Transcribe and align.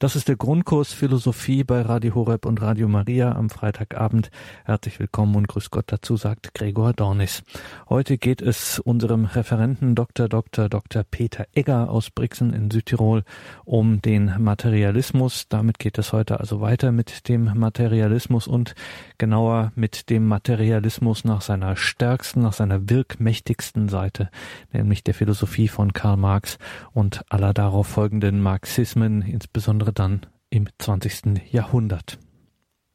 Das 0.00 0.14
ist 0.14 0.28
der 0.28 0.36
Grundkurs 0.36 0.92
Philosophie 0.92 1.64
bei 1.64 1.82
Radio 1.82 2.14
Horeb 2.14 2.46
und 2.46 2.62
Radio 2.62 2.86
Maria 2.86 3.32
am 3.32 3.50
Freitagabend. 3.50 4.30
Herzlich 4.64 5.00
willkommen 5.00 5.34
und 5.34 5.48
grüß 5.48 5.70
Gott 5.70 5.86
dazu, 5.88 6.16
sagt 6.16 6.54
Gregor 6.54 6.92
Dornis. 6.92 7.42
Heute 7.88 8.16
geht 8.16 8.40
es 8.40 8.78
unserem 8.78 9.24
Referenten 9.24 9.96
Dr. 9.96 10.28
Dr. 10.28 10.68
Dr. 10.68 11.02
Peter 11.02 11.48
Egger 11.52 11.90
aus 11.90 12.10
Brixen 12.10 12.52
in 12.52 12.70
Südtirol 12.70 13.24
um 13.64 14.00
den 14.00 14.32
Materialismus. 14.38 15.48
Damit 15.48 15.80
geht 15.80 15.98
es 15.98 16.12
heute 16.12 16.38
also 16.38 16.60
weiter 16.60 16.92
mit 16.92 17.28
dem 17.28 17.58
Materialismus 17.58 18.46
und 18.46 18.76
genauer 19.18 19.72
mit 19.74 20.10
dem 20.10 20.28
Materialismus 20.28 21.24
nach 21.24 21.40
seiner 21.40 21.74
stärksten, 21.74 22.42
nach 22.42 22.52
seiner 22.52 22.88
wirkmächtigsten 22.88 23.88
Seite, 23.88 24.30
nämlich 24.72 25.02
der 25.02 25.14
Philosophie 25.14 25.66
von 25.66 25.92
Karl 25.92 26.18
Marx 26.18 26.58
und 26.92 27.24
aller 27.30 27.52
darauf 27.52 27.88
folgenden 27.88 28.40
Marxismen, 28.40 29.22
insbesondere 29.22 29.87
insbesondere 29.88 29.92
dann 29.92 30.20
im 30.50 30.68
20. 30.78 31.52
Jahrhundert. 31.52 32.18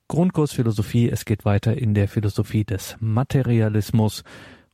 Grundkurs 0.07 0.53
Philosophie, 0.53 1.09
es 1.09 1.25
geht 1.25 1.45
weiter 1.45 1.75
in 1.77 1.93
der 1.93 2.07
Philosophie 2.07 2.63
des 2.63 2.97
Materialismus 2.99 4.23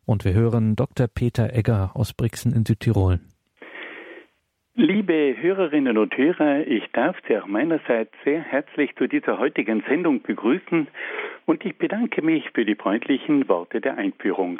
und 0.06 0.26
wir 0.26 0.34
hören 0.34 0.76
Dr. 0.76 1.08
Peter 1.08 1.54
Egger 1.54 1.92
aus 1.94 2.14
Brixen 2.14 2.54
in 2.54 2.66
Südtirol. 2.66 3.20
Liebe 4.76 5.36
Hörerinnen 5.38 5.98
und 5.98 6.18
Hörer, 6.18 6.66
ich 6.66 6.84
darf 6.94 7.18
Sie 7.28 7.38
auch 7.38 7.48
meinerseits 7.48 8.14
sehr 8.24 8.42
herzlich 8.42 8.96
zu 8.96 9.08
dieser 9.08 9.38
heutigen 9.38 9.84
Sendung 9.88 10.22
begrüßen 10.22 10.88
und 11.46 11.66
ich 11.66 11.78
bedanke 11.78 12.22
mich 12.22 12.50
für 12.54 12.66
die 12.66 12.76
freundlichen 12.76 13.48
Worte 13.50 13.82
der 13.82 13.98
Einführung. 13.98 14.60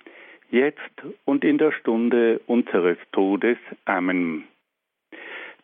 jetzt 0.51 0.79
und 1.25 1.43
in 1.43 1.57
der 1.57 1.71
Stunde 1.71 2.41
unseres 2.47 2.97
Todes. 3.11 3.57
Amen. 3.85 4.45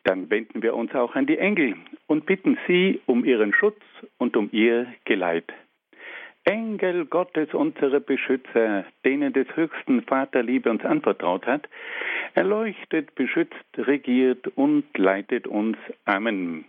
Dann 0.04 0.30
wenden 0.30 0.64
wir 0.64 0.76
uns 0.76 0.96
auch 0.96 1.16
an 1.16 1.26
die 1.26 1.38
Engel 1.38 1.76
und 2.08 2.26
bitten 2.26 2.58
sie 2.68 3.02
um 3.06 3.26
ihren 3.26 3.54
Schutz 3.54 3.82
und 4.18 4.38
um 4.38 4.50
ihr 4.52 4.88
Geleit. 5.06 5.52
Engel 6.46 7.06
Gottes, 7.06 7.54
unsere 7.54 8.00
Beschützer, 8.00 8.86
denen 9.04 9.34
des 9.34 9.48
höchsten 9.58 10.02
Vater 10.04 10.44
Liebe 10.44 10.70
uns 10.70 10.86
anvertraut 10.86 11.46
hat, 11.46 11.68
erleuchtet, 12.36 13.14
beschützt, 13.16 13.54
regiert 13.78 14.48
und 14.56 14.86
leitet 14.98 15.46
uns. 15.46 15.78
Amen. 16.06 16.64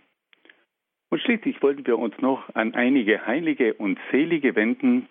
Und 1.09 1.21
schließlich 1.21 1.61
wollten 1.63 1.87
wir 1.87 1.97
uns 1.97 2.17
noch 2.19 2.53
an 2.55 2.73
einige 2.75 3.25
Heilige 3.25 3.73
und 3.75 3.97
Selige 4.11 4.55
wenden, 4.57 5.07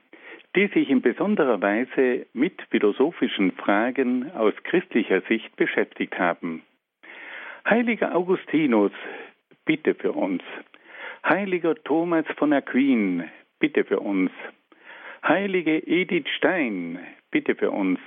die 0.59 0.67
sich 0.75 0.91
in 0.91 1.03
besonderer 1.03 1.63
Weise 1.63 2.27
mit 2.33 2.61
philosophischen 2.71 3.53
Fragen 3.53 4.33
aus 4.33 4.53
christlicher 4.65 5.21
Sicht 5.29 5.55
beschäftigt 5.55 6.19
haben. 6.19 6.63
Heiliger 7.65 8.13
Augustinus, 8.13 8.91
bitte 9.65 9.95
für 9.95 10.11
uns. 10.11 10.43
Heiliger 11.25 11.77
Thomas 11.77 12.25
von 12.39 12.53
Aquin, 12.53 13.23
bitte 13.61 13.85
für 13.85 14.01
uns. 14.01 14.33
Heilige 15.23 15.79
Edith 15.87 16.27
Stein, 16.37 16.99
bitte 17.31 17.55
für 17.55 17.71
uns. 17.71 18.01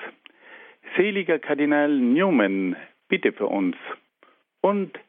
Seliger 0.97 1.39
Kardinal 1.39 1.97
Newman, 1.97 2.75
bitte 3.07 3.31
für 3.31 3.47
uns. 3.47 3.77
Und 4.59 4.99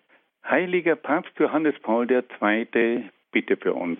heiliger 0.48 0.94
Papst 0.94 1.36
Johannes 1.40 1.74
Paul 1.80 2.08
II, 2.08 3.10
bitte 3.32 3.56
für 3.56 3.74
uns. 3.74 3.98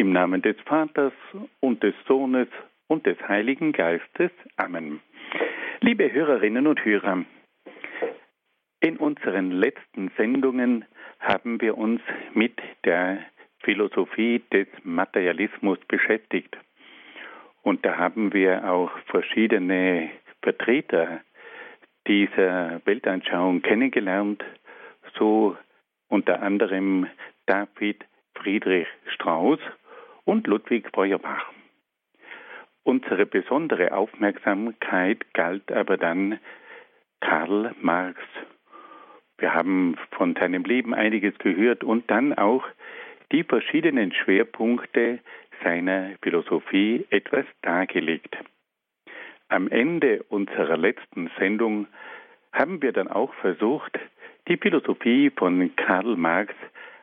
Im 0.00 0.14
Namen 0.14 0.40
des 0.40 0.56
Vaters 0.64 1.12
und 1.60 1.82
des 1.82 1.94
Sohnes 2.08 2.48
und 2.86 3.04
des 3.04 3.18
Heiligen 3.28 3.72
Geistes. 3.72 4.30
Amen. 4.56 5.00
Liebe 5.82 6.10
Hörerinnen 6.10 6.66
und 6.66 6.82
Hörer, 6.82 7.26
in 8.80 8.96
unseren 8.96 9.50
letzten 9.50 10.10
Sendungen 10.16 10.86
haben 11.18 11.60
wir 11.60 11.76
uns 11.76 12.00
mit 12.32 12.58
der 12.86 13.26
Philosophie 13.58 14.42
des 14.50 14.68
Materialismus 14.84 15.78
beschäftigt. 15.86 16.56
Und 17.60 17.84
da 17.84 17.98
haben 17.98 18.32
wir 18.32 18.72
auch 18.72 18.90
verschiedene 19.04 20.12
Vertreter 20.40 21.20
dieser 22.06 22.80
Weltanschauung 22.86 23.60
kennengelernt, 23.60 24.42
so 25.18 25.58
unter 26.08 26.40
anderem 26.40 27.06
David 27.44 28.06
Friedrich 28.34 28.86
Strauss 29.12 29.60
und 30.30 30.46
Ludwig 30.46 30.88
Feuerbach. 30.94 31.44
Unsere 32.82 33.26
besondere 33.26 33.92
Aufmerksamkeit 33.92 35.34
galt 35.34 35.70
aber 35.70 35.96
dann 35.96 36.38
Karl 37.20 37.74
Marx 37.80 38.18
wir 39.40 39.54
haben 39.54 39.96
von 40.10 40.34
seinem 40.34 40.64
Leben 40.64 40.94
einiges 40.94 41.36
gehört 41.38 41.82
und 41.82 42.10
dann 42.10 42.34
auch 42.34 42.62
die 43.32 43.42
verschiedenen 43.42 44.12
Schwerpunkte 44.12 45.20
seiner 45.64 46.10
Philosophie 46.22 47.06
etwas 47.08 47.46
dargelegt. 47.62 48.36
Am 49.48 49.68
Ende 49.68 50.22
unserer 50.28 50.76
letzten 50.76 51.30
Sendung 51.38 51.86
haben 52.52 52.82
wir 52.82 52.92
dann 52.92 53.08
auch 53.08 53.32
versucht, 53.34 53.98
die 54.46 54.58
Philosophie 54.58 55.30
von 55.30 55.74
Karl 55.76 56.16
Marx 56.16 56.54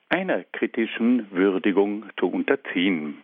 einer 0.09 0.43
kritischen 0.53 1.29
Würdigung 1.31 2.05
zu 2.19 2.27
unterziehen. 2.27 3.21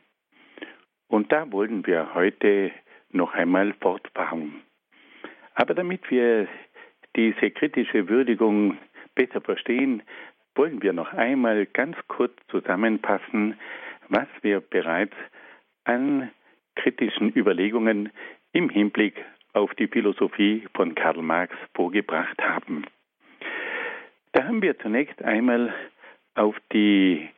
Und 1.07 1.31
da 1.31 1.51
wollen 1.51 1.85
wir 1.85 2.13
heute 2.13 2.71
noch 3.11 3.33
einmal 3.33 3.73
fortfahren. 3.73 4.61
Aber 5.55 5.73
damit 5.73 6.09
wir 6.09 6.47
diese 7.15 7.51
kritische 7.51 8.09
Würdigung 8.09 8.77
besser 9.15 9.41
verstehen, 9.41 10.01
wollen 10.55 10.81
wir 10.81 10.93
noch 10.93 11.13
einmal 11.13 11.65
ganz 11.67 11.95
kurz 12.07 12.33
zusammenfassen, 12.49 13.55
was 14.09 14.27
wir 14.41 14.59
bereits 14.59 15.15
an 15.83 16.31
kritischen 16.75 17.35
Überlegungen 17.35 18.11
im 18.51 18.69
Hinblick 18.69 19.23
auf 19.53 19.73
die 19.75 19.87
Philosophie 19.87 20.67
von 20.73 20.95
Karl 20.95 21.21
Marx 21.21 21.55
vorgebracht 21.75 22.41
haben. 22.41 22.85
Da 24.31 24.45
haben 24.45 24.61
wir 24.61 24.77
zunächst 24.79 25.21
einmal 25.21 25.73
auf 26.35 26.55
die 26.71 27.29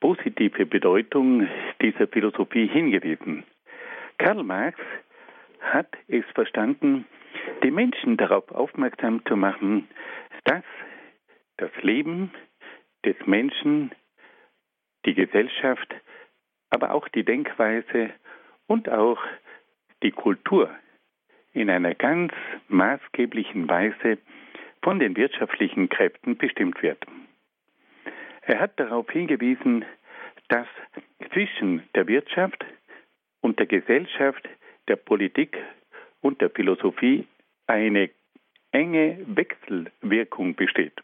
positive 0.00 0.66
Bedeutung 0.66 1.48
dieser 1.80 2.06
Philosophie 2.06 2.66
hingewiesen. 2.66 3.44
Karl 4.18 4.42
Marx 4.42 4.78
hat 5.60 5.88
es 6.08 6.24
verstanden, 6.34 7.06
die 7.62 7.70
Menschen 7.70 8.16
darauf 8.16 8.50
aufmerksam 8.52 9.24
zu 9.26 9.36
machen, 9.36 9.88
dass 10.44 10.64
das 11.56 11.70
Leben 11.82 12.30
des 13.04 13.16
Menschen, 13.26 13.92
die 15.04 15.14
Gesellschaft, 15.14 15.94
aber 16.70 16.92
auch 16.92 17.08
die 17.08 17.24
Denkweise 17.24 18.10
und 18.66 18.88
auch 18.88 19.22
die 20.02 20.10
Kultur 20.10 20.70
in 21.52 21.70
einer 21.70 21.94
ganz 21.94 22.32
maßgeblichen 22.68 23.68
Weise 23.68 24.18
von 24.82 24.98
den 24.98 25.16
wirtschaftlichen 25.16 25.88
Kräften 25.88 26.36
bestimmt 26.36 26.82
wird. 26.82 27.04
Er 28.46 28.60
hat 28.60 28.78
darauf 28.78 29.10
hingewiesen, 29.10 29.84
dass 30.48 30.66
zwischen 31.32 31.82
der 31.94 32.06
Wirtschaft 32.06 32.64
und 33.40 33.58
der 33.58 33.66
Gesellschaft, 33.66 34.48
der 34.86 34.96
Politik 34.96 35.58
und 36.20 36.40
der 36.40 36.50
Philosophie 36.50 37.26
eine 37.66 38.10
enge 38.70 39.18
Wechselwirkung 39.26 40.54
besteht. 40.54 40.94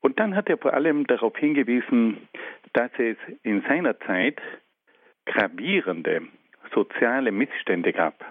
Und 0.00 0.20
dann 0.20 0.36
hat 0.36 0.50
er 0.50 0.58
vor 0.58 0.74
allem 0.74 1.06
darauf 1.06 1.36
hingewiesen, 1.36 2.28
dass 2.74 2.90
es 2.98 3.16
in 3.42 3.62
seiner 3.62 3.98
Zeit 4.00 4.40
gravierende 5.24 6.22
soziale 6.74 7.32
Missstände 7.32 7.92
gab 7.92 8.22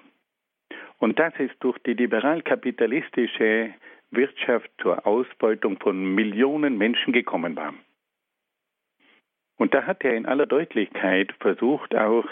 und 1.00 1.18
dass 1.18 1.34
es 1.40 1.50
durch 1.60 1.80
die 1.80 1.94
liberal-kapitalistische 1.94 3.74
Wirtschaft 4.16 4.70
zur 4.82 5.06
Ausbeutung 5.06 5.78
von 5.80 6.16
Millionen 6.16 6.78
Menschen 6.78 7.14
gekommen 7.14 7.56
war. 7.56 7.74
Und 9.58 9.74
da 9.74 9.86
hat 9.86 10.04
er 10.04 10.16
in 10.16 10.26
aller 10.26 10.46
Deutlichkeit 10.46 11.34
versucht, 11.40 11.96
auch 11.96 12.26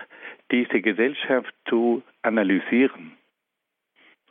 diese 0.51 0.81
Gesellschaft 0.81 1.53
zu 1.67 2.03
analysieren. 2.21 3.13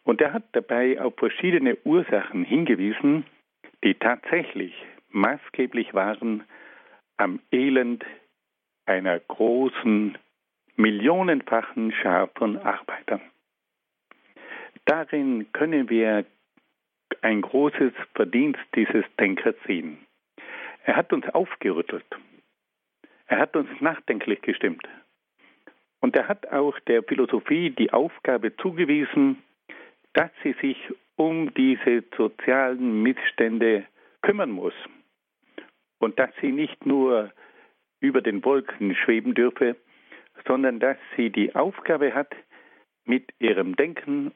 Und 0.05 0.21
er 0.21 0.33
hat 0.33 0.45
dabei 0.53 1.01
auf 1.01 1.15
verschiedene 1.17 1.77
Ursachen 1.85 2.45
hingewiesen, 2.45 3.25
die 3.85 3.95
tatsächlich 3.95 4.75
maßgeblich 5.11 5.95
waren 5.95 6.45
am 7.17 7.41
Elend 7.51 8.05
einer 8.87 9.19
großen, 9.21 10.19
millionenfachen 10.77 11.93
Schar 11.93 12.29
von 12.35 12.59
Arbeitern. 12.59 13.21
Darin 14.85 15.53
können 15.53 15.89
wir 15.89 16.25
ein 17.23 17.41
großes 17.41 17.93
Verdienst 18.15 18.61
dieses 18.75 19.05
Denkers 19.19 19.57
sehen. 19.67 19.99
Er 20.85 20.97
hat 20.97 21.13
uns 21.13 21.27
aufgerüttelt. 21.29 22.05
Er 23.27 23.39
hat 23.39 23.57
uns 23.57 23.69
nachdenklich 23.81 24.43
gestimmt. 24.43 24.87
Und 26.01 26.17
er 26.17 26.29
hat 26.29 26.51
auch 26.51 26.79
der 26.81 27.03
Philosophie 27.05 27.71
die 27.71 27.93
Aufgabe 27.93 28.55
zugewiesen, 28.57 29.43
dass 30.13 30.31
sie 30.43 30.55
sich 30.61 30.77
um 31.17 31.55
diese 31.55 32.03
sozialen 32.17 33.03
Missstände 33.03 33.87
kümmern 34.21 34.51
muss 34.51 34.75
und 35.99 36.19
dass 36.19 36.31
sie 36.41 36.51
nicht 36.51 36.85
nur 36.85 37.33
über 38.01 38.21
den 38.21 38.45
Wolken 38.45 38.97
schweben 38.97 39.35
dürfe, 39.35 39.77
sondern 40.47 40.81
dass 40.81 40.97
sie 41.17 41.31
die 41.31 41.55
Aufgabe 41.55 42.13
hat, 42.15 42.35
mit 43.05 43.33
ihrem 43.39 43.77
Denken 43.77 44.33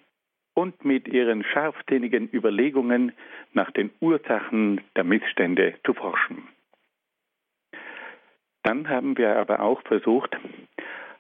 und 0.57 0.85
mit 0.87 1.07
ihren 1.07 1.45
scharfsinnigen 1.45 2.31
Überlegungen 2.33 3.13
nach 3.53 3.71
den 3.73 3.91
Ursachen 4.01 4.81
der 4.97 5.05
Missstände 5.05 5.75
zu 5.85 5.93
forschen. 5.93 6.49
Dann 8.63 8.89
haben 8.89 9.19
wir 9.19 9.37
aber 9.37 9.61
auch 9.61 9.83
versucht, 9.83 10.35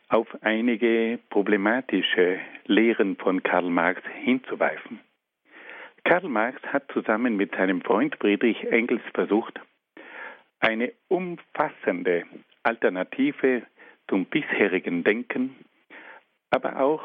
auf 0.08 0.26
einige 0.40 1.18
problematische 1.28 2.40
Lehren 2.64 3.16
von 3.16 3.42
Karl 3.42 3.68
Marx 3.68 4.02
hinzuweisen. 4.24 5.00
Karl 6.04 6.28
Marx 6.28 6.62
hat 6.62 6.90
zusammen 6.92 7.36
mit 7.36 7.54
seinem 7.54 7.82
Freund 7.82 8.16
Friedrich 8.16 8.64
Engels 8.64 9.02
versucht, 9.12 9.60
eine 10.60 10.92
umfassende 11.08 12.24
Alternative 12.62 13.66
zum 14.08 14.24
bisherigen 14.24 15.04
Denken, 15.04 15.56
aber 16.50 16.80
auch 16.80 17.04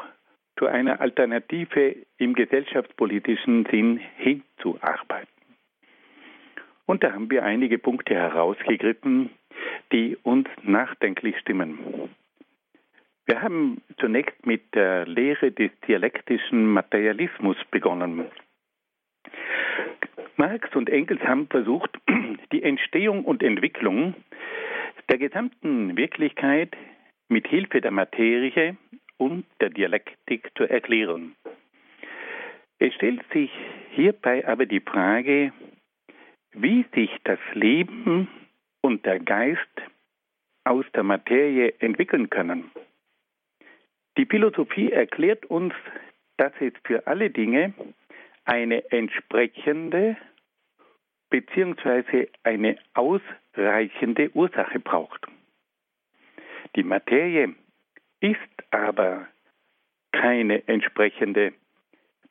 zu 0.58 0.66
einer 0.66 1.00
Alternative 1.00 1.96
im 2.18 2.34
gesellschaftspolitischen 2.34 3.66
Sinn 3.70 4.00
hinzuarbeiten. 4.16 5.28
Und 6.86 7.02
da 7.02 7.12
haben 7.12 7.30
wir 7.30 7.44
einige 7.44 7.78
Punkte 7.78 8.14
herausgegriffen, 8.14 9.30
die 9.92 10.16
uns 10.22 10.48
nachdenklich 10.62 11.38
stimmen. 11.38 11.78
Wir 13.26 13.40
haben 13.40 13.80
zunächst 13.98 14.44
mit 14.44 14.74
der 14.74 15.06
Lehre 15.06 15.52
des 15.52 15.70
dialektischen 15.86 16.66
Materialismus 16.66 17.56
begonnen. 17.70 18.26
Marx 20.36 20.74
und 20.74 20.90
Engels 20.90 21.22
haben 21.22 21.46
versucht, 21.46 21.90
die 22.52 22.62
Entstehung 22.62 23.24
und 23.24 23.42
Entwicklung 23.42 24.14
der 25.08 25.18
gesamten 25.18 25.96
Wirklichkeit 25.96 26.76
mit 27.28 27.46
Hilfe 27.46 27.80
der 27.80 27.90
Materie 27.90 28.76
und 29.22 29.44
der 29.60 29.70
Dialektik 29.70 30.50
zu 30.56 30.64
erklären. 30.64 31.36
Es 32.80 32.92
stellt 32.94 33.22
sich 33.32 33.50
hierbei 33.92 34.46
aber 34.46 34.66
die 34.66 34.80
Frage, 34.80 35.52
wie 36.52 36.84
sich 36.92 37.10
das 37.22 37.38
Leben 37.54 38.28
und 38.80 39.06
der 39.06 39.20
Geist 39.20 39.76
aus 40.64 40.84
der 40.94 41.04
Materie 41.04 41.72
entwickeln 41.78 42.30
können. 42.30 42.72
Die 44.16 44.26
Philosophie 44.26 44.90
erklärt 44.90 45.46
uns, 45.46 45.72
dass 46.36 46.52
es 46.58 46.72
für 46.84 47.06
alle 47.06 47.30
Dinge 47.30 47.74
eine 48.44 48.90
entsprechende 48.90 50.16
bzw. 51.30 52.26
eine 52.42 52.76
ausreichende 52.94 54.30
Ursache 54.34 54.80
braucht. 54.80 55.24
Die 56.74 56.82
Materie 56.82 57.54
ist 58.20 58.61
aber 58.72 59.28
keine 60.12 60.66
entsprechende 60.66 61.52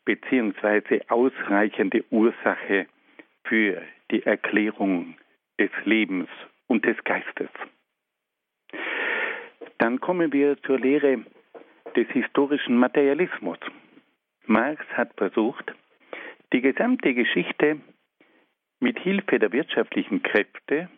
bzw. 0.05 1.01
ausreichende 1.07 2.03
Ursache 2.09 2.87
für 3.45 3.81
die 4.11 4.23
Erklärung 4.23 5.15
des 5.59 5.71
Lebens 5.85 6.29
und 6.67 6.85
des 6.85 7.01
Geistes. 7.03 7.49
Dann 9.77 9.99
kommen 9.99 10.33
wir 10.33 10.61
zur 10.63 10.79
Lehre 10.79 11.23
des 11.95 12.07
historischen 12.09 12.77
Materialismus. 12.77 13.57
Marx 14.45 14.85
hat 14.93 15.13
versucht, 15.17 15.73
die 16.53 16.61
gesamte 16.61 17.13
Geschichte 17.13 17.79
mit 18.79 18.99
Hilfe 18.99 19.39
der 19.39 19.51
wirtschaftlichen 19.51 20.23
Kräfte 20.23 20.89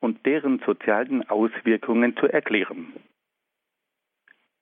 und 0.00 0.24
deren 0.26 0.58
sozialen 0.60 1.28
Auswirkungen 1.28 2.16
zu 2.16 2.26
erklären. 2.26 2.92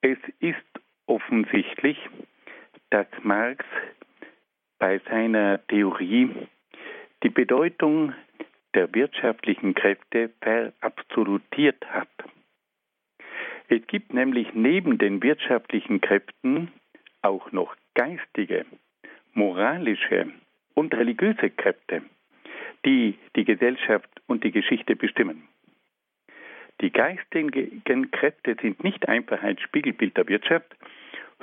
Es 0.02 0.18
ist 0.38 0.56
offensichtlich, 1.06 1.98
dass 2.88 3.06
Marx 3.22 3.64
bei 4.78 4.98
seiner 5.10 5.64
Theorie 5.66 6.30
die 7.22 7.28
Bedeutung 7.28 8.14
der 8.74 8.94
wirtschaftlichen 8.94 9.74
Kräfte 9.74 10.30
verabsolutiert 10.40 11.84
hat. 11.86 12.08
Es 13.68 13.86
gibt 13.88 14.14
nämlich 14.14 14.54
neben 14.54 14.96
den 14.96 15.22
wirtschaftlichen 15.22 16.00
Kräften 16.00 16.72
auch 17.20 17.52
noch 17.52 17.76
geistige, 17.94 18.64
moralische 19.34 20.32
und 20.74 20.94
religiöse 20.94 21.50
Kräfte, 21.50 22.02
die 22.86 23.18
die 23.36 23.44
Gesellschaft 23.44 24.08
und 24.26 24.44
die 24.44 24.50
Geschichte 24.50 24.96
bestimmen. 24.96 25.49
Die 26.80 26.90
geistigen 26.90 28.10
Kräfte 28.10 28.56
sind 28.60 28.82
nicht 28.82 29.08
einfach 29.08 29.42
ein 29.42 29.58
Spiegelbild 29.58 30.16
der 30.16 30.28
Wirtschaft, 30.28 30.74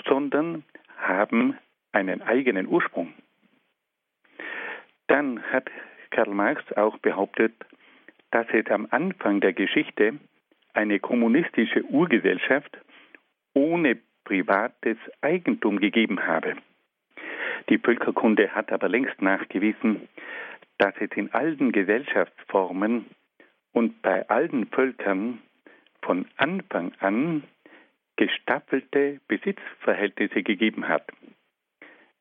sondern 0.07 0.63
haben 0.97 1.57
einen 1.91 2.21
eigenen 2.21 2.67
Ursprung. 2.67 3.13
Dann 5.07 5.41
hat 5.43 5.69
Karl 6.09 6.33
Marx 6.33 6.61
auch 6.73 6.97
behauptet, 6.97 7.53
dass 8.31 8.47
es 8.51 8.65
am 8.67 8.87
Anfang 8.91 9.39
der 9.39 9.53
Geschichte 9.53 10.19
eine 10.73 10.99
kommunistische 10.99 11.83
Urgesellschaft 11.83 12.77
ohne 13.53 13.97
privates 14.25 14.97
Eigentum 15.21 15.79
gegeben 15.79 16.25
habe. 16.25 16.55
Die 17.69 17.77
Völkerkunde 17.77 18.53
hat 18.53 18.71
aber 18.71 18.89
längst 18.89 19.21
nachgewiesen, 19.21 20.07
dass 20.77 20.93
es 20.99 21.09
in 21.15 21.33
allen 21.33 21.71
Gesellschaftsformen 21.71 23.05
und 23.73 24.01
bei 24.01 24.27
allen 24.29 24.67
Völkern 24.67 25.39
von 26.01 26.25
Anfang 26.37 26.93
an 26.99 27.43
gestaffelte 28.15 29.19
Besitzverhältnisse 29.27 30.43
gegeben 30.43 30.87
hat. 30.87 31.07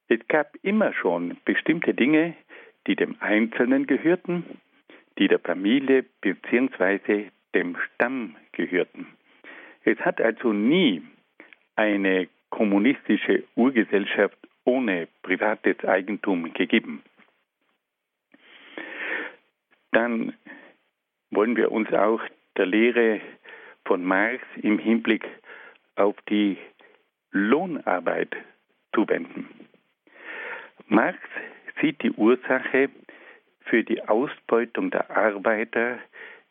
Es 0.08 0.20
gab 0.28 0.54
immer 0.62 0.92
schon 0.92 1.38
bestimmte 1.44 1.94
Dinge, 1.94 2.34
die 2.86 2.94
dem 2.94 3.16
Einzelnen 3.20 3.86
gehörten, 3.86 4.44
die 5.18 5.28
der 5.28 5.38
Familie 5.40 6.04
bzw. 6.20 7.30
dem 7.54 7.76
Stamm 7.76 8.36
gehörten. 8.52 9.06
Es 9.84 9.98
hat 10.00 10.20
also 10.20 10.52
nie 10.52 11.02
eine 11.74 12.28
kommunistische 12.50 13.44
Urgesellschaft 13.54 14.38
ohne 14.64 15.08
privates 15.22 15.84
Eigentum 15.84 16.52
gegeben. 16.52 17.02
Dann 19.92 20.34
wollen 21.30 21.56
wir 21.56 21.72
uns 21.72 21.92
auch 21.92 22.20
der 22.56 22.66
Lehre 22.66 23.20
von 23.84 24.04
Marx 24.04 24.42
im 24.62 24.78
Hinblick 24.78 25.24
auf 25.96 26.16
die 26.28 26.58
Lohnarbeit 27.30 28.34
zuwenden. 28.94 29.48
Marx 30.88 31.18
sieht 31.80 32.02
die 32.02 32.12
Ursache 32.12 32.90
für 33.60 33.82
die 33.82 34.02
Ausbeutung 34.08 34.90
der 34.90 35.10
Arbeiter 35.10 35.98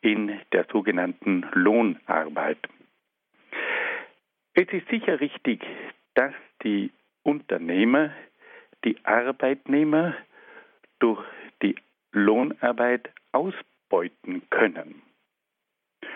in 0.00 0.38
der 0.52 0.66
sogenannten 0.70 1.46
Lohnarbeit. 1.52 2.58
Es 4.54 4.68
ist 4.68 4.88
sicher 4.88 5.20
richtig, 5.20 5.64
dass 6.14 6.32
die 6.62 6.90
Unternehmer 7.22 8.10
die 8.84 8.96
Arbeitnehmer 9.04 10.14
durch 11.00 11.22
die 11.62 11.74
Lohnarbeit 12.12 13.10
ausbeuten 13.32 13.75
können. 14.50 15.02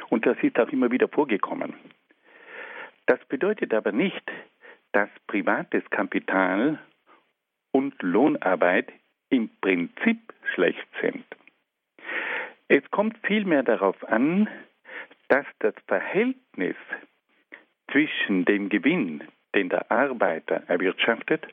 Und 0.08 0.26
das 0.26 0.36
ist 0.42 0.58
auch 0.58 0.68
immer 0.70 0.90
wieder 0.90 1.08
vorgekommen. 1.08 1.74
Das 3.06 3.18
bedeutet 3.26 3.72
aber 3.72 3.92
nicht, 3.92 4.30
dass 4.92 5.08
privates 5.26 5.88
Kapital 5.90 6.78
und 7.72 7.94
Lohnarbeit 8.02 8.92
im 9.30 9.48
Prinzip 9.60 10.32
schlecht 10.54 10.86
sind. 11.00 11.24
Es 12.68 12.88
kommt 12.90 13.16
vielmehr 13.26 13.62
darauf 13.62 14.02
an, 14.08 14.48
dass 15.28 15.46
das 15.60 15.74
Verhältnis 15.86 16.76
zwischen 17.90 18.44
dem 18.44 18.68
Gewinn, 18.68 19.24
den 19.54 19.68
der 19.68 19.90
Arbeiter 19.90 20.62
erwirtschaftet, 20.68 21.46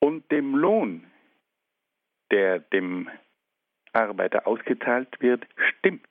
und 0.00 0.30
dem 0.30 0.56
Lohn, 0.56 1.04
der 2.30 2.60
dem 2.60 3.08
Arbeiter 3.92 4.46
ausgezahlt 4.46 5.08
wird, 5.20 5.46
stimmt. 5.56 6.08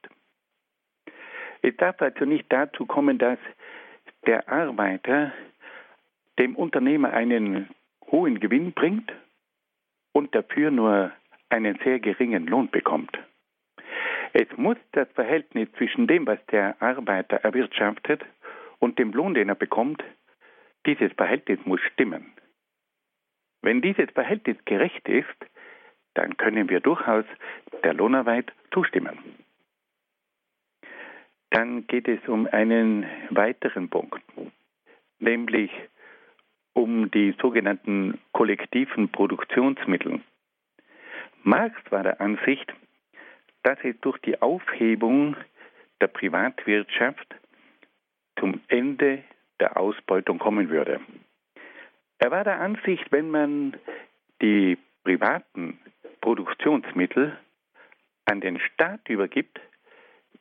Es 1.61 1.75
darf 1.77 2.01
also 2.01 2.25
nicht 2.25 2.45
dazu 2.49 2.85
kommen, 2.85 3.17
dass 3.17 3.39
der 4.25 4.47
Arbeiter 4.49 5.33
dem 6.37 6.55
Unternehmer 6.55 7.11
einen 7.11 7.69
hohen 8.11 8.39
Gewinn 8.39 8.71
bringt 8.73 9.11
und 10.13 10.33
dafür 10.33 10.71
nur 10.71 11.11
einen 11.49 11.77
sehr 11.83 11.99
geringen 11.99 12.47
Lohn 12.47 12.69
bekommt. 12.69 13.17
Es 14.33 14.47
muss 14.57 14.77
das 14.91 15.07
Verhältnis 15.13 15.69
zwischen 15.77 16.07
dem, 16.07 16.27
was 16.27 16.39
der 16.47 16.81
Arbeiter 16.81 17.37
erwirtschaftet, 17.37 18.23
und 18.79 18.97
dem 18.97 19.11
Lohn, 19.11 19.33
den 19.33 19.49
er 19.49 19.55
bekommt, 19.55 20.03
dieses 20.85 21.11
Verhältnis 21.13 21.59
muss 21.65 21.81
stimmen. 21.81 22.33
Wenn 23.61 23.81
dieses 23.81 24.09
Verhältnis 24.11 24.57
gerecht 24.65 25.07
ist, 25.09 25.27
dann 26.13 26.37
können 26.37 26.69
wir 26.69 26.79
durchaus 26.79 27.25
der 27.83 27.93
Lohnarbeit 27.93 28.51
zustimmen. 28.73 29.17
Dann 31.51 31.87
geht 31.87 32.07
es 32.07 32.19
um 32.27 32.47
einen 32.47 33.05
weiteren 33.29 33.89
Punkt, 33.89 34.21
nämlich 35.19 35.71
um 36.73 37.09
die 37.11 37.35
sogenannten 37.41 38.19
kollektiven 38.31 39.09
Produktionsmittel. 39.09 40.21
Marx 41.43 41.75
war 41.89 42.03
der 42.03 42.21
Ansicht, 42.21 42.71
dass 43.63 43.77
es 43.83 43.99
durch 44.01 44.17
die 44.19 44.41
Aufhebung 44.41 45.35
der 46.01 46.07
Privatwirtschaft 46.07 47.35
zum 48.39 48.61
Ende 48.67 49.23
der 49.59 49.77
Ausbeutung 49.77 50.39
kommen 50.39 50.69
würde. 50.69 51.01
Er 52.19 52.31
war 52.31 52.43
der 52.43 52.59
Ansicht, 52.59 53.11
wenn 53.11 53.29
man 53.29 53.75
die 54.41 54.77
privaten 55.03 55.79
Produktionsmittel 56.21 57.37
an 58.25 58.41
den 58.41 58.59
Staat 58.59 59.07
übergibt, 59.09 59.59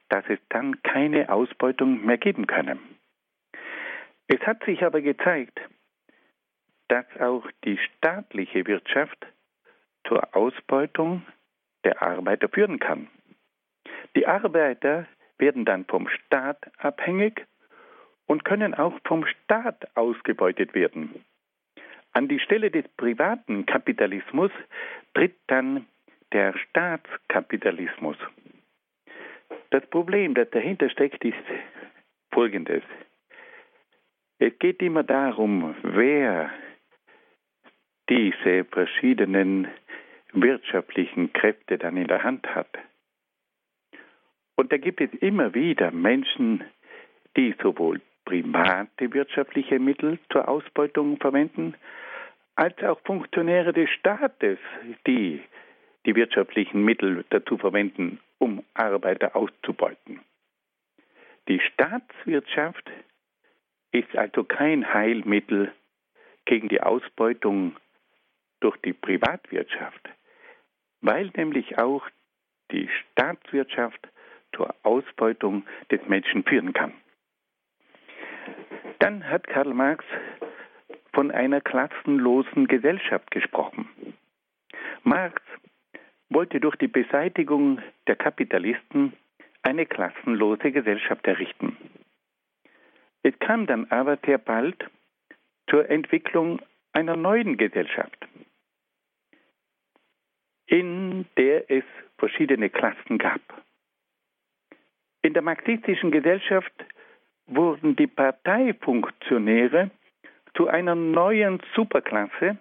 dass 0.08 0.24
es 0.28 0.38
dann 0.48 0.82
keine 0.82 1.30
Ausbeutung 1.30 2.04
mehr 2.04 2.18
geben 2.18 2.46
könne. 2.46 2.78
Es 4.26 4.40
hat 4.40 4.64
sich 4.64 4.84
aber 4.84 5.00
gezeigt, 5.00 5.60
dass 6.88 7.06
auch 7.20 7.46
die 7.64 7.78
staatliche 7.78 8.66
Wirtschaft 8.66 9.26
zur 10.06 10.34
Ausbeutung 10.34 11.22
der 11.84 12.02
Arbeiter 12.02 12.48
führen 12.48 12.78
kann. 12.78 13.08
Die 14.16 14.26
Arbeiter 14.26 15.06
werden 15.38 15.64
dann 15.64 15.84
vom 15.84 16.08
Staat 16.08 16.58
abhängig 16.78 17.46
und 18.26 18.44
können 18.44 18.74
auch 18.74 18.98
vom 19.04 19.26
Staat 19.26 19.96
ausgebeutet 19.96 20.74
werden. 20.74 21.24
An 22.12 22.28
die 22.28 22.40
Stelle 22.40 22.70
des 22.70 22.86
privaten 22.96 23.66
Kapitalismus 23.66 24.50
tritt 25.18 25.36
dann 25.48 25.84
der 26.32 26.56
Staatskapitalismus. 26.56 28.16
Das 29.70 29.84
Problem, 29.86 30.34
das 30.34 30.48
dahinter 30.50 30.88
steckt, 30.90 31.24
ist 31.24 31.34
folgendes. 32.30 32.84
Es 34.38 34.56
geht 34.60 34.80
immer 34.80 35.02
darum, 35.02 35.74
wer 35.82 36.52
diese 38.08 38.64
verschiedenen 38.66 39.66
wirtschaftlichen 40.34 41.32
Kräfte 41.32 41.78
dann 41.78 41.96
in 41.96 42.06
der 42.06 42.22
Hand 42.22 42.46
hat. 42.54 42.78
Und 44.54 44.70
da 44.70 44.76
gibt 44.76 45.00
es 45.00 45.12
immer 45.14 45.52
wieder 45.52 45.90
Menschen, 45.90 46.62
die 47.36 47.56
sowohl 47.60 48.00
private 48.24 49.12
wirtschaftliche 49.12 49.80
Mittel 49.80 50.20
zur 50.30 50.48
Ausbeutung 50.48 51.16
verwenden, 51.16 51.74
als 52.58 52.76
auch 52.82 53.00
Funktionäre 53.04 53.72
des 53.72 53.88
Staates, 53.90 54.58
die 55.06 55.40
die 56.04 56.16
wirtschaftlichen 56.16 56.84
Mittel 56.84 57.24
dazu 57.30 57.56
verwenden, 57.56 58.18
um 58.38 58.64
Arbeiter 58.74 59.36
auszubeuten. 59.36 60.20
Die 61.46 61.60
Staatswirtschaft 61.60 62.90
ist 63.92 64.14
also 64.16 64.42
kein 64.42 64.92
Heilmittel 64.92 65.72
gegen 66.46 66.68
die 66.68 66.80
Ausbeutung 66.80 67.76
durch 68.58 68.76
die 68.78 68.92
Privatwirtschaft, 68.92 70.08
weil 71.00 71.30
nämlich 71.36 71.78
auch 71.78 72.08
die 72.72 72.88
Staatswirtschaft 72.88 74.08
zur 74.56 74.74
Ausbeutung 74.82 75.64
des 75.92 76.00
Menschen 76.08 76.42
führen 76.42 76.72
kann. 76.72 76.92
Dann 78.98 79.30
hat 79.30 79.46
Karl 79.46 79.72
Marx 79.74 80.04
von 81.18 81.32
einer 81.32 81.60
klassenlosen 81.60 82.68
Gesellschaft 82.68 83.32
gesprochen. 83.32 83.88
Marx 85.02 85.42
wollte 86.28 86.60
durch 86.60 86.76
die 86.76 86.86
Beseitigung 86.86 87.80
der 88.06 88.14
Kapitalisten 88.14 89.14
eine 89.62 89.84
klassenlose 89.84 90.70
Gesellschaft 90.70 91.26
errichten. 91.26 91.76
Es 93.24 93.36
kam 93.40 93.66
dann 93.66 93.90
aber 93.90 94.16
sehr 94.24 94.38
bald 94.38 94.76
zur 95.68 95.90
Entwicklung 95.90 96.62
einer 96.92 97.16
neuen 97.16 97.56
Gesellschaft, 97.56 98.28
in 100.66 101.26
der 101.36 101.68
es 101.68 101.84
verschiedene 102.16 102.70
Klassen 102.70 103.18
gab. 103.18 103.40
In 105.22 105.32
der 105.32 105.42
marxistischen 105.42 106.12
Gesellschaft 106.12 106.72
wurden 107.48 107.96
die 107.96 108.06
Parteifunktionäre 108.06 109.90
zu 110.54 110.68
einer 110.68 110.94
neuen 110.94 111.60
Superklasse, 111.74 112.58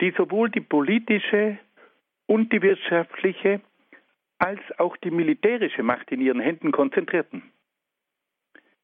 die 0.00 0.12
sowohl 0.16 0.50
die 0.50 0.60
politische 0.60 1.58
und 2.26 2.52
die 2.52 2.62
wirtschaftliche 2.62 3.60
als 4.38 4.60
auch 4.78 4.96
die 4.98 5.10
militärische 5.10 5.82
Macht 5.82 6.10
in 6.10 6.20
ihren 6.20 6.40
Händen 6.40 6.72
konzentrierten. 6.72 7.42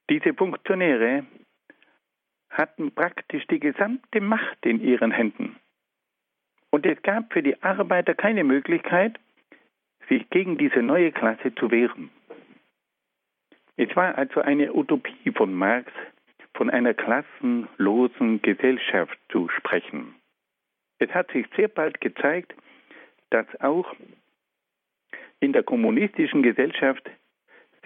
Diese 0.08 0.34
Funktionäre 0.34 1.26
hatten 2.50 2.92
praktisch 2.92 3.46
die 3.48 3.60
gesamte 3.60 4.20
Macht 4.20 4.64
in 4.64 4.80
ihren 4.80 5.10
Händen. 5.10 5.56
Und 6.70 6.86
es 6.86 7.00
gab 7.02 7.32
für 7.32 7.42
die 7.42 7.62
Arbeiter 7.62 8.14
keine 8.14 8.44
Möglichkeit, 8.44 9.18
sich 10.08 10.28
gegen 10.30 10.58
diese 10.58 10.82
neue 10.82 11.12
Klasse 11.12 11.54
zu 11.54 11.70
wehren. 11.70 12.10
Es 13.76 13.94
war 13.96 14.16
also 14.16 14.40
eine 14.40 14.74
Utopie 14.74 15.32
von 15.32 15.54
Marx, 15.54 15.90
von 16.54 16.70
einer 16.70 16.94
klassenlosen 16.94 18.42
Gesellschaft 18.42 19.18
zu 19.30 19.48
sprechen. 19.48 20.14
Es 20.98 21.10
hat 21.10 21.30
sich 21.32 21.46
sehr 21.56 21.68
bald 21.68 22.00
gezeigt, 22.00 22.54
dass 23.30 23.46
auch 23.60 23.94
in 25.40 25.52
der 25.52 25.62
kommunistischen 25.62 26.42
Gesellschaft 26.42 27.10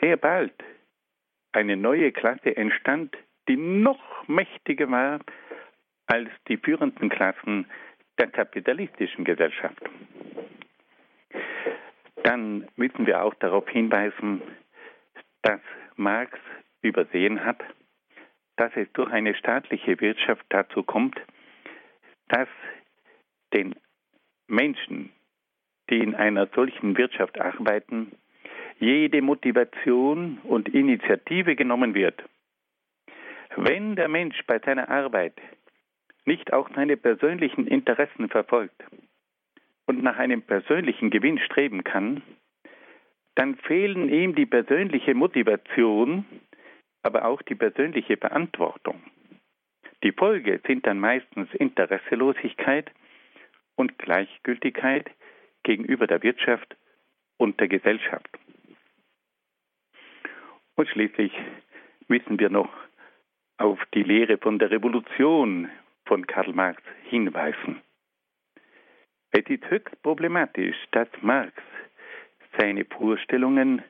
sehr 0.00 0.16
bald 0.16 0.52
eine 1.52 1.76
neue 1.76 2.12
Klasse 2.12 2.56
entstand, 2.56 3.16
die 3.48 3.56
noch 3.56 4.28
mächtiger 4.28 4.90
war 4.90 5.20
als 6.06 6.28
die 6.48 6.56
führenden 6.56 7.08
Klassen 7.08 7.66
der 8.18 8.28
kapitalistischen 8.28 9.24
Gesellschaft. 9.24 9.82
Dann 12.22 12.68
müssen 12.76 13.06
wir 13.06 13.22
auch 13.22 13.34
darauf 13.34 13.68
hinweisen, 13.68 14.42
dass 15.42 15.60
Marx 15.96 16.38
übersehen 16.82 17.44
hat, 17.44 17.62
dass 18.56 18.74
es 18.76 18.90
durch 18.92 19.10
eine 19.10 19.34
staatliche 19.34 20.00
Wirtschaft 20.00 20.44
dazu 20.48 20.82
kommt, 20.82 21.20
dass 22.28 22.48
den 23.52 23.74
Menschen, 24.48 25.10
die 25.90 25.98
in 25.98 26.14
einer 26.14 26.46
solchen 26.54 26.96
Wirtschaft 26.96 27.40
arbeiten, 27.40 28.12
jede 28.78 29.22
Motivation 29.22 30.38
und 30.44 30.68
Initiative 30.68 31.56
genommen 31.56 31.94
wird. 31.94 32.22
Wenn 33.56 33.96
der 33.96 34.08
Mensch 34.08 34.38
bei 34.46 34.58
seiner 34.58 34.88
Arbeit 34.90 35.34
nicht 36.26 36.52
auch 36.52 36.68
seine 36.74 36.96
persönlichen 36.96 37.66
Interessen 37.66 38.28
verfolgt 38.28 38.84
und 39.86 40.02
nach 40.02 40.18
einem 40.18 40.42
persönlichen 40.42 41.10
Gewinn 41.10 41.38
streben 41.38 41.84
kann, 41.84 42.22
dann 43.36 43.56
fehlen 43.56 44.08
ihm 44.08 44.34
die 44.34 44.46
persönliche 44.46 45.14
Motivation, 45.14 46.24
aber 47.06 47.24
auch 47.24 47.40
die 47.42 47.54
persönliche 47.54 48.16
Verantwortung. 48.16 49.00
Die 50.02 50.10
Folge 50.10 50.60
sind 50.66 50.86
dann 50.86 50.98
meistens 50.98 51.48
Interesselosigkeit 51.54 52.90
und 53.76 53.96
Gleichgültigkeit 53.98 55.08
gegenüber 55.62 56.08
der 56.08 56.22
Wirtschaft 56.24 56.76
und 57.36 57.60
der 57.60 57.68
Gesellschaft. 57.68 58.28
Und 60.74 60.88
schließlich 60.88 61.32
wissen 62.08 62.40
wir 62.40 62.50
noch, 62.50 62.70
auf 63.58 63.78
die 63.94 64.02
Lehre 64.02 64.36
von 64.36 64.58
der 64.58 64.72
Revolution 64.72 65.70
von 66.06 66.26
Karl 66.26 66.52
Marx 66.52 66.82
hinweisen. 67.04 67.80
Es 69.30 69.46
ist 69.48 69.70
höchst 69.70 70.02
problematisch, 70.02 70.76
dass 70.90 71.08
Marx 71.22 71.54
seine 72.58 72.84
Vorstellungen 72.84 73.82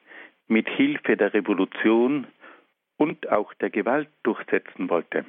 mit 0.48 0.68
Hilfe 0.68 1.16
der 1.16 1.32
Revolution 1.32 2.26
und 2.96 3.28
auch 3.30 3.52
der 3.54 3.70
Gewalt 3.70 4.08
durchsetzen 4.22 4.88
wollte. 4.88 5.24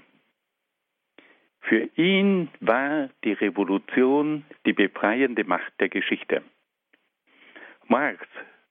Für 1.62 1.90
ihn 1.96 2.50
war 2.62 3.10
die 3.24 3.34
Revolution 3.34 4.46
die 4.66 4.74
befreiende 4.74 5.44
Macht 5.44 5.74
der 5.80 5.90
Geschichte. 5.90 6.42
Marx 7.88 8.26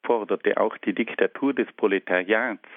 forderte 0.04 0.56
auch 0.58 0.78
die 0.78 0.94
Diktatur 0.94 1.52
des 1.52 1.70
Proletariats, 1.72 2.68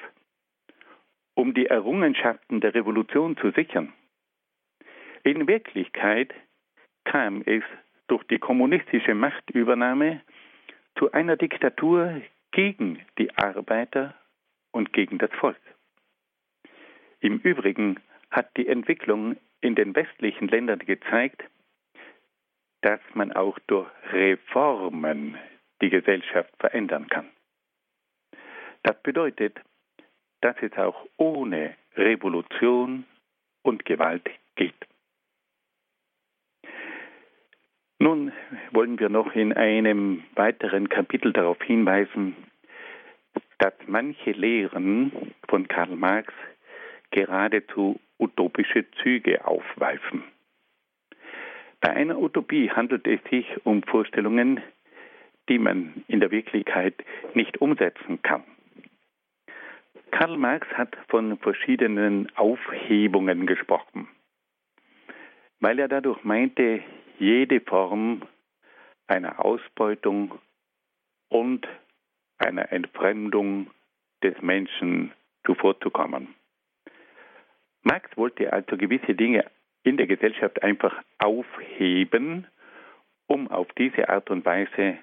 um 1.36 1.54
die 1.54 1.68
Errungenschaften 1.68 2.60
der 2.60 2.74
Revolution 2.74 3.38
zu 3.38 3.52
sichern. 3.52 3.94
In 5.24 5.48
Wirklichkeit 5.48 6.34
kam 7.06 7.42
es 7.46 7.64
durch 8.08 8.24
die 8.26 8.40
kommunistische 8.40 9.14
Machtübernahme 9.14 10.22
zu 10.98 11.12
einer 11.12 11.38
Diktatur 11.38 12.22
gegen 12.52 13.00
die 13.18 13.36
Arbeiter 13.38 14.16
und 14.72 14.92
gegen 14.92 15.18
das 15.18 15.32
Volk. 15.40 15.60
Im 17.22 17.40
Übrigen 17.40 18.00
hat 18.32 18.56
die 18.58 18.68
Entwicklung 18.68 19.38
in 19.62 19.76
den 19.76 19.96
westlichen 19.96 20.48
Ländern 20.48 20.80
gezeigt, 20.80 21.44
dass 22.82 23.02
man 23.14 23.34
auch 23.34 23.60
durch 23.68 23.90
Reformen 24.14 25.38
die 25.82 25.90
Gesellschaft 25.90 26.54
verändern 26.60 27.08
kann. 27.08 27.30
Das 28.84 29.02
bedeutet, 29.04 29.60
dass 30.42 30.56
es 30.62 30.72
auch 30.78 31.06
ohne 31.18 31.76
Revolution 31.96 33.06
und 33.64 33.84
Gewalt 33.86 34.30
geht. 34.56 34.76
Nun 38.00 38.32
wollen 38.72 38.98
wir 38.98 39.10
noch 39.10 39.36
in 39.36 39.52
einem 39.52 40.24
weiteren 40.36 40.88
Kapitel 40.88 41.34
darauf 41.34 41.62
hinweisen, 41.62 42.36
dass 43.58 43.74
manche 43.88 44.32
Lehren 44.32 45.34
von 45.50 45.68
Karl 45.68 45.98
Marx 45.98 46.34
geradezu 47.12 48.00
utopische 48.20 48.90
Züge 49.02 49.46
aufweisen. 49.46 50.24
Bei 51.82 51.94
einer 51.94 52.20
Utopie 52.20 52.70
handelt 52.70 53.08
es 53.08 53.22
sich 53.30 53.46
um 53.66 53.84
Vorstellungen, 53.84 54.62
die 55.48 55.58
man 55.58 56.04
in 56.08 56.20
der 56.20 56.32
Wirklichkeit 56.32 56.94
nicht 57.34 57.62
umsetzen 57.62 58.22
kann. 58.22 58.44
Karl 60.12 60.38
Marx 60.38 60.68
hat 60.74 60.98
von 61.08 61.38
verschiedenen 61.38 62.30
Aufhebungen 62.36 63.46
gesprochen, 63.46 64.08
weil 65.60 65.80
er 65.80 65.88
dadurch 65.88 66.24
meinte, 66.24 66.84
jede 67.20 67.62
Form 67.62 68.24
einer 69.08 69.44
Ausbeutung 69.44 70.40
und 71.30 71.68
einer 72.38 72.72
Entfremdung 72.72 73.70
des 74.24 74.42
Menschen 74.42 75.12
zuvorzukommen. 75.46 76.36
Marx 77.84 78.16
wollte 78.18 78.52
also 78.52 78.78
gewisse 78.78 79.16
Dinge 79.16 79.46
in 79.84 79.98
der 79.98 80.08
Gesellschaft 80.08 80.62
einfach 80.64 81.02
aufheben, 81.18 82.48
um 83.28 83.48
auf 83.48 83.68
diese 83.78 84.10
Art 84.10 84.30
und 84.30 84.46
Weise 84.46 84.98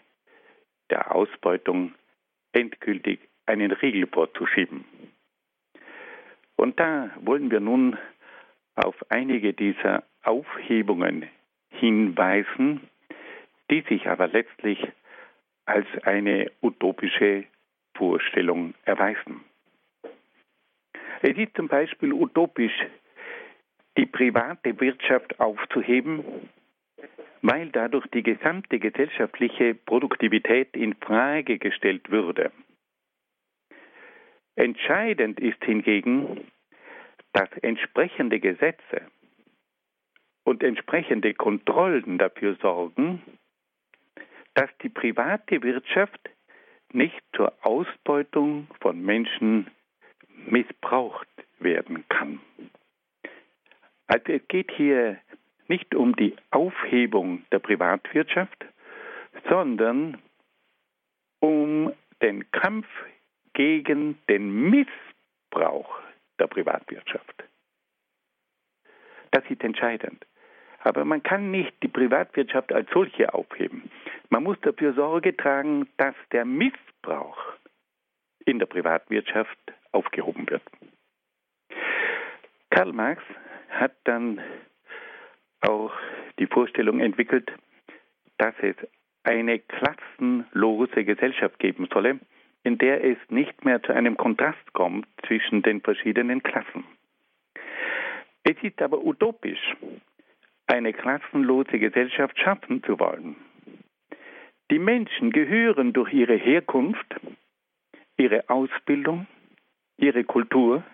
der 0.91 1.15
Ausbeutung 1.15 1.95
endgültig 2.53 3.21
einen 3.47 3.73
Riegel 3.73 4.07
vorzuschieben. 4.07 4.85
Und 6.57 6.79
da 6.81 7.11
wollen 7.21 7.51
wir 7.51 7.61
nun 7.61 7.97
auf 8.75 8.95
einige 9.11 9.53
dieser 9.53 10.05
Aufhebungen 10.23 11.29
hinweisen, 11.71 12.81
die 13.71 13.83
sich 13.83 14.09
aber 14.09 14.29
letztlich 14.29 14.87
als 15.65 15.87
eine 16.03 16.51
utopische 16.63 17.45
Vorstellung 17.95 18.75
erweisen. 18.85 19.45
Es 21.29 21.37
ist 21.37 21.57
zum 21.57 21.67
Beispiel 21.67 22.13
utopisch, 22.13 22.87
die 23.99 24.07
private 24.07 24.81
Wirtschaft 24.81 25.41
aufzuheben, 25.41 26.49
weil 27.43 27.69
dadurch 27.71 28.07
die 28.15 28.23
gesamte 28.23 28.79
gesellschaftliche 28.79 29.75
Produktivität 29.75 30.77
in 30.77 30.95
Frage 30.95 31.59
gestellt 31.59 32.13
würde. 32.13 32.53
Entscheidend 34.55 35.41
ist 35.41 35.65
hingegen, 35.65 36.47
dass 37.33 37.51
entsprechende 37.61 38.39
Gesetze 38.39 39.03
und 40.45 40.63
entsprechende 40.63 41.35
Kontrollen 41.35 42.19
dafür 42.19 42.55
sorgen, 42.63 43.21
dass 44.55 44.71
die 44.81 44.91
private 44.91 45.61
Wirtschaft 45.65 46.21
nicht 46.93 47.21
zur 47.35 47.53
Ausbeutung 47.63 48.69
von 48.81 49.05
Menschen 49.05 49.69
missbraucht 50.47 51.29
werden 51.59 52.05
kann. 52.09 52.41
Also 54.07 54.33
es 54.33 54.47
geht 54.49 54.71
hier 54.71 55.19
nicht 55.69 55.95
um 55.95 56.15
die 56.15 56.37
Aufhebung 56.51 57.45
der 57.51 57.59
Privatwirtschaft, 57.59 58.65
sondern 59.49 60.19
um 61.41 61.93
den 62.23 62.51
Kampf 62.53 62.87
gegen 63.53 64.19
den 64.29 64.71
Missbrauch 64.71 66.01
der 66.39 66.47
Privatwirtschaft. 66.47 67.45
Das 69.33 69.45
ist 69.49 69.63
entscheidend. 69.63 70.25
Aber 70.81 71.05
man 71.05 71.23
kann 71.23 71.51
nicht 71.51 71.75
die 71.83 71.89
Privatwirtschaft 71.89 72.73
als 72.73 72.89
solche 72.93 73.35
aufheben. 73.35 73.91
Man 74.29 74.45
muss 74.45 74.57
dafür 74.61 74.93
Sorge 74.95 75.37
tragen, 75.37 75.89
dass 75.97 76.15
der 76.31 76.45
Missbrauch 76.45 77.39
in 78.47 78.59
der 78.59 78.67
Privatwirtschaft 78.67 79.59
aufgehoben 79.93 80.49
wird. 80.49 80.63
Karl 82.71 82.93
Marx 82.93 83.23
hat 83.69 83.93
dann 84.05 84.41
auch 85.61 85.93
die 86.39 86.47
Vorstellung 86.47 87.01
entwickelt, 87.01 87.53
dass 88.39 88.55
es 88.61 88.77
eine 89.25 89.59
klassenlose 89.59 91.05
Gesellschaft 91.05 91.59
geben 91.59 91.89
solle, 91.93 92.21
in 92.63 92.79
der 92.79 93.05
es 93.05 93.19
nicht 93.29 93.65
mehr 93.65 93.83
zu 93.83 93.93
einem 93.93 94.17
Kontrast 94.17 94.73
kommt 94.73 95.07
zwischen 95.27 95.63
den 95.63 95.81
verschiedenen 95.81 96.43
Klassen. 96.43 96.85
Es 98.45 98.57
ist 98.63 98.81
aber 98.81 99.05
utopisch, 99.05 99.77
eine 100.67 100.93
klassenlose 100.93 101.79
Gesellschaft 101.79 102.39
schaffen 102.39 102.83
zu 102.85 102.99
wollen. 102.99 103.37
Die 104.71 104.79
Menschen 104.79 105.31
gehören 105.31 105.93
durch 105.93 106.13
ihre 106.13 106.37
Herkunft, 106.37 107.15
ihre 108.17 108.49
Ausbildung, 108.49 109.27
ihre 109.97 110.25
Kultur, 110.25 110.85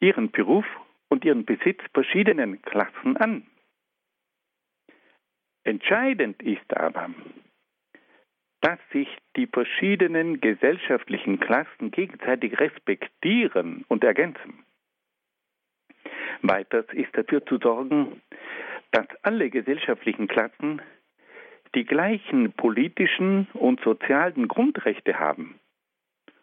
ihren 0.00 0.30
Beruf 0.30 0.66
und 1.08 1.24
ihren 1.24 1.44
Besitz 1.44 1.80
verschiedenen 1.92 2.62
Klassen 2.62 3.16
an. 3.16 3.46
Entscheidend 5.64 6.42
ist 6.42 6.76
aber, 6.76 7.10
dass 8.60 8.78
sich 8.92 9.08
die 9.36 9.46
verschiedenen 9.46 10.40
gesellschaftlichen 10.40 11.38
Klassen 11.40 11.90
gegenseitig 11.90 12.58
respektieren 12.58 13.84
und 13.88 14.02
ergänzen. 14.02 14.64
Weiters 16.42 16.86
ist 16.92 17.16
dafür 17.16 17.44
zu 17.44 17.58
sorgen, 17.58 18.22
dass 18.92 19.06
alle 19.22 19.50
gesellschaftlichen 19.50 20.28
Klassen 20.28 20.80
die 21.74 21.84
gleichen 21.84 22.52
politischen 22.52 23.46
und 23.52 23.80
sozialen 23.80 24.48
Grundrechte 24.48 25.18
haben 25.18 25.60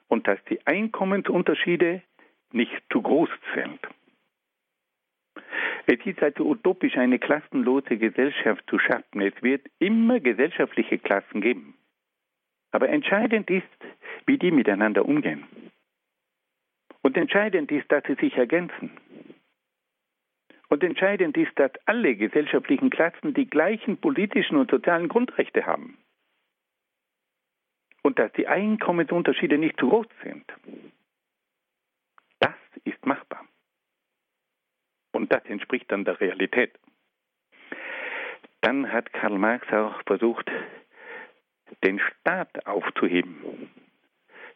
und 0.07 0.27
dass 0.27 0.43
die 0.45 0.65
Einkommensunterschiede 0.65 2.01
nicht 2.51 2.81
zu 2.91 3.01
groß 3.01 3.29
sind. 3.53 3.79
Es 5.87 6.03
ist 6.05 6.21
also 6.21 6.45
utopisch, 6.45 6.97
eine 6.97 7.19
klassenlose 7.19 7.97
Gesellschaft 7.97 8.63
zu 8.69 8.79
schaffen. 8.79 9.21
Es 9.21 9.33
wird 9.43 9.67
immer 9.79 10.19
gesellschaftliche 10.19 10.97
Klassen 10.97 11.41
geben. 11.41 11.75
Aber 12.71 12.89
entscheidend 12.89 13.49
ist, 13.49 13.67
wie 14.25 14.37
die 14.37 14.51
miteinander 14.51 15.05
umgehen. 15.05 15.45
Und 17.01 17.17
entscheidend 17.17 17.71
ist, 17.71 17.91
dass 17.91 18.03
sie 18.05 18.15
sich 18.15 18.35
ergänzen. 18.35 18.91
Und 20.69 20.83
entscheidend 20.83 21.37
ist, 21.37 21.51
dass 21.59 21.71
alle 21.85 22.15
gesellschaftlichen 22.15 22.89
Klassen 22.89 23.35
die 23.35 23.47
gleichen 23.47 23.97
politischen 23.97 24.57
und 24.57 24.71
sozialen 24.71 25.07
Grundrechte 25.07 25.67
haben. 25.67 25.97
Und 28.05 28.19
dass 28.19 28.31
die 28.33 28.47
Einkommensunterschiede 28.47 29.57
nicht 29.57 29.79
zu 29.79 29.89
groß 29.89 30.05
sind. 30.21 30.45
Das 32.37 32.53
ist 32.83 33.03
machbar. 33.03 33.43
Und 35.11 35.33
das 35.33 35.43
entspricht 35.45 35.91
dann 35.91 36.05
der 36.05 36.21
Realität. 36.21 36.71
Dann 38.61 38.91
hat 38.91 39.11
Karl 39.11 39.39
Marx 39.39 39.67
auch 39.73 40.03
versucht, 40.05 40.51
den 41.83 41.99
Staat 41.99 42.67
aufzuheben. 42.67 43.71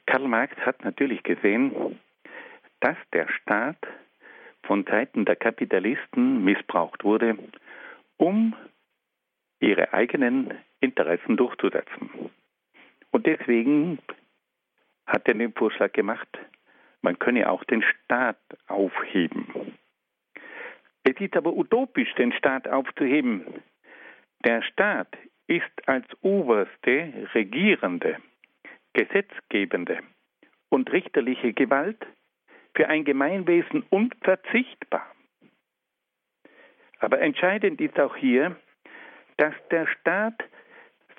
Karl 0.06 0.28
Marx 0.28 0.56
hat 0.58 0.86
natürlich 0.86 1.24
gesehen, 1.24 2.00
dass 2.82 2.98
der 3.14 3.28
Staat 3.30 3.80
von 4.62 4.86
Seiten 4.86 5.26
der 5.26 5.38
Kapitalisten 5.38 6.44
missbraucht 6.44 7.04
wurde, 7.04 7.36
um 8.18 8.56
ihre 9.60 9.92
eigenen 9.92 10.54
Interessen 10.82 11.36
durchzusetzen. 11.36 12.30
Und 13.12 13.26
deswegen 13.26 14.00
hat 15.06 15.28
er 15.28 15.34
den 15.34 15.54
Vorschlag 15.54 15.92
gemacht, 15.94 16.28
man 17.02 17.18
könne 17.18 17.50
auch 17.50 17.64
den 17.64 17.82
Staat 17.82 18.40
aufheben. 18.68 19.78
Es 21.04 21.20
ist 21.20 21.36
aber 21.36 21.54
utopisch, 21.54 22.14
den 22.16 22.34
Staat 22.34 22.68
aufzuheben. 22.68 23.46
Der 24.46 24.62
Staat 24.62 25.18
ist 25.48 25.88
als 25.88 26.06
oberste 26.22 27.28
regierende, 27.34 28.18
gesetzgebende 28.94 30.00
und 30.70 30.92
richterliche 30.92 31.54
Gewalt 31.54 32.06
für 32.76 32.88
ein 32.88 33.06
Gemeinwesen 33.06 33.84
unverzichtbar. 33.90 35.06
Aber 37.00 37.20
entscheidend 37.22 37.82
ist 37.82 38.00
auch 38.00 38.16
hier, 38.16 38.56
dass 39.38 39.54
der 39.72 39.88
Staat 39.88 40.44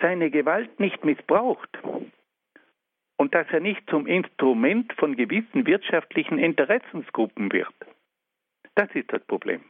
seine 0.00 0.30
Gewalt 0.30 0.80
nicht 0.80 1.04
missbraucht 1.04 1.78
und 3.16 3.34
dass 3.34 3.46
er 3.50 3.60
nicht 3.60 3.82
zum 3.90 4.06
Instrument 4.06 4.92
von 4.94 5.16
gewissen 5.16 5.66
wirtschaftlichen 5.66 6.38
Interessensgruppen 6.38 7.52
wird. 7.52 7.74
Das 8.74 8.88
ist 8.94 9.12
das 9.12 9.22
Problem. 9.24 9.64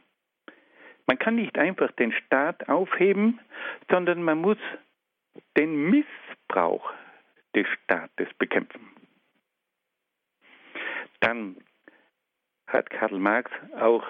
Man 1.07 1.19
kann 1.19 1.35
nicht 1.35 1.57
einfach 1.57 1.91
den 1.91 2.13
Staat 2.13 2.69
aufheben, 2.69 3.39
sondern 3.89 4.23
man 4.23 4.37
muss 4.37 4.57
den 5.57 5.89
Missbrauch 5.89 6.93
des 7.55 7.67
Staates 7.83 8.33
bekämpfen. 8.37 8.89
Dann 11.19 11.57
hat 12.67 12.89
Karl 12.89 13.19
Marx 13.19 13.51
auch 13.77 14.05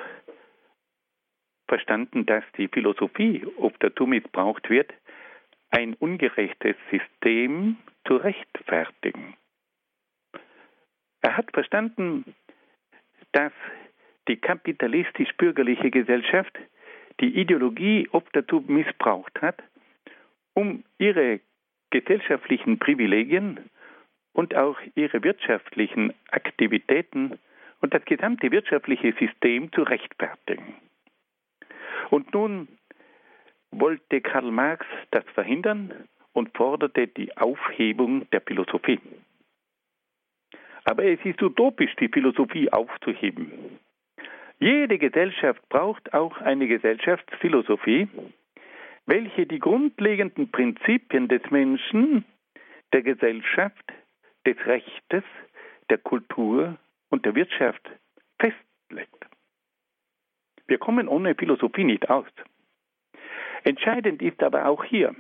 verstanden, 1.68 2.26
dass 2.26 2.44
die 2.58 2.68
Philosophie, 2.68 3.46
ob 3.58 3.80
dazu 3.80 4.06
missbraucht 4.06 4.70
wird, 4.70 4.94
ein 5.72 5.94
ungerechtes 5.96 6.76
System 6.90 7.78
zu 8.06 8.18
rechtfertigen. 8.18 9.36
Er 11.22 11.38
hat 11.38 11.52
verstanden, 11.52 12.36
dass 13.32 13.54
die 14.28 14.38
kapitalistisch-bürgerliche 14.38 15.90
Gesellschaft 15.90 16.58
die 17.20 17.40
Ideologie 17.40 18.08
ob 18.12 18.32
dazu 18.34 18.64
missbraucht 18.68 19.42
hat, 19.42 19.62
um 20.54 20.84
ihre 20.98 21.40
gesellschaftlichen 21.90 22.80
Privilegien 22.80 23.70
und 24.34 24.56
auch 24.56 24.78
ihre 24.96 25.24
wirtschaftlichen 25.24 26.14
Aktivitäten 26.32 27.38
und 27.82 27.94
das 27.94 28.04
gesamte 28.06 28.52
wirtschaftliche 28.52 29.14
System 29.20 29.72
zu 29.72 29.84
rechtfertigen. 29.84 30.76
Und 32.10 32.34
nun 32.34 32.68
wollte 33.72 34.22
Karl 34.22 34.52
Marx 34.52 34.86
das 35.12 35.24
verhindern 35.34 35.94
und 36.34 36.56
forderte 36.56 37.08
die 37.08 37.36
Aufhebung 37.38 38.30
der 38.32 38.42
Philosophie. 38.42 39.00
Aber 40.84 41.04
es 41.04 41.20
ist 41.24 41.42
utopisch, 41.42 41.96
die 42.00 42.10
Philosophie 42.10 42.72
aufzuheben. 42.72 43.80
Jede 44.60 44.98
Gesellschaft 44.98 45.68
braucht 45.70 46.14
auch 46.14 46.38
eine 46.38 46.68
Gesellschaftsphilosophie, 46.68 48.08
welche 49.06 49.46
die 49.48 49.60
grundlegenden 49.60 50.52
Prinzipien 50.52 51.28
des 51.28 51.42
Menschen, 51.50 52.26
der 52.94 53.02
Gesellschaft, 53.02 53.84
des 54.46 54.58
Rechtes, 54.66 55.24
der 55.90 55.98
Kultur 55.98 56.78
und 57.10 57.26
der 57.26 57.36
Wirtschaft 57.36 57.82
festlegt. 58.40 59.26
Wir 60.68 60.78
kommen 60.78 61.08
ohne 61.08 61.36
Philosophie 61.36 61.84
nicht 61.84 62.10
aus. 62.10 62.28
Entscheidend 63.64 64.22
ist 64.22 64.42
aber 64.42 64.66
auch 64.66 64.84
hier, 64.84 65.16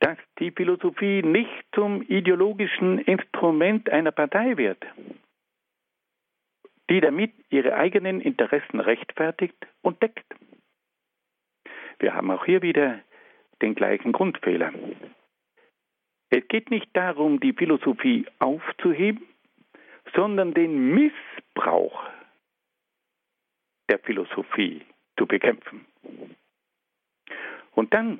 dass 0.00 0.18
die 0.38 0.50
Philosophie 0.50 1.22
nicht 1.22 1.64
zum 1.74 2.02
ideologischen 2.02 2.98
Instrument 2.98 3.90
einer 3.90 4.12
Partei 4.12 4.56
wird, 4.56 4.82
die 6.88 7.00
damit 7.00 7.32
ihre 7.50 7.74
eigenen 7.74 8.20
Interessen 8.20 8.80
rechtfertigt 8.80 9.66
und 9.82 10.02
deckt. 10.02 10.24
Wir 11.98 12.14
haben 12.14 12.30
auch 12.30 12.44
hier 12.46 12.62
wieder 12.62 13.00
den 13.60 13.74
gleichen 13.74 14.12
Grundfehler. 14.12 14.72
Es 16.30 16.46
geht 16.48 16.70
nicht 16.70 16.88
darum, 16.94 17.40
die 17.40 17.52
Philosophie 17.52 18.26
aufzuheben, 18.38 19.26
sondern 20.14 20.54
den 20.54 20.94
Missbrauch 20.94 22.02
der 23.88 23.98
Philosophie 23.98 24.82
zu 25.18 25.26
bekämpfen. 25.26 25.84
Und 27.80 27.94
dann 27.94 28.18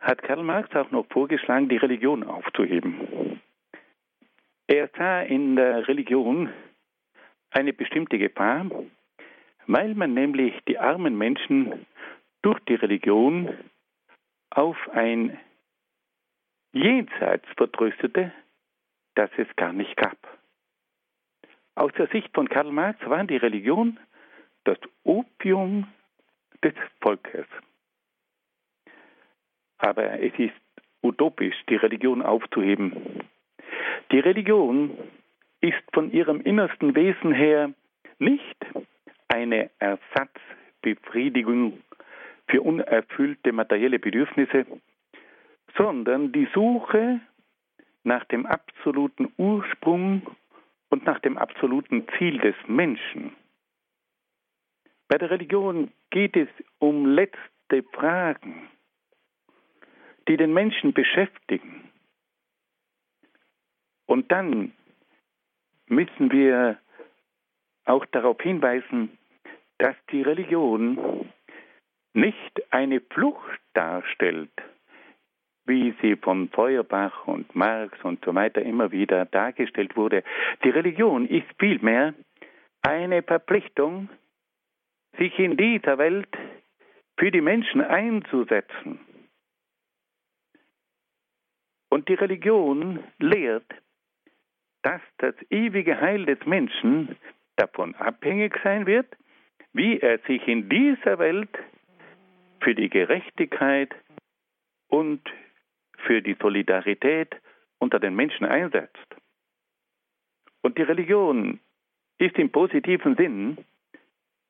hat 0.00 0.20
Karl 0.24 0.42
Marx 0.42 0.74
auch 0.74 0.90
noch 0.90 1.06
vorgeschlagen, 1.10 1.68
die 1.68 1.76
Religion 1.76 2.24
aufzuheben. 2.24 3.40
Er 4.66 4.90
sah 4.98 5.20
in 5.20 5.54
der 5.54 5.86
Religion 5.86 6.52
eine 7.52 7.72
bestimmte 7.72 8.18
Gefahr, 8.18 8.68
weil 9.68 9.94
man 9.94 10.12
nämlich 10.14 10.52
die 10.66 10.76
armen 10.76 11.16
Menschen 11.16 11.86
durch 12.42 12.58
die 12.68 12.74
Religion 12.74 13.56
auf 14.50 14.76
ein 14.90 15.38
Jenseits 16.72 17.46
vertröstete, 17.56 18.32
das 19.14 19.30
es 19.36 19.46
gar 19.54 19.72
nicht 19.72 19.96
gab. 19.96 20.18
Aus 21.76 21.92
der 21.92 22.08
Sicht 22.08 22.34
von 22.34 22.48
Karl 22.48 22.72
Marx 22.72 22.98
war 23.06 23.22
die 23.22 23.36
Religion 23.36 24.00
das 24.64 24.78
Opium 25.04 25.86
des 26.64 26.74
Volkes. 27.00 27.46
Aber 29.78 30.20
es 30.20 30.32
ist 30.38 30.54
utopisch, 31.02 31.56
die 31.68 31.76
Religion 31.76 32.22
aufzuheben. 32.22 33.22
Die 34.10 34.20
Religion 34.20 34.96
ist 35.60 35.82
von 35.92 36.10
ihrem 36.12 36.40
innersten 36.40 36.94
Wesen 36.94 37.32
her 37.32 37.72
nicht 38.18 38.56
eine 39.28 39.70
Ersatzbefriedigung 39.78 41.82
für 42.48 42.62
unerfüllte 42.62 43.52
materielle 43.52 43.98
Bedürfnisse, 43.98 44.64
sondern 45.76 46.32
die 46.32 46.48
Suche 46.54 47.20
nach 48.04 48.24
dem 48.26 48.46
absoluten 48.46 49.32
Ursprung 49.36 50.22
und 50.90 51.04
nach 51.04 51.18
dem 51.20 51.36
absoluten 51.36 52.06
Ziel 52.16 52.38
des 52.38 52.54
Menschen. 52.68 53.34
Bei 55.08 55.18
der 55.18 55.30
Religion 55.30 55.90
geht 56.10 56.36
es 56.36 56.48
um 56.78 57.06
letzte 57.06 57.82
Fragen, 57.92 58.68
die 60.28 60.36
den 60.36 60.52
Menschen 60.52 60.92
beschäftigen. 60.92 61.90
Und 64.06 64.30
dann 64.30 64.72
müssen 65.88 66.30
wir 66.32 66.78
auch 67.84 68.04
darauf 68.06 68.40
hinweisen, 68.40 69.16
dass 69.78 69.96
die 70.10 70.22
Religion 70.22 71.30
nicht 72.14 72.72
eine 72.72 73.00
Flucht 73.00 73.60
darstellt, 73.74 74.50
wie 75.66 75.94
sie 76.00 76.16
von 76.16 76.48
Feuerbach 76.48 77.26
und 77.26 77.54
Marx 77.54 78.02
und 78.02 78.24
so 78.24 78.34
weiter 78.34 78.62
immer 78.62 78.90
wieder 78.90 79.26
dargestellt 79.26 79.96
wurde. 79.96 80.24
Die 80.64 80.70
Religion 80.70 81.26
ist 81.26 81.46
vielmehr 81.58 82.14
eine 82.82 83.22
Verpflichtung, 83.22 84.08
sich 85.18 85.38
in 85.38 85.56
dieser 85.56 85.98
Welt 85.98 86.28
für 87.18 87.30
die 87.30 87.40
Menschen 87.40 87.80
einzusetzen. 87.80 89.00
Und 91.96 92.10
die 92.10 92.14
Religion 92.14 93.02
lehrt, 93.18 93.72
dass 94.82 95.00
das 95.16 95.34
ewige 95.48 95.98
Heil 95.98 96.26
des 96.26 96.44
Menschen 96.44 97.16
davon 97.56 97.94
abhängig 97.94 98.54
sein 98.62 98.84
wird, 98.84 99.06
wie 99.72 99.98
er 100.00 100.18
sich 100.26 100.46
in 100.46 100.68
dieser 100.68 101.18
Welt 101.18 101.48
für 102.60 102.74
die 102.74 102.90
Gerechtigkeit 102.90 103.94
und 104.88 105.22
für 105.96 106.20
die 106.20 106.36
Solidarität 106.38 107.34
unter 107.78 107.98
den 107.98 108.14
Menschen 108.14 108.44
einsetzt. 108.44 109.16
Und 110.60 110.76
die 110.76 110.82
Religion 110.82 111.60
ist 112.18 112.36
im 112.36 112.52
positiven 112.52 113.16
Sinn 113.16 113.56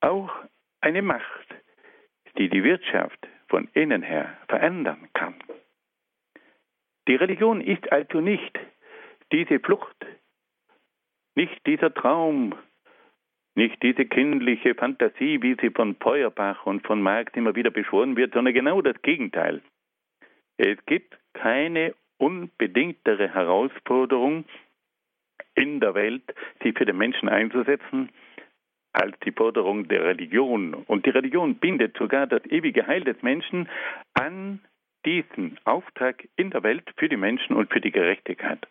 auch 0.00 0.32
eine 0.80 1.00
Macht, 1.00 1.54
die 2.38 2.48
die 2.48 2.64
Wirtschaft 2.64 3.28
von 3.46 3.68
innen 3.72 4.02
her 4.02 4.36
verändern 4.48 5.08
kann. 5.14 5.36
Die 7.08 7.14
Religion 7.14 7.60
ist 7.60 7.90
also 7.92 8.20
nicht 8.20 8.58
diese 9.32 9.60
Flucht, 9.60 9.96
nicht 11.34 11.66
dieser 11.66 11.92
Traum, 11.92 12.54
nicht 13.54 13.82
diese 13.82 14.04
kindliche 14.04 14.74
Fantasie, 14.74 15.40
wie 15.42 15.56
sie 15.60 15.70
von 15.70 15.96
Feuerbach 15.96 16.66
und 16.66 16.86
von 16.86 17.00
Marx 17.00 17.32
immer 17.34 17.54
wieder 17.54 17.70
beschworen 17.70 18.16
wird, 18.16 18.34
sondern 18.34 18.54
genau 18.54 18.82
das 18.82 19.00
Gegenteil. 19.02 19.62
Es 20.58 20.78
gibt 20.86 21.16
keine 21.32 21.94
unbedingtere 22.18 23.32
Herausforderung 23.32 24.44
in 25.54 25.80
der 25.80 25.94
Welt, 25.94 26.34
sich 26.62 26.76
für 26.76 26.84
den 26.84 26.98
Menschen 26.98 27.28
einzusetzen, 27.28 28.10
als 28.92 29.18
die 29.20 29.32
Forderung 29.32 29.88
der 29.88 30.04
Religion. 30.04 30.74
Und 30.74 31.06
die 31.06 31.10
Religion 31.10 31.56
bindet 31.56 31.96
sogar 31.96 32.26
das 32.26 32.44
ewige 32.46 32.86
Heil 32.86 33.04
des 33.04 33.20
Menschen 33.22 33.68
an 34.14 34.60
diesen 35.06 35.58
Auftrag 35.64 36.28
in 36.36 36.50
der 36.50 36.62
Welt 36.64 36.92
für 36.98 37.08
die 37.08 37.16
Menschen 37.16 37.56
und 37.56 37.72
für 37.72 37.80
die 37.80 37.92
Gerechtigkeit. 37.92 38.66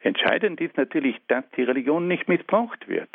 Entscheidend 0.00 0.60
ist 0.60 0.76
natürlich, 0.76 1.16
dass 1.28 1.44
die 1.56 1.62
Religion 1.62 2.08
nicht 2.08 2.28
missbraucht 2.28 2.86
wird. 2.88 3.08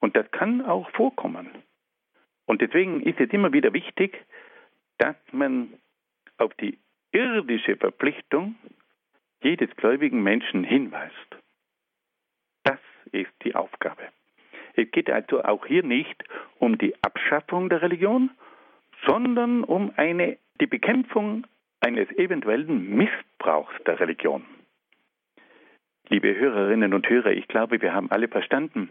Und 0.00 0.16
das 0.16 0.30
kann 0.30 0.64
auch 0.64 0.88
vorkommen. 0.90 1.50
Und 2.46 2.62
deswegen 2.62 3.02
ist 3.02 3.20
es 3.20 3.30
immer 3.30 3.52
wieder 3.52 3.72
wichtig, 3.72 4.24
dass 4.98 5.16
man 5.32 5.74
auf 6.38 6.54
die 6.54 6.78
irdische 7.12 7.76
Verpflichtung 7.76 8.54
jedes 9.42 9.74
gläubigen 9.76 10.22
Menschen 10.22 10.64
hinweist. 10.64 11.36
Das 12.64 12.78
ist 13.12 13.32
die 13.44 13.54
Aufgabe. 13.54 14.02
Es 14.74 14.90
geht 14.92 15.10
also 15.10 15.42
auch 15.42 15.66
hier 15.66 15.82
nicht 15.82 16.24
um 16.58 16.78
die 16.78 16.94
Abschaffung 17.02 17.68
der 17.68 17.82
Religion, 17.82 18.30
sondern 19.06 19.64
um 19.64 19.92
eine, 19.96 20.38
die 20.60 20.66
Bekämpfung 20.66 21.46
eines 21.80 22.10
eventuellen 22.18 22.96
Missbrauchs 22.96 23.74
der 23.86 24.00
Religion. 24.00 24.44
Liebe 26.08 26.34
Hörerinnen 26.34 26.94
und 26.94 27.08
Hörer, 27.08 27.32
ich 27.32 27.48
glaube, 27.48 27.80
wir 27.82 27.92
haben 27.92 28.10
alle 28.10 28.28
verstanden, 28.28 28.90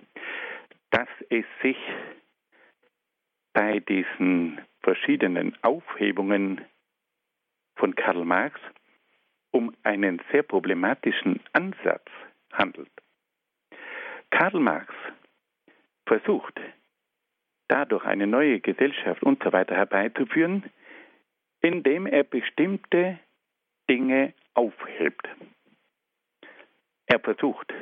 dass 0.92 1.08
es 1.30 1.46
sich 1.62 1.78
bei 3.54 3.80
diesen 3.80 4.62
verschiedenen 4.82 5.58
Aufhebungen 5.64 6.62
von 7.76 7.96
Karl 7.96 8.24
Marx 8.24 8.60
um 9.52 9.76
einen 9.84 10.22
sehr 10.32 10.44
problematischen 10.44 11.40
Ansatz 11.54 12.08
handelt. 12.54 12.92
Karl 14.30 14.60
Marx 14.60 14.94
versucht, 16.06 16.60
dadurch 17.68 18.06
eine 18.06 18.28
neue 18.28 18.60
Gesellschaft 18.60 19.24
und 19.24 19.44
so 19.44 19.52
weiter 19.52 19.76
herbeizuführen, 19.76 20.64
indem 21.62 22.06
er 22.06 22.24
bestimmte 22.24 23.20
Dinge 23.90 24.34
aufhebt. 24.54 25.28
Er 27.06 27.20
versucht, 27.20 27.74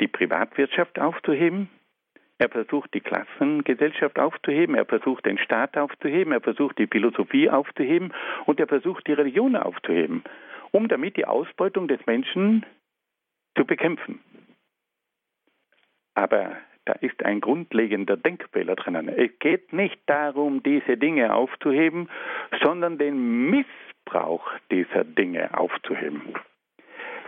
die 0.00 0.08
Privatwirtschaft 0.08 0.98
aufzuheben, 0.98 1.70
er 2.38 2.50
versucht, 2.50 2.92
die 2.92 3.00
Klassengesellschaft 3.00 4.18
aufzuheben, 4.18 4.74
er 4.74 4.84
versucht, 4.84 5.24
den 5.24 5.38
Staat 5.38 5.76
aufzuheben, 5.78 6.34
er 6.34 6.42
versucht, 6.42 6.78
die 6.78 6.86
Philosophie 6.86 7.48
aufzuheben 7.48 8.12
und 8.44 8.60
er 8.60 8.66
versucht, 8.66 9.06
die 9.06 9.14
Religion 9.14 9.56
aufzuheben, 9.56 10.22
um 10.70 10.88
damit 10.88 11.16
die 11.16 11.24
Ausbeutung 11.24 11.88
des 11.88 12.04
Menschen 12.04 12.66
zu 13.56 13.64
bekämpfen. 13.64 14.20
Aber 16.14 16.56
da 16.86 16.92
ist 16.94 17.24
ein 17.24 17.40
grundlegender 17.40 18.16
Denkfehler 18.16 18.76
drinnen. 18.76 19.08
Es 19.08 19.30
geht 19.40 19.72
nicht 19.72 20.00
darum, 20.06 20.62
diese 20.62 20.96
Dinge 20.96 21.34
aufzuheben, 21.34 22.08
sondern 22.62 22.96
den 22.96 23.50
Missbrauch 23.50 24.48
dieser 24.70 25.04
Dinge 25.04 25.56
aufzuheben. 25.58 26.34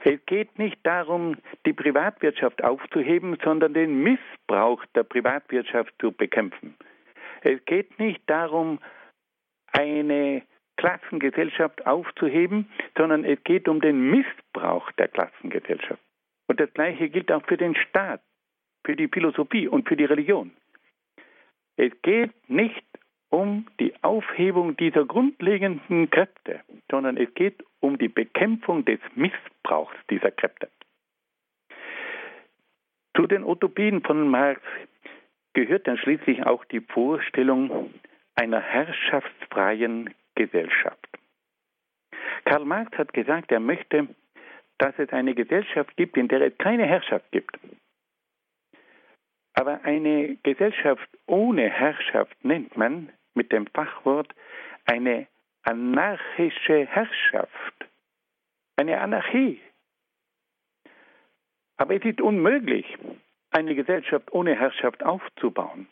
Es 0.05 0.25
geht 0.27 0.59
nicht 0.59 0.79
darum, 0.85 1.37
die 1.67 1.73
Privatwirtschaft 1.73 2.63
aufzuheben, 2.63 3.37
sondern 3.43 3.75
den 3.75 4.03
Missbrauch 4.03 4.85
der 4.95 5.03
Privatwirtschaft 5.03 5.93
zu 6.01 6.13
bekämpfen. 6.13 6.77
Es 7.43 7.65
geht 7.65 7.99
nicht 7.99 8.23
darum, 8.27 8.79
eine 9.73 10.43
Klassengesellschaft 10.77 11.85
aufzuheben, 11.85 12.71
sondern 12.97 13.25
es 13.25 13.43
geht 13.43 13.69
um 13.69 13.81
den 13.81 14.11
Missbrauch 14.11 14.91
der 14.93 15.09
Klassengesellschaft. 15.09 16.01
Und 16.47 16.61
das 16.61 16.73
Gleiche 16.73 17.09
gilt 17.11 17.33
auch 17.33 17.45
für 17.47 17.57
den 17.57 17.75
Staat, 17.75 18.23
für 18.89 18.97
die 18.97 19.09
Philosophie 19.09 19.69
und 19.69 19.87
für 19.87 19.97
die 19.97 20.07
Religion. 20.07 20.51
Es 21.77 21.93
geht 22.01 22.33
nicht 22.49 22.83
um 23.29 23.67
die 23.79 23.93
Aufhebung 24.03 24.79
dieser 24.79 25.05
grundlegenden 25.05 26.09
Kräfte, 26.09 26.61
sondern 26.91 27.19
es 27.19 27.33
geht 27.35 27.63
um 27.81 27.99
die 27.99 28.09
Bekämpfung 28.09 28.87
des 28.87 28.99
Missbrauchs 29.15 29.95
dieser 30.09 30.31
Kräfte. 30.31 30.71
Zu 33.15 33.27
den 33.27 33.45
Utopien 33.45 34.01
von 34.03 34.27
Marx 34.27 34.63
gehört 35.53 35.87
dann 35.87 35.99
schließlich 35.99 36.47
auch 36.47 36.65
die 36.65 36.81
Vorstellung 36.81 37.93
einer 38.37 38.61
herrschaftsfreien 38.61 40.15
Gesellschaft. 40.35 41.07
Karl 42.47 42.65
Marx 42.65 42.97
hat 42.97 43.13
gesagt, 43.13 43.53
er 43.53 43.61
möchte, 43.61 44.09
dass 44.79 44.99
es 44.99 45.11
eine 45.11 45.35
Gesellschaft 45.35 45.95
gibt, 45.99 46.17
in 46.17 46.29
der 46.29 46.41
es 46.41 46.57
keine 46.57 46.87
Herrschaft 46.87 47.31
gibt. 47.33 47.59
Aber 49.59 49.83
eine 49.83 50.37
Gesellschaft 50.45 51.09
ohne 51.27 51.69
Herrschaft 51.69 52.45
nennt 52.45 52.77
man 52.77 53.11
mit 53.35 53.51
dem 53.51 53.67
Fachwort 53.67 54.33
eine 54.85 55.27
anarchische 55.65 56.87
Herrschaft, 56.87 57.89
eine 58.77 59.01
Anarchie. 59.01 59.61
Aber 61.77 61.97
es 61.97 62.05
ist 62.05 62.21
unmöglich, 62.21 62.87
eine 63.51 63.75
Gesellschaft 63.75 64.33
ohne 64.33 64.55
Herrschaft 64.55 65.03
aufzubauen. 65.03 65.89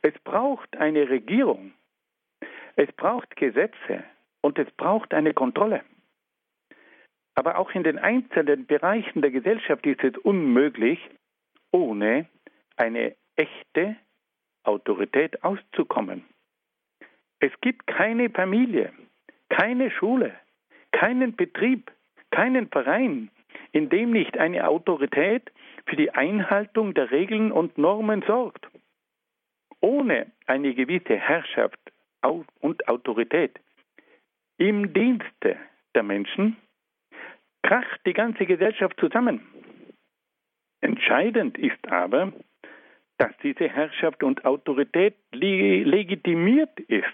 Es 0.00 0.14
braucht 0.20 0.74
eine 0.78 1.10
Regierung, 1.10 1.74
es 2.76 2.90
braucht 2.92 3.36
Gesetze 3.36 4.04
und 4.40 4.58
es 4.58 4.70
braucht 4.70 5.12
eine 5.12 5.34
Kontrolle. 5.34 5.84
Aber 7.34 7.58
auch 7.58 7.72
in 7.72 7.84
den 7.84 7.98
einzelnen 7.98 8.64
Bereichen 8.64 9.20
der 9.20 9.32
Gesellschaft 9.32 9.84
ist 9.84 10.02
es 10.02 10.16
unmöglich, 10.16 10.98
ohne 11.70 12.26
eine 12.76 13.14
echte 13.36 13.96
Autorität 14.64 15.42
auszukommen. 15.42 16.24
Es 17.40 17.52
gibt 17.60 17.86
keine 17.86 18.30
Familie, 18.30 18.92
keine 19.48 19.90
Schule, 19.90 20.34
keinen 20.92 21.36
Betrieb, 21.36 21.90
keinen 22.30 22.68
Verein, 22.68 23.30
in 23.72 23.88
dem 23.88 24.10
nicht 24.12 24.38
eine 24.38 24.66
Autorität 24.66 25.50
für 25.86 25.96
die 25.96 26.10
Einhaltung 26.10 26.94
der 26.94 27.10
Regeln 27.10 27.52
und 27.52 27.76
Normen 27.76 28.22
sorgt. 28.22 28.66
Ohne 29.80 30.30
eine 30.46 30.74
gewisse 30.74 31.16
Herrschaft 31.16 31.78
und 32.60 32.88
Autorität 32.88 33.60
im 34.56 34.94
Dienste 34.94 35.58
der 35.94 36.02
Menschen 36.02 36.56
kracht 37.62 38.00
die 38.06 38.12
ganze 38.12 38.46
Gesellschaft 38.46 38.98
zusammen. 38.98 39.40
Entscheidend 40.80 41.58
ist 41.58 41.88
aber, 41.88 42.32
dass 43.24 43.36
diese 43.38 43.70
Herrschaft 43.70 44.22
und 44.22 44.44
Autorität 44.44 45.16
legitimiert 45.32 46.78
ist 46.80 47.06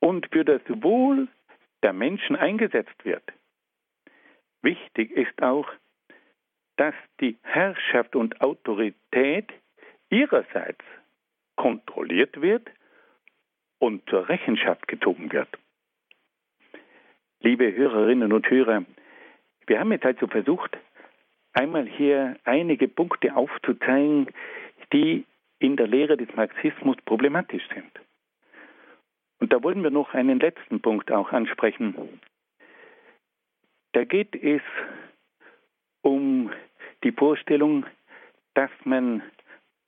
und 0.00 0.26
für 0.32 0.44
das 0.44 0.60
Wohl 0.66 1.28
der 1.84 1.92
Menschen 1.92 2.34
eingesetzt 2.34 3.04
wird. 3.04 3.22
Wichtig 4.60 5.12
ist 5.12 5.40
auch, 5.40 5.68
dass 6.78 6.94
die 7.20 7.38
Herrschaft 7.42 8.16
und 8.16 8.40
Autorität 8.40 9.52
ihrerseits 10.10 10.84
kontrolliert 11.54 12.40
wird 12.40 12.68
und 13.78 14.02
zur 14.10 14.28
Rechenschaft 14.28 14.88
gezogen 14.88 15.30
wird. 15.30 15.48
Liebe 17.40 17.72
Hörerinnen 17.72 18.32
und 18.32 18.50
Hörer, 18.50 18.84
wir 19.68 19.78
haben 19.78 19.92
jetzt 19.92 20.06
also 20.06 20.26
versucht, 20.26 20.76
einmal 21.52 21.86
hier 21.86 22.36
einige 22.42 22.88
Punkte 22.88 23.36
aufzuzeigen, 23.36 24.26
die 24.92 25.24
in 25.58 25.76
der 25.76 25.86
Lehre 25.86 26.16
des 26.16 26.28
Marxismus 26.34 26.96
problematisch 27.04 27.66
sind. 27.74 27.90
Und 29.40 29.52
da 29.52 29.62
wollen 29.62 29.82
wir 29.82 29.90
noch 29.90 30.14
einen 30.14 30.40
letzten 30.40 30.80
Punkt 30.80 31.10
auch 31.12 31.32
ansprechen. 31.32 32.20
Da 33.92 34.04
geht 34.04 34.34
es 34.34 34.62
um 36.02 36.50
die 37.04 37.12
Vorstellung, 37.12 37.86
dass 38.54 38.70
man 38.84 39.22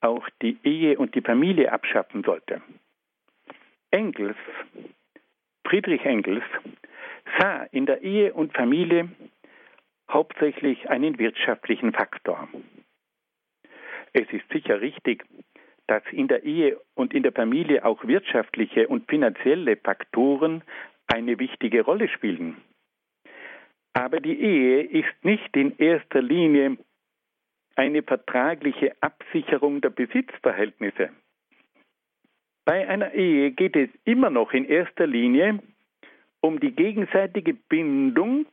auch 0.01 0.27
die 0.41 0.57
Ehe 0.63 0.97
und 0.97 1.15
die 1.15 1.21
Familie 1.21 1.71
abschaffen 1.71 2.23
sollte. 2.23 2.61
Engels, 3.91 4.37
Friedrich 5.65 6.05
Engels, 6.05 6.43
sah 7.37 7.63
in 7.71 7.85
der 7.85 8.01
Ehe 8.01 8.33
und 8.33 8.53
Familie 8.53 9.09
hauptsächlich 10.09 10.89
einen 10.89 11.19
wirtschaftlichen 11.19 11.93
Faktor. 11.93 12.47
Es 14.13 14.27
ist 14.31 14.47
sicher 14.51 14.81
richtig, 14.81 15.23
dass 15.87 16.03
in 16.11 16.27
der 16.27 16.43
Ehe 16.43 16.79
und 16.95 17.13
in 17.13 17.23
der 17.23 17.31
Familie 17.31 17.85
auch 17.85 18.05
wirtschaftliche 18.05 18.87
und 18.87 19.09
finanzielle 19.09 19.77
Faktoren 19.77 20.63
eine 21.07 21.39
wichtige 21.39 21.81
Rolle 21.81 22.07
spielen. 22.07 22.57
Aber 23.93 24.19
die 24.19 24.39
Ehe 24.39 24.83
ist 24.83 25.23
nicht 25.23 25.55
in 25.55 25.77
erster 25.77 26.21
Linie 26.21 26.77
eine 27.75 28.03
vertragliche 28.03 28.95
Absicherung 29.01 29.81
der 29.81 29.89
Besitzverhältnisse. 29.89 31.09
Bei 32.63 32.87
einer 32.87 33.13
Ehe 33.13 33.51
geht 33.51 33.75
es 33.75 33.89
immer 34.05 34.29
noch 34.29 34.53
in 34.53 34.65
erster 34.65 35.07
Linie 35.07 35.59
um 36.41 36.59
die 36.59 36.71
gegenseitige 36.71 37.53
Bindung 37.53 38.45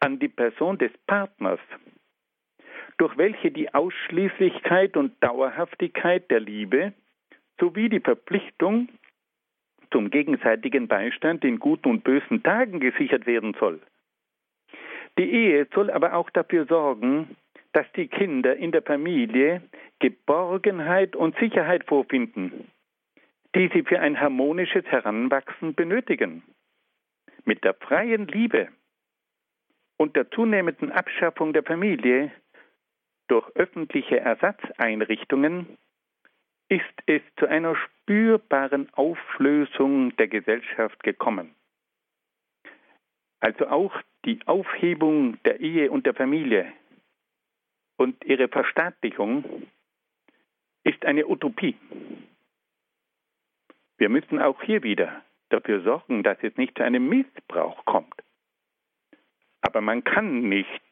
an 0.00 0.18
die 0.18 0.28
Person 0.28 0.78
des 0.78 0.92
Partners 1.06 1.60
durch 3.02 3.18
welche 3.18 3.50
die 3.50 3.74
Ausschließlichkeit 3.74 4.96
und 4.96 5.20
Dauerhaftigkeit 5.20 6.30
der 6.30 6.38
Liebe 6.38 6.92
sowie 7.58 7.88
die 7.88 7.98
Verpflichtung 7.98 8.90
zum 9.90 10.08
gegenseitigen 10.08 10.86
Beistand 10.86 11.44
in 11.44 11.58
guten 11.58 11.88
und 11.88 12.04
bösen 12.04 12.44
Tagen 12.44 12.78
gesichert 12.78 13.26
werden 13.26 13.56
soll. 13.58 13.80
Die 15.18 15.28
Ehe 15.28 15.66
soll 15.74 15.90
aber 15.90 16.14
auch 16.14 16.30
dafür 16.30 16.64
sorgen, 16.66 17.36
dass 17.72 17.90
die 17.96 18.06
Kinder 18.06 18.54
in 18.54 18.70
der 18.70 18.82
Familie 18.82 19.62
Geborgenheit 19.98 21.16
und 21.16 21.36
Sicherheit 21.40 21.82
vorfinden, 21.88 22.70
die 23.56 23.68
sie 23.74 23.82
für 23.82 23.98
ein 23.98 24.20
harmonisches 24.20 24.84
Heranwachsen 24.84 25.74
benötigen. 25.74 26.44
Mit 27.44 27.64
der 27.64 27.74
freien 27.74 28.28
Liebe 28.28 28.68
und 29.96 30.14
der 30.14 30.30
zunehmenden 30.30 30.92
Abschaffung 30.92 31.52
der 31.52 31.64
Familie 31.64 32.30
durch 33.32 33.48
öffentliche 33.56 34.20
Ersatzeinrichtungen 34.20 35.78
ist 36.68 36.84
es 37.06 37.22
zu 37.38 37.46
einer 37.46 37.74
spürbaren 37.76 38.92
Auflösung 38.92 40.14
der 40.16 40.28
Gesellschaft 40.28 41.02
gekommen. 41.02 41.54
Also 43.40 43.68
auch 43.68 43.94
die 44.26 44.38
Aufhebung 44.44 45.42
der 45.44 45.60
Ehe 45.60 45.90
und 45.90 46.04
der 46.04 46.12
Familie 46.12 46.70
und 47.96 48.22
ihre 48.22 48.48
Verstaatlichung 48.48 49.66
ist 50.84 51.02
eine 51.06 51.26
Utopie. 51.26 51.78
Wir 53.96 54.10
müssen 54.10 54.42
auch 54.42 54.62
hier 54.62 54.82
wieder 54.82 55.22
dafür 55.48 55.80
sorgen, 55.80 56.22
dass 56.22 56.36
es 56.42 56.54
nicht 56.58 56.76
zu 56.76 56.84
einem 56.84 57.08
Missbrauch 57.08 57.82
kommt. 57.86 58.14
Aber 59.62 59.80
man 59.80 60.04
kann 60.04 60.50
nicht 60.50 60.82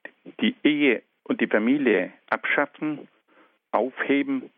die 0.40 0.56
Ehe 0.62 1.02
und 1.30 1.40
die 1.40 1.46
Familie 1.46 2.12
abschaffen, 2.28 3.06
aufheben 3.70 4.50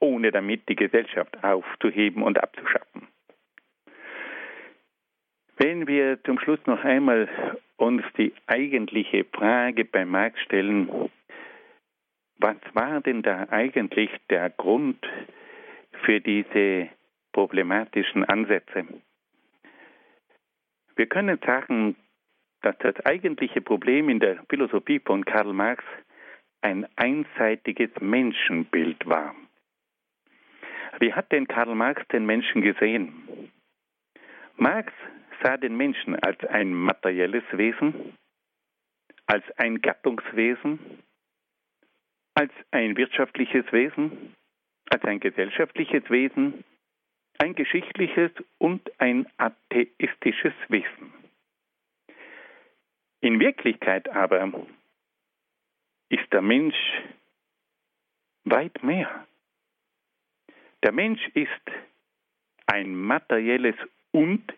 ohne 0.00 0.30
damit 0.30 0.68
die 0.68 0.76
Gesellschaft 0.76 1.42
aufzuheben 1.42 2.22
und 2.22 2.38
abzuschaffen. 2.42 3.08
Wenn 5.56 5.86
wir 5.86 6.22
zum 6.24 6.38
Schluss 6.38 6.60
noch 6.66 6.84
einmal 6.84 7.26
uns 7.78 8.02
die 8.18 8.34
eigentliche 8.46 9.24
Frage 9.24 9.86
bei 9.86 10.04
Marx 10.04 10.38
stellen, 10.42 11.10
was 12.36 12.56
war 12.74 13.00
denn 13.00 13.22
da 13.22 13.48
eigentlich 13.50 14.10
der 14.28 14.50
Grund 14.50 14.98
für 16.04 16.20
diese 16.20 16.90
problematischen 17.32 18.24
Ansätze? 18.24 18.84
Wir 20.96 21.06
können 21.06 21.38
sagen, 21.46 21.96
dass 22.60 22.76
das 22.78 23.06
eigentliche 23.06 23.62
Problem 23.62 24.10
in 24.10 24.20
der 24.20 24.44
Philosophie 24.50 25.00
von 25.00 25.24
Karl 25.24 25.54
Marx 25.54 25.82
ein 26.62 26.86
einseitiges 26.96 27.90
Menschenbild 28.00 29.06
war. 29.06 29.34
Wie 30.98 31.12
hat 31.12 31.32
denn 31.32 31.46
Karl 31.46 31.74
Marx 31.74 32.06
den 32.08 32.26
Menschen 32.26 32.62
gesehen? 32.62 33.50
Marx 34.56 34.92
sah 35.42 35.56
den 35.56 35.76
Menschen 35.76 36.16
als 36.16 36.44
ein 36.44 36.74
materielles 36.74 37.44
Wesen, 37.52 38.14
als 39.26 39.44
ein 39.56 39.80
Gattungswesen, 39.80 40.78
als 42.34 42.52
ein 42.70 42.96
wirtschaftliches 42.96 43.64
Wesen, 43.72 44.34
als 44.90 45.04
ein 45.04 45.20
gesellschaftliches 45.20 46.08
Wesen, 46.10 46.64
ein 47.38 47.54
geschichtliches 47.54 48.32
und 48.58 48.90
ein 49.00 49.26
atheistisches 49.38 50.52
Wesen. 50.68 51.12
In 53.22 53.38
Wirklichkeit 53.40 54.08
aber 54.08 54.40
ist 56.10 56.32
der 56.32 56.42
Mensch 56.42 56.76
weit 58.44 58.82
mehr. 58.82 59.26
Der 60.82 60.92
Mensch 60.92 61.26
ist 61.34 61.50
ein 62.66 62.94
materielles 62.94 63.76
und 64.12 64.52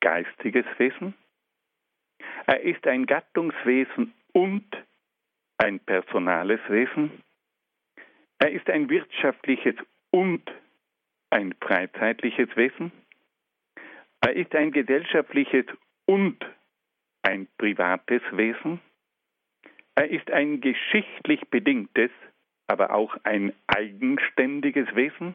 geistiges 0.00 0.66
Wesen. 0.78 1.14
Er 2.46 2.60
ist 2.62 2.86
ein 2.86 3.06
Gattungswesen 3.06 4.14
und 4.32 4.64
ein 5.58 5.80
personales 5.80 6.60
Wesen. 6.68 7.22
Er 8.38 8.52
ist 8.52 8.68
ein 8.70 8.88
wirtschaftliches 8.88 9.74
und 10.10 10.50
ein 11.30 11.54
freizeitliches 11.60 12.48
Wesen. 12.56 12.92
Er 14.20 14.34
ist 14.34 14.54
ein 14.54 14.72
gesellschaftliches 14.72 15.66
und 16.06 16.44
ein 17.22 17.48
privates 17.58 18.22
Wesen. 18.32 18.80
Er 19.98 20.08
ist 20.08 20.30
ein 20.30 20.60
geschichtlich 20.60 21.40
bedingtes, 21.50 22.12
aber 22.68 22.94
auch 22.94 23.16
ein 23.24 23.52
eigenständiges 23.66 24.86
Wesen. 24.94 25.34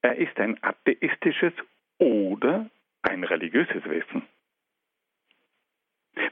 Er 0.00 0.16
ist 0.16 0.40
ein 0.40 0.56
atheistisches 0.62 1.52
oder 1.98 2.70
ein 3.02 3.22
religiöses 3.22 3.84
Wesen. 3.84 4.22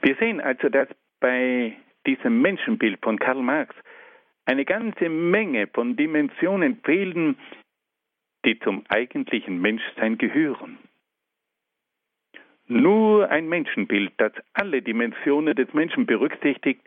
Wir 0.01 0.15
sehen 0.15 0.41
also, 0.41 0.69
dass 0.69 0.87
bei 1.19 1.77
diesem 2.07 2.41
Menschenbild 2.41 2.99
von 3.03 3.19
Karl 3.19 3.43
Marx 3.43 3.75
eine 4.45 4.65
ganze 4.65 5.07
Menge 5.07 5.67
von 5.67 5.95
Dimensionen 5.95 6.81
fehlen, 6.81 7.37
die 8.43 8.57
zum 8.57 8.85
eigentlichen 8.89 9.61
Menschsein 9.61 10.17
gehören. 10.17 10.79
Nur 12.65 13.29
ein 13.29 13.47
Menschenbild, 13.47 14.13
das 14.17 14.33
alle 14.53 14.81
Dimensionen 14.81 15.55
des 15.55 15.71
Menschen 15.75 16.07
berücksichtigt, 16.07 16.81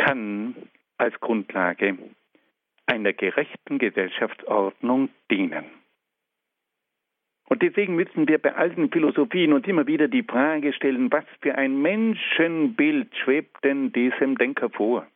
kann 0.00 0.54
als 0.96 1.18
Grundlage 1.20 1.96
einer 2.86 3.12
gerechten 3.12 3.78
Gesellschaftsordnung 3.78 5.10
dienen. 5.30 5.66
Und 7.48 7.62
deswegen 7.62 7.96
müssen 7.96 8.28
wir 8.28 8.38
bei 8.38 8.54
alten 8.54 8.90
Philosophien 8.90 9.52
uns 9.52 9.66
immer 9.66 9.86
wieder 9.86 10.08
die 10.08 10.22
Frage 10.22 10.72
stellen, 10.72 11.10
was 11.12 11.24
für 11.42 11.54
ein 11.56 11.82
Menschenbild 11.82 13.14
schwebt 13.16 13.62
denn 13.64 13.92
diesem 13.92 14.38
Denker 14.38 14.70
vor? 14.70 15.06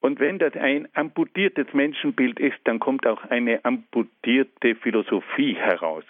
Und 0.00 0.18
wenn 0.18 0.38
das 0.38 0.54
ein 0.54 0.88
amputiertes 0.94 1.66
Menschenbild 1.74 2.40
ist, 2.40 2.58
dann 2.64 2.78
kommt 2.78 3.06
auch 3.06 3.22
eine 3.24 3.64
amputierte 3.64 4.74
Philosophie 4.76 5.54
heraus. 5.54 6.04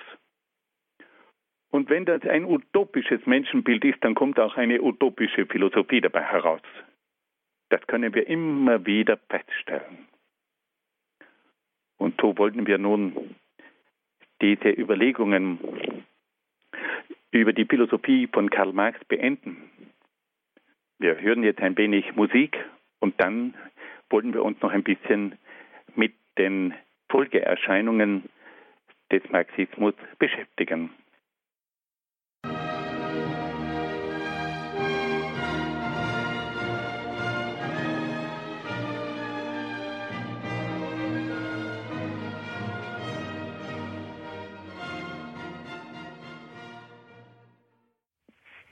Und 1.70 1.88
wenn 1.90 2.05
das 2.05 2.23
ein 2.23 2.44
utopisches 2.44 3.27
Menschenbild 3.27 3.85
ist, 3.85 4.05
dann 4.05 4.14
kommt 4.14 4.38
auch 4.38 4.57
eine 4.57 4.81
utopische 4.83 5.46
Philosophie 5.46 6.01
dabei 6.01 6.23
heraus. 6.23 6.62
Das 7.71 7.87
können 7.87 8.15
wir 8.15 8.27
immer 8.27 8.85
wieder 8.85 9.17
feststellen. 9.29 10.07
Und 11.99 12.21
so 12.21 12.37
wollten 12.37 12.67
wir 12.67 12.79
nun 12.79 13.35
diese 14.41 14.71
Überlegungen 14.71 15.59
über 17.31 17.53
die 17.53 17.65
Philosophie 17.65 18.27
von 18.27 18.51
Karl 18.51 18.73
Marx 18.73 19.03
beenden. 19.05 19.71
Wir 20.99 21.21
hören 21.21 21.45
jetzt 21.45 21.61
ein 21.61 21.77
wenig 21.79 22.15
Musik 22.17 22.59
und 22.99 23.19
dann 23.21 23.55
wollen 24.09 24.35
wir 24.35 24.45
uns 24.45 24.61
noch 24.61 24.73
ein 24.73 24.83
bisschen 24.83 25.39
mit 25.95 26.15
den 26.39 26.75
Folgeerscheinungen 27.09 28.29
des 29.13 29.23
Marxismus 29.31 29.95
beschäftigen. 30.19 30.91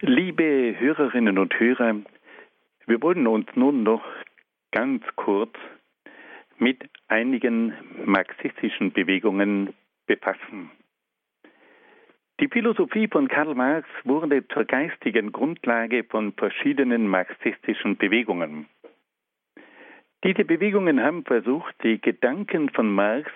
Liebe 0.08 0.74
Hörerinnen 0.78 1.36
und 1.36 1.60
Hörer, 1.60 1.96
wir 2.86 3.02
wollen 3.02 3.26
uns 3.26 3.46
nun 3.56 3.82
noch 3.82 4.02
ganz 4.72 5.04
kurz 5.16 5.52
mit 6.56 6.88
einigen 7.08 7.74
marxistischen 8.06 8.90
Bewegungen 8.90 9.74
befassen. 10.06 10.70
Die 12.40 12.48
Philosophie 12.48 13.06
von 13.06 13.28
Karl 13.28 13.54
Marx 13.54 13.86
wurde 14.04 14.48
zur 14.48 14.64
geistigen 14.64 15.30
Grundlage 15.30 16.04
von 16.04 16.32
verschiedenen 16.32 17.06
marxistischen 17.06 17.98
Bewegungen. 17.98 18.64
Diese 20.24 20.46
Bewegungen 20.46 21.02
haben 21.02 21.22
versucht, 21.26 21.74
die 21.82 22.00
Gedanken 22.00 22.70
von 22.70 22.90
Marx 22.90 23.30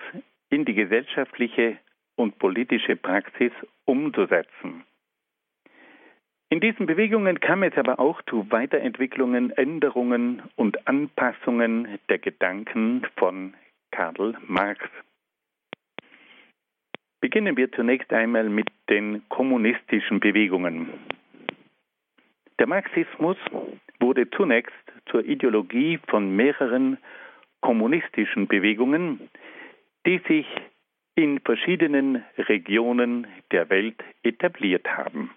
in 0.49 0.65
die 0.65 0.73
gesellschaftliche 0.73 1.77
und 2.15 2.39
politische 2.39 2.95
Praxis 2.95 3.51
umzusetzen. 3.85 4.85
In 6.53 6.59
diesen 6.59 6.85
Bewegungen 6.85 7.39
kam 7.39 7.63
es 7.63 7.75
aber 7.77 7.99
auch 7.99 8.21
zu 8.29 8.45
Weiterentwicklungen, 8.51 9.49
Änderungen 9.57 10.43
und 10.55 10.87
Anpassungen 10.87 11.97
der 12.09 12.19
Gedanken 12.19 13.07
von 13.15 13.55
Karl 13.89 14.37
Marx. 14.45 14.87
Beginnen 17.21 17.57
wir 17.57 17.71
zunächst 17.71 18.13
einmal 18.13 18.49
mit 18.49 18.67
den 18.87 19.27
kommunistischen 19.29 20.19
Bewegungen. 20.19 20.89
Der 22.59 22.67
Marxismus 22.67 23.37
wurde 23.99 24.29
zunächst 24.29 24.75
zur 25.07 25.25
Ideologie 25.25 25.99
von 26.07 26.35
mehreren 26.35 26.99
kommunistischen 27.61 28.47
Bewegungen, 28.47 29.27
die 30.05 30.21
sich 30.27 30.45
in 31.15 31.39
verschiedenen 31.39 32.23
Regionen 32.37 33.25
der 33.49 33.71
Welt 33.71 34.03
etabliert 34.21 34.85
haben. 34.87 35.31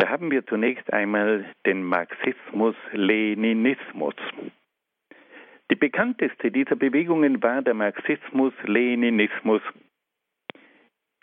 Da 0.00 0.08
haben 0.08 0.30
wir 0.30 0.46
zunächst 0.46 0.90
einmal 0.94 1.44
den 1.66 1.84
Marxismus-Leninismus. 1.84 4.14
Die 5.70 5.74
bekannteste 5.74 6.50
dieser 6.50 6.74
Bewegungen 6.74 7.42
war 7.42 7.60
der 7.60 7.74
Marxismus-Leninismus. 7.74 9.60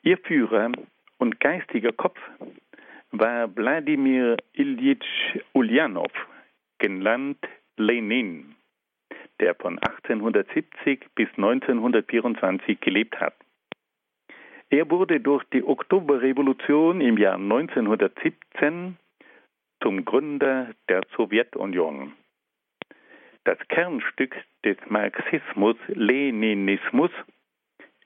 Ihr 0.03 0.19
Führer 0.19 0.71
und 1.17 1.39
geistiger 1.39 1.91
Kopf 1.91 2.19
war 3.09 3.49
Wladimir 3.55 4.37
Ilyich 4.53 5.41
Ulyanov, 5.53 6.11
genannt 6.77 7.43
Lenin, 7.77 8.53
der 9.39 9.55
von 9.55 9.79
1870 9.79 10.99
bis 11.15 11.29
1924 11.35 12.79
gelebt 12.79 13.19
hat. 13.19 13.33
Er 14.69 14.89
wurde 14.89 15.21
durch 15.21 15.45
die 15.53 15.63
Oktoberrevolution 15.63 16.99
im 16.99 17.17
Jahr 17.17 17.35
1917 17.35 18.97
zum 19.81 20.03
Gründer 20.03 20.71
der 20.89 21.03
Sowjetunion. 21.15 22.11
Das 23.45 23.57
Kernstück 23.69 24.35
des 24.65 24.75
Marxismus-Leninismus 24.89 27.11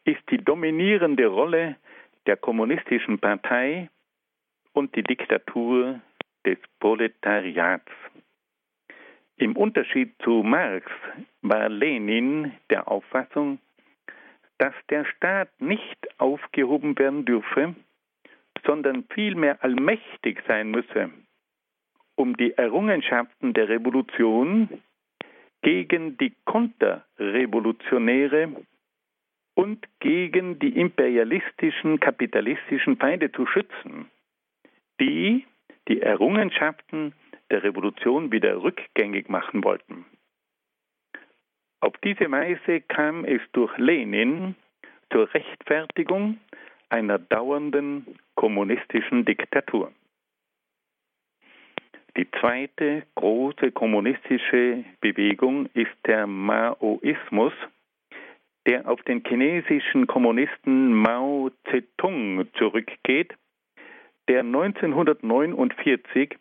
ist 0.03 0.21
die 0.29 0.37
dominierende 0.37 1.25
Rolle 1.25 1.77
der 2.27 2.37
kommunistischen 2.37 3.17
Partei 3.17 3.89
und 4.73 4.95
die 4.95 5.01
Diktatur 5.01 5.99
des 6.45 6.59
Proletariats. 6.79 7.91
Im 9.37 9.57
Unterschied 9.57 10.13
zu 10.21 10.43
Marx 10.43 10.85
war 11.41 11.69
Lenin 11.69 12.51
der 12.69 12.87
Auffassung, 12.87 13.57
dass 14.61 14.73
der 14.91 15.03
Staat 15.05 15.49
nicht 15.59 15.97
aufgehoben 16.19 16.99
werden 16.99 17.25
dürfe, 17.25 17.73
sondern 18.63 19.05
vielmehr 19.05 19.63
allmächtig 19.63 20.39
sein 20.47 20.69
müsse, 20.69 21.09
um 22.15 22.37
die 22.37 22.55
Errungenschaften 22.55 23.53
der 23.53 23.69
Revolution 23.69 24.69
gegen 25.63 26.15
die 26.17 26.35
Konterrevolutionäre 26.45 28.55
und 29.55 29.87
gegen 29.99 30.59
die 30.59 30.77
imperialistischen, 30.77 31.99
kapitalistischen 31.99 32.97
Feinde 32.97 33.31
zu 33.31 33.47
schützen, 33.47 34.11
die 34.99 35.47
die 35.87 36.03
Errungenschaften 36.03 37.13
der 37.49 37.63
Revolution 37.63 38.31
wieder 38.31 38.61
rückgängig 38.61 39.27
machen 39.27 39.63
wollten. 39.63 40.05
Auf 41.81 41.93
diese 42.03 42.29
Weise 42.31 42.81
kam 42.81 43.25
es 43.25 43.41
durch 43.53 43.75
Lenin 43.77 44.55
zur 45.11 45.33
Rechtfertigung 45.33 46.37
einer 46.89 47.17
dauernden 47.17 48.05
kommunistischen 48.35 49.25
Diktatur. 49.25 49.91
Die 52.17 52.29
zweite 52.39 53.03
große 53.15 53.71
kommunistische 53.71 54.83
Bewegung 54.99 55.67
ist 55.73 55.95
der 56.05 56.27
Maoismus, 56.27 57.53
der 58.67 58.87
auf 58.87 59.01
den 59.03 59.23
chinesischen 59.25 60.05
Kommunisten 60.05 60.93
Mao 60.93 61.49
Zedong 61.69 62.45
zurückgeht, 62.59 63.33
der 64.27 64.41
1949 64.41 66.37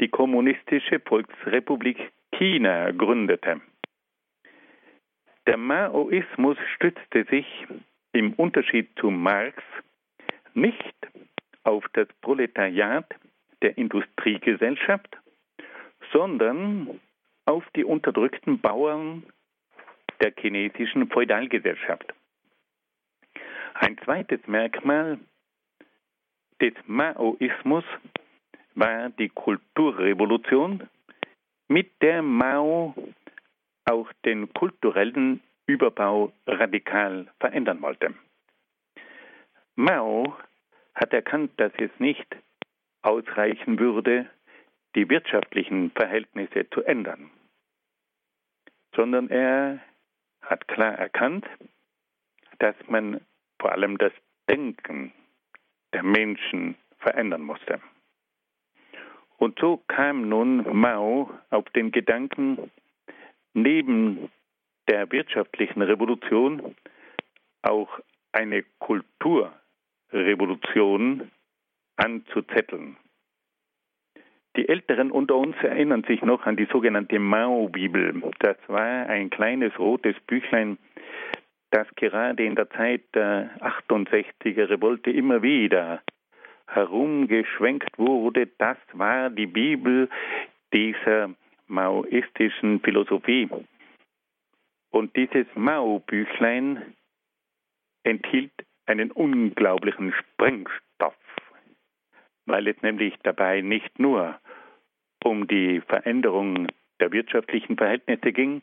die 0.00 0.08
Kommunistische 0.08 1.00
Volksrepublik 1.00 2.12
China 2.32 2.90
gründete. 2.90 3.60
Der 5.46 5.56
Maoismus 5.56 6.56
stützte 6.76 7.24
sich 7.24 7.46
im 8.12 8.32
Unterschied 8.34 8.90
zu 8.98 9.10
Marx 9.10 9.62
nicht 10.54 10.94
auf 11.64 11.84
das 11.94 12.08
Proletariat 12.20 13.06
der 13.62 13.76
Industriegesellschaft, 13.76 15.16
sondern 16.12 17.00
auf 17.46 17.64
die 17.74 17.84
unterdrückten 17.84 18.60
Bauern 18.60 19.24
der 20.20 20.32
chinesischen 20.38 21.08
Feudalgesellschaft. 21.08 22.14
Ein 23.74 23.98
zweites 23.98 24.40
Merkmal 24.46 25.18
des 26.60 26.74
Maoismus 26.86 27.84
war 28.74 29.10
die 29.10 29.28
Kulturrevolution, 29.28 30.88
mit 31.68 31.90
der 32.02 32.22
Mao 32.22 32.94
auch 33.84 34.12
den 34.24 34.52
kulturellen 34.52 35.42
Überbau 35.66 36.32
radikal 36.46 37.26
verändern 37.40 37.82
wollte. 37.82 38.14
Mao 39.74 40.36
hat 40.94 41.12
erkannt, 41.12 41.52
dass 41.56 41.72
es 41.78 41.90
nicht 41.98 42.26
ausreichen 43.02 43.78
würde, 43.78 44.28
die 44.94 45.08
wirtschaftlichen 45.08 45.90
Verhältnisse 45.92 46.68
zu 46.70 46.82
ändern, 46.82 47.30
sondern 48.94 49.30
er 49.30 49.80
hat 50.42 50.68
klar 50.68 50.94
erkannt, 50.94 51.46
dass 52.58 52.76
man 52.88 53.20
vor 53.58 53.72
allem 53.72 53.96
das 53.98 54.12
Denken 54.48 55.12
der 55.92 56.02
Menschen 56.02 56.76
verändern 56.98 57.42
musste. 57.42 57.80
Und 59.38 59.58
so 59.58 59.78
kam 59.88 60.28
nun 60.28 60.64
Mao 60.78 61.30
auf 61.50 61.64
den 61.70 61.90
Gedanken, 61.90 62.70
neben 63.54 64.30
der 64.88 65.10
wirtschaftlichen 65.12 65.82
Revolution 65.82 66.74
auch 67.62 68.00
eine 68.32 68.64
Kulturrevolution 68.78 71.30
anzuzetteln. 71.96 72.96
Die 74.56 74.68
Älteren 74.68 75.10
unter 75.10 75.36
uns 75.36 75.56
erinnern 75.62 76.04
sich 76.04 76.20
noch 76.22 76.44
an 76.44 76.56
die 76.56 76.66
sogenannte 76.66 77.18
Mao-Bibel. 77.18 78.22
Das 78.40 78.58
war 78.66 79.06
ein 79.06 79.30
kleines 79.30 79.78
rotes 79.78 80.14
Büchlein, 80.26 80.76
das 81.70 81.86
gerade 81.94 82.44
in 82.44 82.54
der 82.54 82.68
Zeit 82.70 83.02
der 83.14 83.50
68er 83.60 84.68
Revolte 84.68 85.10
immer 85.10 85.42
wieder 85.42 86.02
herumgeschwenkt 86.66 87.98
wurde. 87.98 88.48
Das 88.58 88.76
war 88.92 89.30
die 89.30 89.46
Bibel 89.46 90.10
dieser 90.74 91.30
maoistischen 91.66 92.80
Philosophie. 92.80 93.48
Und 94.90 95.16
dieses 95.16 95.46
Mao-Büchlein 95.54 96.94
enthielt 98.04 98.52
einen 98.86 99.10
unglaublichen 99.10 100.12
Sprengstoff, 100.12 101.16
weil 102.46 102.68
es 102.68 102.80
nämlich 102.82 103.14
dabei 103.22 103.60
nicht 103.60 103.98
nur 103.98 104.38
um 105.24 105.46
die 105.46 105.80
Veränderung 105.80 106.68
der 107.00 107.12
wirtschaftlichen 107.12 107.76
Verhältnisse 107.76 108.32
ging, 108.32 108.62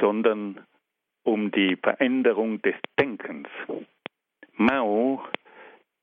sondern 0.00 0.60
um 1.22 1.50
die 1.50 1.76
Veränderung 1.76 2.60
des 2.62 2.74
Denkens. 2.98 3.48
Mao 4.52 5.22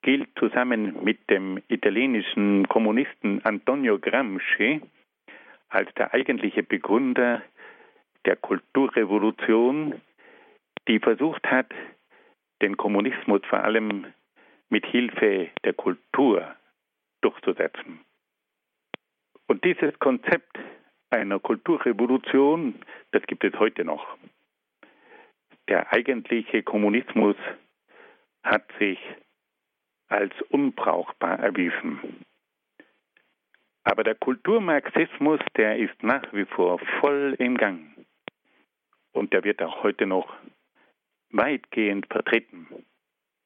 gilt 0.02 0.30
zusammen 0.40 1.04
mit 1.04 1.30
dem 1.30 1.62
italienischen 1.68 2.68
Kommunisten 2.68 3.44
Antonio 3.46 4.00
Gramsci 4.00 4.82
als 5.72 5.91
der 5.95 6.13
eigentliche 6.13 6.63
Begründer 6.63 7.41
der 8.26 8.36
Kulturrevolution, 8.36 9.99
die 10.88 10.99
versucht 10.99 11.47
hat, 11.47 11.72
den 12.61 12.78
Kommunismus 12.78 13.41
vor 13.49 13.63
allem 13.63 14.05
mit 14.69 14.86
Hilfe 14.86 15.49
der 15.63 15.74
Kultur 15.74 16.55
durchzusetzen. 17.22 17.99
Und 19.47 19.63
dieses 19.63 19.97
Konzept 19.99 20.59
einer 21.09 21.39
Kulturrevolution, 21.39 22.76
das 23.11 23.24
gibt 23.24 23.43
es 23.43 23.57
heute 23.57 23.84
noch. 23.84 24.17
Der 25.67 25.91
eigentliche 25.91 26.63
Kommunismus 26.63 27.36
hat 28.43 28.65
sich 28.80 28.99
als 30.07 30.34
unbrauchbar 30.49 31.39
erwiesen. 31.39 32.26
Aber 33.84 34.04
der 34.04 34.16
Kulturmarxismus, 34.16 35.40
der 35.58 35.78
ist 35.78 36.04
nach 36.04 36.32
wie 36.34 36.46
vor 36.46 36.80
voll 37.00 37.36
im 37.40 37.58
Gang. 37.58 37.82
Und 39.12 39.34
der 39.34 39.44
wird 39.44 39.62
auch 39.62 39.84
heute 39.84 40.06
noch 40.06 40.34
weitgehend 41.32 42.06
vertreten. 42.08 42.68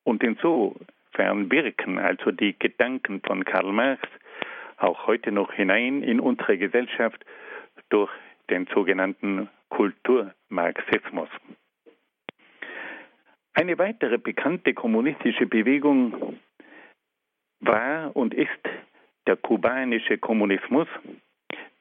Und 0.04 0.24
insofern 0.24 1.50
wirken 1.52 1.98
also 2.00 2.32
die 2.32 2.58
Gedanken 2.58 3.22
von 3.22 3.44
Karl 3.46 3.72
Marx 3.72 4.08
auch 4.78 5.08
heute 5.08 5.32
noch 5.32 5.54
hinein 5.54 6.04
in 6.04 6.20
unsere 6.20 6.58
Gesellschaft 6.58 7.26
durch 7.90 8.12
den 8.50 8.68
sogenannten 8.74 9.50
Kulturmarxismus. 9.70 11.30
Eine 13.54 13.78
weitere 13.78 14.18
bekannte 14.18 14.74
kommunistische 14.74 15.46
Bewegung 15.46 16.38
war 17.62 18.16
und 18.16 18.34
ist 18.34 18.50
der 19.28 19.36
kubanische 19.38 20.18
Kommunismus, 20.18 20.88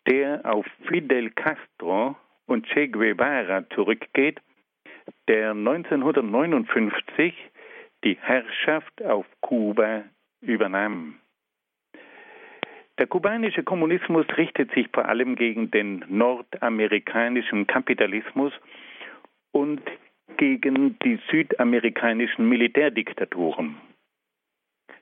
der 0.06 0.40
auf 0.44 0.66
Fidel 0.86 1.30
Castro 1.30 2.16
und 2.46 2.66
Che 2.66 2.88
Guevara 2.88 3.68
zurückgeht, 3.70 4.40
der 5.28 5.50
1959 5.50 7.34
die 8.04 8.18
Herrschaft 8.20 9.02
auf 9.02 9.26
Kuba 9.40 10.04
übernahm. 10.40 11.20
Der 12.98 13.06
kubanische 13.08 13.64
Kommunismus 13.64 14.26
richtet 14.36 14.70
sich 14.72 14.88
vor 14.92 15.06
allem 15.06 15.34
gegen 15.34 15.70
den 15.70 16.04
nordamerikanischen 16.08 17.66
Kapitalismus 17.66 18.52
und 19.50 19.82
gegen 20.36 20.96
die 21.00 21.18
südamerikanischen 21.30 22.48
Militärdiktaturen. 22.48 23.76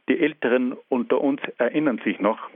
Die 0.08 0.18
Älteren 0.18 0.76
unter 0.88 1.20
uns 1.20 1.40
erinnern 1.58 2.00
sich 2.04 2.18
noch 2.18 2.50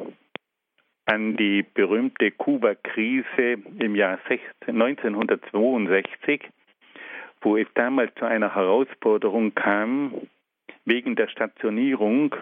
an 1.07 1.37
die 1.37 1.63
berühmte 1.63 2.33
Kuba-Krise 2.33 3.59
im 3.79 3.95
Jahr 3.95 4.19
1962, 4.67 6.43
wo 7.41 7.57
es 7.57 7.69
damals 7.75 8.13
zu 8.17 8.25
einer 8.25 8.55
Herausforderung 8.55 9.55
kam, 9.55 10.13
wegen 10.85 11.15
der 11.15 11.29
Stationierung 11.29 12.35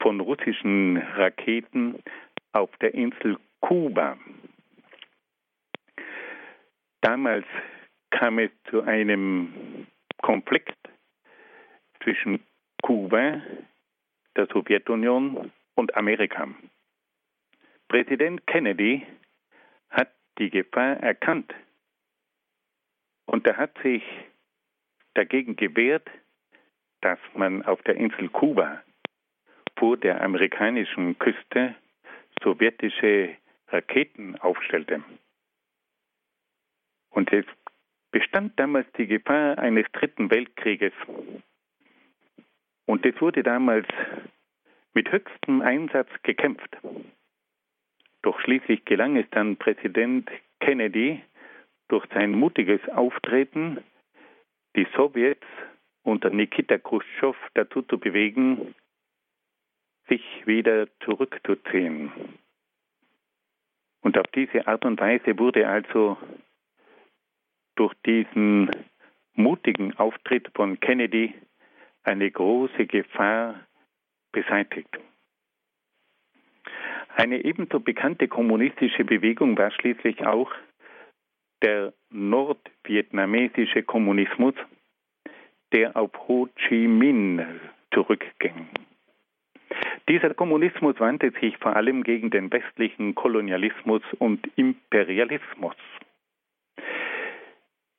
von 0.00 0.20
russischen 0.20 0.98
Raketen 0.98 2.02
auf 2.52 2.70
der 2.82 2.92
Insel 2.94 3.38
Kuba. 3.60 4.18
Damals 7.00 7.46
kam 8.10 8.38
es 8.38 8.50
zu 8.70 8.82
einem 8.82 9.86
Konflikt 10.20 10.76
zwischen 12.02 12.40
Kuba, 12.82 13.40
der 14.36 14.46
Sowjetunion 14.46 15.52
und 15.74 15.96
Amerika. 15.96 16.48
Präsident 17.88 18.46
Kennedy 18.46 19.06
hat 19.90 20.10
die 20.38 20.50
Gefahr 20.50 20.96
erkannt 20.96 21.54
und 23.26 23.46
er 23.46 23.56
hat 23.56 23.76
sich 23.82 24.02
dagegen 25.14 25.56
gewehrt, 25.56 26.08
dass 27.00 27.18
man 27.34 27.64
auf 27.64 27.82
der 27.82 27.96
Insel 27.96 28.28
Kuba 28.28 28.82
vor 29.76 29.96
der 29.96 30.22
amerikanischen 30.22 31.18
Küste 31.18 31.74
sowjetische 32.42 33.36
Raketen 33.68 34.36
aufstellte. 34.40 35.02
Und 37.10 37.32
es 37.32 37.44
bestand 38.10 38.58
damals 38.58 38.86
die 38.96 39.06
Gefahr 39.06 39.58
eines 39.58 39.86
dritten 39.92 40.30
Weltkrieges. 40.30 40.92
Und 42.86 43.04
es 43.06 43.20
wurde 43.20 43.42
damals 43.42 43.86
mit 44.92 45.10
höchstem 45.10 45.62
Einsatz 45.62 46.08
gekämpft. 46.22 46.76
Doch 48.22 48.38
schließlich 48.40 48.84
gelang 48.84 49.16
es 49.16 49.26
dann 49.30 49.56
Präsident 49.56 50.30
Kennedy 50.60 51.22
durch 51.88 52.06
sein 52.14 52.32
mutiges 52.32 52.80
Auftreten, 52.88 53.78
die 54.76 54.86
Sowjets 54.96 55.46
unter 56.02 56.30
Nikita 56.30 56.78
Khrushchev 56.78 57.36
dazu 57.54 57.82
zu 57.82 57.98
bewegen, 57.98 58.74
sich 60.08 60.22
wieder 60.46 60.88
zurückzuziehen. 61.00 62.12
Und 64.02 64.18
auf 64.18 64.26
diese 64.34 64.66
Art 64.66 64.84
und 64.84 65.00
Weise 65.00 65.38
wurde 65.38 65.66
also 65.66 66.18
durch 67.74 67.94
diesen 68.06 68.70
mutigen 69.32 69.96
Auftritt 69.96 70.50
von 70.54 70.78
Kennedy 70.78 71.34
eine 72.04 72.30
große 72.30 72.86
Gefahr 72.86 73.60
beseitigt. 74.32 74.88
Eine 77.16 77.44
ebenso 77.44 77.80
bekannte 77.80 78.28
kommunistische 78.28 79.04
Bewegung 79.04 79.56
war 79.56 79.70
schließlich 79.70 80.26
auch 80.26 80.50
der 81.62 81.92
nordvietnamesische 82.10 83.82
Kommunismus, 83.82 84.54
der 85.72 85.96
auf 85.96 86.10
Ho 86.28 86.48
Chi 86.56 86.86
Minh 86.86 87.44
zurückging. 87.92 88.68
Dieser 90.08 90.34
Kommunismus 90.34 91.00
wandte 91.00 91.32
sich 91.40 91.56
vor 91.58 91.76
allem 91.76 92.02
gegen 92.02 92.30
den 92.30 92.52
westlichen 92.52 93.14
Kolonialismus 93.14 94.02
und 94.18 94.46
Imperialismus. 94.56 95.76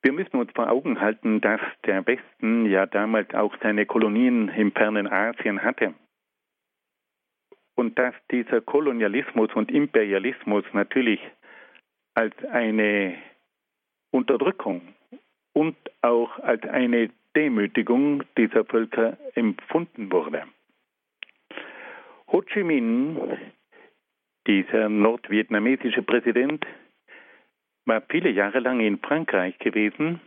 Wir 0.06 0.14
müssen 0.14 0.38
uns 0.38 0.52
vor 0.52 0.70
Augen 0.70 1.02
halten, 1.02 1.42
dass 1.42 1.60
der 1.84 2.06
Westen 2.06 2.68
ja 2.68 2.86
damals 2.86 3.34
auch 3.34 3.56
seine 3.64 3.88
Kolonien 3.88 4.50
im 4.50 4.72
fernen 4.72 5.08
Asien 5.08 5.64
hatte. 5.64 5.96
Und 7.74 7.98
dass 7.98 8.14
dieser 8.30 8.62
Kolonialismus 8.62 9.52
und 9.56 9.72
Imperialismus 9.72 10.64
natürlich 10.74 11.20
als 12.14 12.36
eine 12.52 13.16
Unterdrückung 14.12 14.94
und 15.54 15.76
auch 16.04 16.38
als 16.38 16.62
eine 16.68 17.10
Demütigung 17.36 18.22
dieser 18.38 18.64
Völker 18.64 19.18
empfunden 19.34 20.12
wurde. 20.12 20.44
Ho 22.32 22.44
Chi 22.44 22.64
Minh, 22.64 23.40
dieser 24.46 24.88
nordvietnamesische 24.88 26.04
Präsident, 26.04 26.64
war 27.86 28.02
viele 28.10 28.30
Jahre 28.30 28.60
lang 28.60 28.80
in 28.80 29.00
Frankreich 29.00 29.58
gewesen 29.60 30.20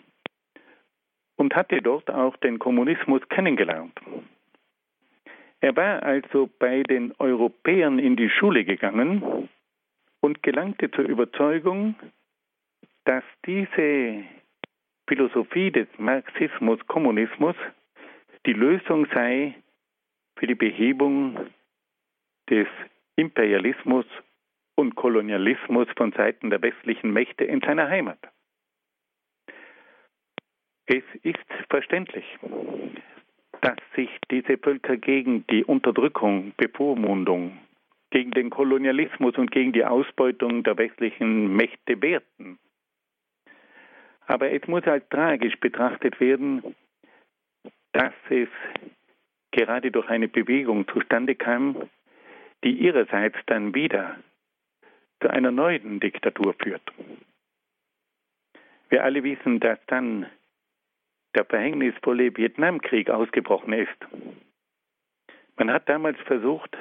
und 1.36 1.54
hatte 1.54 1.80
dort 1.82 2.11
auch 2.11 2.36
den 2.36 2.59
Kommunismus 2.59 3.22
kennengelernt. 3.28 3.98
Er 5.61 5.74
war 5.76 6.02
also 6.02 6.48
bei 6.59 6.82
den 6.84 7.12
Europäern 7.18 7.98
in 7.98 8.16
die 8.16 8.30
Schule 8.30 8.64
gegangen 8.64 9.48
und 10.20 10.42
gelangte 10.42 10.90
zur 10.90 11.04
Überzeugung, 11.04 11.96
dass 13.04 13.24
diese 13.44 14.24
Philosophie 15.09 15.70
des 15.72 15.88
Marxismus, 15.96 16.78
Kommunismus 16.86 17.56
die 18.46 18.52
Lösung 18.52 19.06
sei 19.12 19.54
für 20.36 20.46
die 20.46 20.54
Behebung 20.54 21.36
des 22.48 22.68
Imperialismus 23.16 24.06
und 24.79 24.95
Kolonialismus 24.95 25.89
von 25.97 26.12
Seiten 26.12 26.51
der 26.51 26.62
westlichen 26.62 27.12
Mächte 27.12 27.43
in 27.43 27.61
seiner 27.61 27.89
Heimat. 27.89 28.20
Es 30.87 31.03
ist 31.24 31.45
verständlich, 31.68 32.24
dass 33.61 33.76
sich 33.97 34.09
diese 34.31 34.57
Völker 34.57 34.97
gegen 34.97 35.45
die 35.49 35.64
Unterdrückung, 35.64 36.53
Bevormundung, 36.57 37.59
gegen 38.11 38.31
den 38.31 38.51
Kolonialismus 38.51 39.37
und 39.37 39.51
gegen 39.51 39.72
die 39.72 39.85
Ausbeutung 39.85 40.62
der 40.62 40.79
westlichen 40.79 41.57
Mächte 41.57 42.01
wehrten. 42.01 42.61
Aber 44.26 44.53
es 44.53 44.64
muss 44.68 44.85
als 44.85 45.07
tragisch 45.09 45.59
betrachtet 45.59 46.20
werden, 46.20 46.76
dass 47.95 48.14
es 48.31 48.49
gerade 49.51 49.91
durch 49.91 50.09
eine 50.09 50.29
Bewegung 50.29 50.87
zustande 50.87 51.35
kam, 51.35 51.91
die 52.62 52.79
ihrerseits 52.79 53.39
dann 53.47 53.74
wieder 53.74 54.16
zu 55.21 55.29
einer 55.29 55.51
neuen 55.51 56.01
Diktatur 56.01 56.55
führt. 56.62 56.83
Wir 58.89 59.05
alle 59.05 59.23
wissen, 59.23 59.61
dass 59.61 59.79
dann 59.87 60.27
der 61.35 61.45
verhängnisvolle 61.45 62.37
Vietnamkrieg 62.37 63.11
ausgebrochen 63.11 63.73
ist. 63.73 63.97
Man 65.57 65.71
hat 65.73 65.89
damals 65.89 66.19
versucht, 66.21 66.77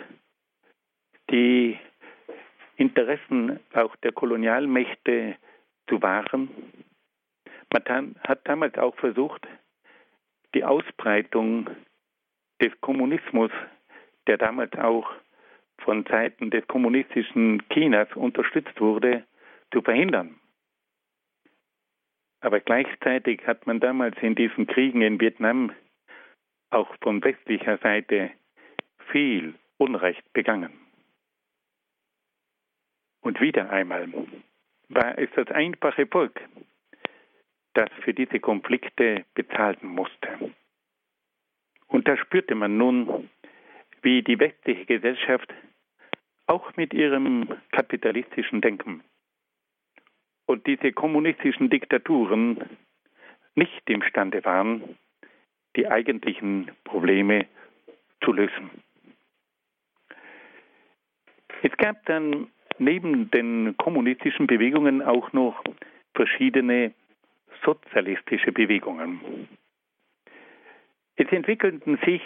die 1.30 1.78
Interessen 2.78 3.60
auch 3.74 3.96
der 3.98 4.12
Kolonialmächte 4.12 5.36
zu 5.90 6.02
wahren. 6.02 6.50
Man 7.74 8.16
hat 8.24 8.48
damals 8.48 8.78
auch 8.78 8.96
versucht, 8.96 9.46
die 10.54 10.64
Ausbreitung 10.64 11.70
des 12.62 12.72
Kommunismus, 12.82 13.52
der 14.28 14.38
damals 14.38 14.74
auch 14.78 15.12
von 15.80 16.06
Seiten 16.06 16.50
des 16.50 16.68
kommunistischen 16.68 17.64
Chinas 17.70 18.08
unterstützt 18.16 18.80
wurde, 18.80 19.26
zu 19.72 19.82
verhindern. 19.82 20.40
Aber 22.42 22.60
gleichzeitig 22.60 23.46
hat 23.48 23.66
man 23.68 23.80
damals 23.80 24.16
in 24.22 24.36
diesen 24.36 24.68
Kriegen 24.68 25.02
in 25.02 25.20
Vietnam 25.20 25.74
auch 26.70 26.94
von 27.02 27.24
westlicher 27.24 27.78
Seite 27.80 28.32
viel 29.12 29.56
Unrecht 29.78 30.32
begangen. 30.34 30.74
Und 33.22 33.42
wieder 33.42 33.70
einmal 33.70 34.08
war 34.90 35.18
es 35.18 35.30
das 35.36 35.48
einfache 35.50 36.08
Volk, 36.08 36.40
das 37.74 37.90
für 38.02 38.14
diese 38.14 38.40
Konflikte 38.40 39.26
bezahlen 39.34 39.80
musste. 39.82 40.54
Und 41.88 42.08
da 42.08 42.18
spürte 42.18 42.56
man 42.56 42.78
nun, 42.78 43.30
wie 44.08 44.24
die 44.24 44.40
westliche 44.40 44.86
Gesellschaft 44.86 45.54
auch 46.46 46.78
mit 46.78 46.94
ihrem 46.94 47.50
kapitalistischen 47.74 48.62
Denken 48.62 49.04
und 50.46 50.66
diese 50.66 50.94
kommunistischen 50.94 51.70
Diktaturen 51.70 52.58
nicht 53.56 53.90
imstande 53.90 54.46
waren, 54.46 54.98
die 55.76 55.90
eigentlichen 55.90 56.72
Probleme 56.86 57.48
zu 58.24 58.32
lösen. 58.32 58.70
Es 61.62 61.76
gab 61.76 62.06
dann 62.06 62.48
neben 62.78 63.30
den 63.32 63.76
kommunistischen 63.76 64.48
Bewegungen 64.48 65.02
auch 65.02 65.34
noch 65.34 65.62
verschiedene 66.16 66.94
sozialistische 67.66 68.54
Bewegungen. 68.54 69.50
Es 71.18 71.30
entwickelten 71.30 72.00
sich 72.06 72.22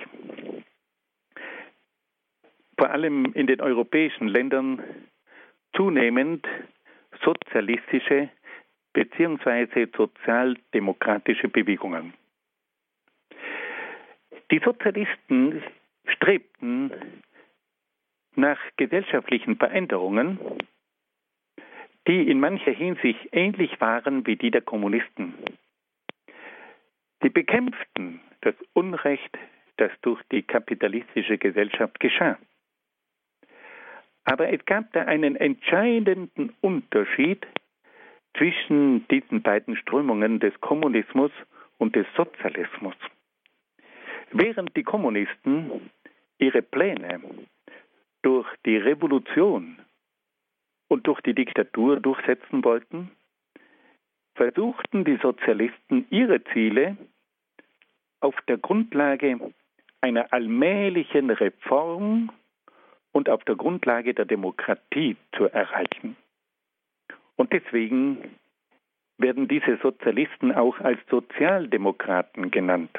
vor 2.81 2.89
allem 2.89 3.25
in 3.35 3.45
den 3.45 3.61
europäischen 3.61 4.27
Ländern 4.27 4.81
zunehmend 5.75 6.47
sozialistische 7.23 8.29
bzw. 8.93 9.85
sozialdemokratische 9.95 11.47
Bewegungen. 11.47 12.15
Die 14.49 14.57
Sozialisten 14.65 15.61
strebten 16.07 16.91
nach 18.35 18.57
gesellschaftlichen 18.77 19.57
Veränderungen, 19.57 20.39
die 22.07 22.31
in 22.31 22.39
mancher 22.39 22.71
Hinsicht 22.71 23.29
ähnlich 23.31 23.79
waren 23.79 24.25
wie 24.25 24.37
die 24.37 24.49
der 24.49 24.61
Kommunisten. 24.61 25.35
Sie 27.21 27.29
bekämpften 27.29 28.21
das 28.41 28.55
Unrecht, 28.73 29.37
das 29.77 29.91
durch 30.01 30.19
die 30.31 30.41
kapitalistische 30.41 31.37
Gesellschaft 31.37 31.99
geschah. 31.99 32.39
Aber 34.31 34.47
es 34.47 34.63
gab 34.65 34.93
da 34.93 35.01
einen 35.01 35.35
entscheidenden 35.35 36.53
Unterschied 36.61 37.45
zwischen 38.37 39.05
diesen 39.09 39.41
beiden 39.41 39.75
Strömungen 39.75 40.39
des 40.39 40.53
Kommunismus 40.61 41.31
und 41.79 41.97
des 41.97 42.07
Sozialismus. 42.15 42.95
Während 44.31 44.73
die 44.77 44.83
Kommunisten 44.83 45.91
ihre 46.37 46.61
Pläne 46.61 47.19
durch 48.21 48.47
die 48.65 48.77
Revolution 48.77 49.77
und 50.87 51.07
durch 51.07 51.19
die 51.19 51.35
Diktatur 51.35 51.99
durchsetzen 51.99 52.63
wollten, 52.63 53.11
versuchten 54.35 55.03
die 55.03 55.17
Sozialisten 55.17 56.05
ihre 56.09 56.41
Ziele 56.53 56.95
auf 58.21 58.35
der 58.47 58.59
Grundlage 58.59 59.51
einer 59.99 60.31
allmählichen 60.31 61.31
Reform 61.31 62.31
und 63.11 63.29
auf 63.29 63.43
der 63.43 63.55
Grundlage 63.55 64.13
der 64.13 64.25
Demokratie 64.25 65.17
zu 65.35 65.45
erreichen. 65.45 66.15
Und 67.35 67.53
deswegen 67.53 68.35
werden 69.17 69.47
diese 69.47 69.77
Sozialisten 69.77 70.51
auch 70.51 70.79
als 70.79 70.99
Sozialdemokraten 71.09 72.51
genannt. 72.51 72.91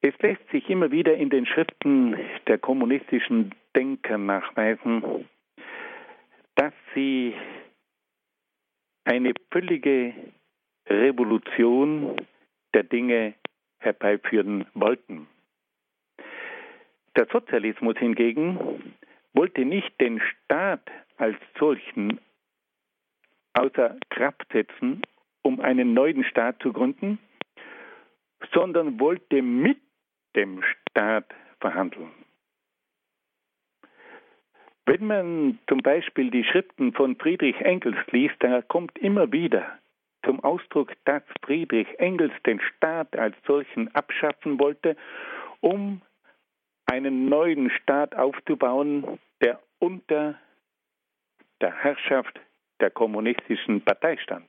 Es 0.00 0.18
lässt 0.18 0.48
sich 0.50 0.68
immer 0.68 0.90
wieder 0.90 1.14
in 1.14 1.30
den 1.30 1.46
Schriften 1.46 2.16
der 2.48 2.58
kommunistischen 2.58 3.54
Denker 3.76 4.18
nachweisen, 4.18 5.28
dass 6.56 6.72
sie 6.94 7.34
eine 9.04 9.32
völlige 9.52 10.12
Revolution 10.88 12.16
der 12.74 12.82
Dinge 12.82 13.34
herbeiführen 13.78 14.66
wollten. 14.74 15.28
Der 17.16 17.26
Sozialismus 17.30 17.96
hingegen 17.98 18.94
wollte 19.34 19.64
nicht 19.64 20.00
den 20.00 20.20
Staat 20.20 20.90
als 21.16 21.36
solchen 21.58 22.20
außer 23.54 23.96
Kraft 24.10 24.46
setzen, 24.52 25.02
um 25.42 25.60
einen 25.60 25.94
neuen 25.94 26.24
Staat 26.24 26.62
zu 26.62 26.72
gründen, 26.72 27.18
sondern 28.52 28.98
wollte 28.98 29.42
mit 29.42 29.78
dem 30.34 30.62
Staat 30.62 31.34
verhandeln. 31.60 32.10
Wenn 34.86 35.06
man 35.06 35.58
zum 35.68 35.78
Beispiel 35.78 36.30
die 36.30 36.44
Schriften 36.44 36.92
von 36.92 37.16
Friedrich 37.16 37.60
Engels 37.60 37.96
liest, 38.10 38.34
da 38.40 38.62
kommt 38.62 38.98
immer 38.98 39.30
wieder 39.30 39.78
zum 40.24 40.42
Ausdruck, 40.42 40.92
dass 41.04 41.22
Friedrich 41.44 41.88
Engels 41.98 42.32
den 42.46 42.60
Staat 42.60 43.16
als 43.16 43.36
solchen 43.46 43.94
abschaffen 43.94 44.58
wollte, 44.58 44.96
um 45.60 46.00
einen 46.86 47.28
neuen 47.28 47.70
Staat 47.70 48.14
aufzubauen, 48.14 49.18
der 49.40 49.60
unter 49.78 50.38
der 51.60 51.72
Herrschaft 51.72 52.40
der 52.80 52.90
kommunistischen 52.90 53.80
Partei 53.82 54.16
stand. 54.18 54.48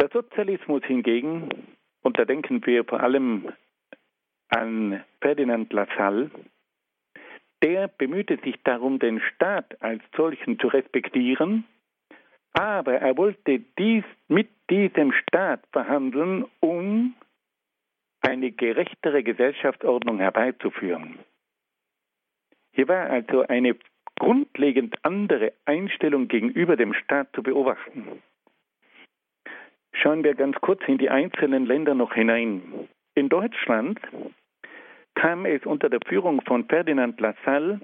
Der 0.00 0.08
Sozialismus 0.12 0.82
hingegen, 0.84 1.48
und 2.02 2.18
da 2.18 2.24
denken 2.24 2.64
wir 2.66 2.84
vor 2.84 3.00
allem 3.00 3.52
an 4.48 5.04
Ferdinand 5.20 5.72
Lassalle, 5.72 6.30
der 7.62 7.88
bemühte 7.88 8.38
sich 8.42 8.56
darum, 8.64 8.98
den 8.98 9.20
Staat 9.20 9.80
als 9.80 10.02
solchen 10.16 10.58
zu 10.58 10.66
respektieren, 10.68 11.64
aber 12.52 12.94
er 12.94 13.16
wollte 13.16 13.60
dies 13.78 14.04
mit 14.28 14.48
diesem 14.68 15.12
Staat 15.12 15.64
verhandeln, 15.72 16.44
um 16.60 17.14
eine 18.22 18.52
gerechtere 18.52 19.22
Gesellschaftsordnung 19.22 20.18
herbeizuführen. 20.18 21.18
Hier 22.72 22.88
war 22.88 23.10
also 23.10 23.42
eine 23.42 23.76
grundlegend 24.18 24.96
andere 25.04 25.52
Einstellung 25.64 26.28
gegenüber 26.28 26.76
dem 26.76 26.94
Staat 26.94 27.28
zu 27.34 27.42
beobachten. 27.42 28.22
Schauen 29.92 30.24
wir 30.24 30.34
ganz 30.34 30.56
kurz 30.60 30.80
in 30.86 30.98
die 30.98 31.10
einzelnen 31.10 31.66
Länder 31.66 31.94
noch 31.94 32.14
hinein. 32.14 32.88
In 33.14 33.28
Deutschland 33.28 34.00
kam 35.14 35.44
es 35.44 35.64
unter 35.66 35.90
der 35.90 36.00
Führung 36.06 36.40
von 36.42 36.64
Ferdinand 36.66 37.20
Lassalle 37.20 37.80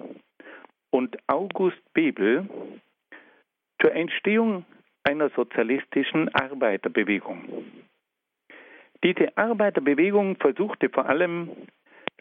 und 0.89 1.17
August 1.27 1.81
Bebel 1.93 2.49
zur 3.79 3.93
Entstehung 3.93 4.65
einer 5.03 5.29
sozialistischen 5.29 6.33
Arbeiterbewegung. 6.33 7.63
Diese 9.03 9.35
Arbeiterbewegung 9.37 10.35
versuchte 10.37 10.89
vor 10.89 11.07
allem 11.07 11.49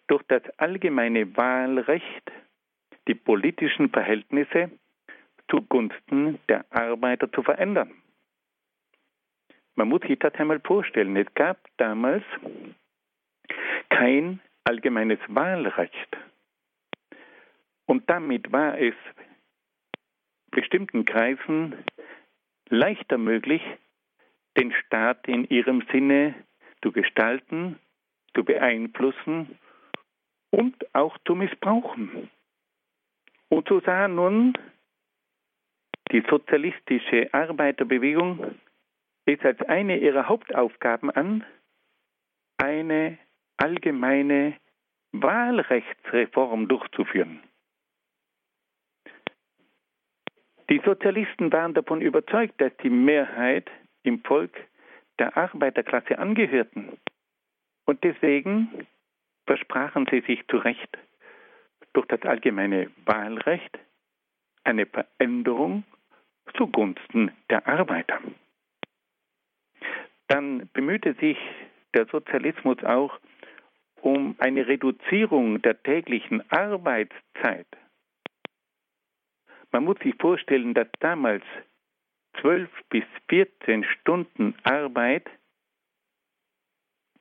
durch 0.07 0.22
das 0.29 0.43
allgemeine 0.59 1.37
Wahlrecht 1.37 2.33
die 3.09 3.14
politischen 3.14 3.91
Verhältnisse 3.91 4.70
zugunsten 5.51 6.39
der 6.49 6.64
Arbeiter 6.70 7.31
zu 7.33 7.43
verändern. 7.43 7.91
Man 9.74 9.89
muss 9.89 10.03
sich 10.03 10.18
das 10.18 10.35
einmal 10.35 10.61
vorstellen. 10.61 11.16
Es 11.16 11.33
gab 11.35 11.59
damals 11.76 12.24
kein 13.89 14.41
allgemeines 14.64 15.20
Wahlrecht. 15.29 16.16
Und 17.87 18.09
damit 18.11 18.53
war 18.53 18.79
es 18.79 18.95
bestimmten 20.51 21.05
Kreisen 21.05 21.74
leichter 22.68 23.18
möglich, 23.18 23.62
den 24.57 24.72
Staat 24.72 25.26
in 25.29 25.45
ihrem 25.45 25.83
Sinne 25.93 26.35
zu 26.83 26.93
gestalten, 26.93 27.79
zu 28.35 28.45
beeinflussen 28.45 29.59
und 30.51 30.95
auch 30.95 31.16
zu 31.26 31.35
missbrauchen. 31.35 32.31
Und 33.49 33.68
so 33.68 33.81
sah 33.81 34.09
nun 34.09 34.55
die 36.12 36.24
sozialistische 36.29 37.33
Arbeiterbewegung 37.33 38.55
es 39.26 39.45
als 39.45 39.61
eine 39.62 39.99
ihrer 39.99 40.29
Hauptaufgaben 40.29 41.11
an, 41.11 41.45
eine 42.57 43.18
allgemeine 43.59 44.55
Wahlrechtsreform 45.12 46.68
durchzuführen. 46.68 47.43
Die 50.70 50.81
Sozialisten 50.85 51.51
waren 51.53 51.74
davon 51.74 52.01
überzeugt, 52.01 52.61
dass 52.61 52.76
die 52.83 52.91
Mehrheit 52.91 53.70
im 54.03 54.22
Volk 54.22 54.53
der 55.19 55.37
Arbeiterklasse 55.37 56.19
angehörten. 56.19 56.99
Und 57.85 58.05
deswegen 58.05 58.87
versprachen 59.47 60.07
sie 60.11 60.21
sich 60.21 60.47
zu 60.49 60.59
Recht 60.59 60.99
durch 61.93 62.07
das 62.07 62.23
allgemeine 62.23 62.91
Wahlrecht 63.07 63.79
eine 64.64 64.87
Veränderung 64.87 65.85
zugunsten 66.57 67.33
der 67.51 67.66
Arbeiter. 67.66 68.21
Dann 70.29 70.69
bemühte 70.75 71.14
sich 71.14 71.39
der 71.95 72.07
Sozialismus 72.07 72.83
auch 72.85 73.19
um 74.03 74.37
eine 74.39 74.66
Reduzierung 74.66 75.61
der 75.62 75.83
täglichen 75.83 76.49
Arbeitszeit. 76.51 77.66
Man 79.73 79.85
muss 79.85 79.99
sich 80.01 80.14
vorstellen, 80.16 80.75
dass 80.75 80.89
damals 81.01 81.45
12 82.41 82.68
bis 82.91 83.05
14 83.28 83.84
Stunden 83.84 84.55
Arbeit 84.62 85.28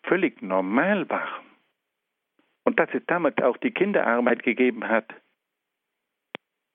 völlig 0.03 0.41
normal 0.41 1.09
war. 1.09 1.43
Und 2.63 2.80
dass 2.80 2.89
es 2.93 3.05
damals 3.07 3.38
auch 3.38 3.57
die 3.57 3.72
Kinderarbeit 3.72 4.43
gegeben 4.43 4.88
hat. 4.88 5.13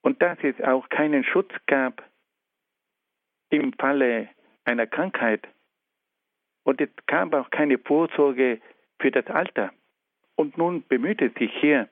Und 0.02 0.20
dass 0.22 0.38
es 0.42 0.60
auch 0.62 0.88
keinen 0.88 1.24
Schutz 1.24 1.52
gab 1.66 2.02
im 3.50 3.72
Falle 3.74 4.28
einer 4.64 4.86
Krankheit. 4.86 5.46
Und 6.64 6.80
es 6.80 6.88
gab 7.06 7.34
auch 7.34 7.50
keine 7.50 7.78
Vorsorge 7.78 8.60
für 9.00 9.10
das 9.10 9.26
Alter. 9.26 9.72
Und 10.36 10.56
nun 10.56 10.82
bemühte 10.88 11.30
sich 11.38 11.52
hier 11.60 11.88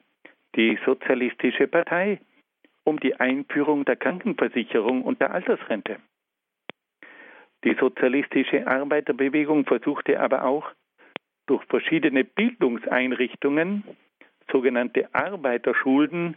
die 0.57 0.78
Sozialistische 0.84 1.68
Partei 1.68 2.20
um 2.84 2.98
die 2.98 3.14
Einführung 3.14 3.84
der 3.84 3.96
Krankenversicherung 3.96 5.03
und 5.03 5.20
der 5.20 5.32
Altersrente. 5.32 6.01
Die 7.64 7.76
sozialistische 7.78 8.66
Arbeiterbewegung 8.66 9.66
versuchte 9.66 10.18
aber 10.18 10.44
auch 10.44 10.70
durch 11.46 11.64
verschiedene 11.64 12.24
Bildungseinrichtungen, 12.24 13.84
sogenannte 14.50 15.12
Arbeiterschulen, 15.14 16.36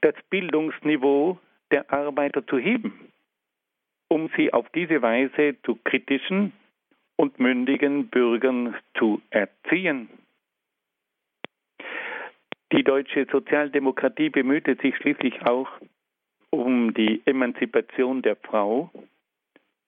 das 0.00 0.14
Bildungsniveau 0.30 1.38
der 1.70 1.90
Arbeiter 1.92 2.46
zu 2.46 2.58
heben, 2.58 3.12
um 4.08 4.28
sie 4.36 4.52
auf 4.52 4.68
diese 4.70 5.02
Weise 5.02 5.56
zu 5.62 5.76
kritischen 5.84 6.52
und 7.16 7.38
mündigen 7.38 8.08
Bürgern 8.08 8.76
zu 8.96 9.22
erziehen. 9.30 10.08
Die 12.72 12.82
deutsche 12.82 13.26
Sozialdemokratie 13.30 14.30
bemühte 14.30 14.76
sich 14.76 14.96
schließlich 14.96 15.42
auch 15.46 15.68
um 16.50 16.92
die 16.94 17.22
Emanzipation 17.24 18.22
der 18.22 18.36
Frau 18.36 18.90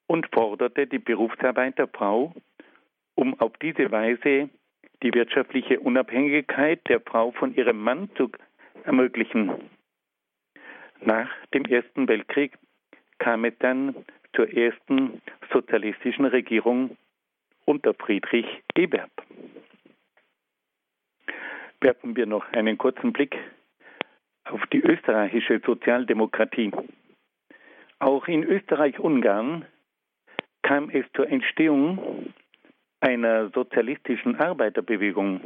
und 0.09 0.27
forderte 0.35 0.89
die 0.89 0.99
Berufsarbeit 0.99 1.79
der 1.79 1.87
Frau, 1.87 2.35
um 3.15 3.39
auf 3.39 3.53
diese 3.63 3.93
Weise 3.93 4.51
die 5.05 5.15
wirtschaftliche 5.15 5.79
Unabhängigkeit 5.79 6.81
der 6.89 7.01
Frau 7.01 7.31
von 7.31 7.55
ihrem 7.55 7.81
Mann 7.81 8.11
zu 8.17 8.33
ermöglichen. 8.83 9.53
Nach 11.01 11.31
dem 11.55 11.65
Ersten 11.65 12.09
Weltkrieg 12.09 12.59
kam 13.19 13.45
es 13.45 13.55
dann 13.61 13.95
zur 14.35 14.53
ersten 14.53 15.23
sozialistischen 15.53 16.25
Regierung 16.25 16.97
unter 17.65 17.95
Friedrich 17.95 18.47
Ebert 18.77 19.13
werfen 21.81 22.17
wir 22.17 22.27
noch 22.27 22.51
einen 22.53 22.79
kurzen 22.79 23.13
Blick 23.13 23.37
auf 24.45 24.61
die 24.73 24.81
österreichische 24.81 25.61
Sozialdemokratie. 25.65 26.73
Auch 27.99 28.27
in 28.29 28.45
Österreich-Ungarn 28.45 29.67
kam 30.63 30.91
es 30.91 31.05
zur 31.15 31.29
Entstehung 31.29 32.33
einer 33.01 33.51
sozialistischen 33.51 34.37
Arbeiterbewegung. 34.37 35.41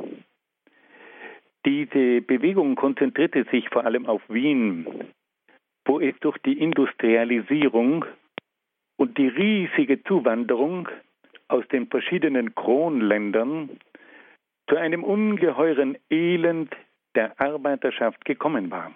Diese 1.64 2.20
Bewegung 2.22 2.74
konzentrierte 2.74 3.44
sich 3.50 3.68
vor 3.68 3.84
allem 3.84 4.06
auf 4.06 4.22
Wien, 4.28 4.86
wo 5.84 6.00
es 6.00 6.18
durch 6.20 6.38
die 6.38 6.58
Industrialisierung 6.58 8.04
und 8.96 9.16
die 9.18 9.28
riesige 9.28 10.02
Zuwanderung 10.04 10.88
aus 11.48 11.66
den 11.68 11.86
verschiedenen 11.86 12.54
Kronländern 12.54 13.70
zu 14.68 14.76
einem 14.76 15.04
ungeheuren 15.04 15.98
Elend 16.10 16.74
der 17.14 17.38
Arbeiterschaft 17.40 18.24
gekommen 18.24 18.70
war. 18.70 18.92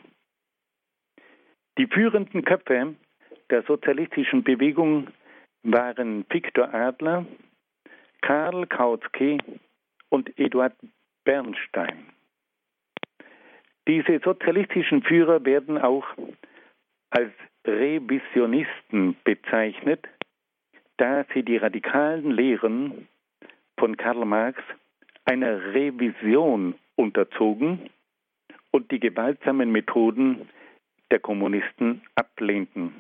Die 1.79 1.87
führenden 1.87 2.45
Köpfe 2.45 2.95
der 3.51 3.63
sozialistischen 3.65 4.43
Bewegung 4.43 5.09
waren 5.73 6.25
Viktor 6.31 6.73
Adler, 6.73 7.27
Karl 8.23 8.67
Kautsky 8.67 9.39
und 10.09 10.39
Eduard 10.39 10.75
Bernstein. 11.25 12.07
Diese 13.89 14.21
sozialistischen 14.25 15.03
Führer 15.03 15.45
werden 15.45 15.79
auch 15.79 16.07
als 17.11 17.33
Revisionisten 17.67 19.17
bezeichnet, 19.25 20.07
da 20.97 21.25
sie 21.35 21.43
die 21.43 21.57
radikalen 21.57 22.31
Lehren 22.31 23.09
von 23.79 23.97
Karl 23.97 24.25
Marx 24.25 24.63
einer 25.25 25.75
Revision 25.75 26.75
unterzogen 26.95 27.91
und 28.71 28.91
die 28.91 29.01
gewaltsamen 29.01 29.71
Methoden 29.71 30.49
der 31.11 31.19
Kommunisten 31.19 32.03
ablehnten. 32.15 32.93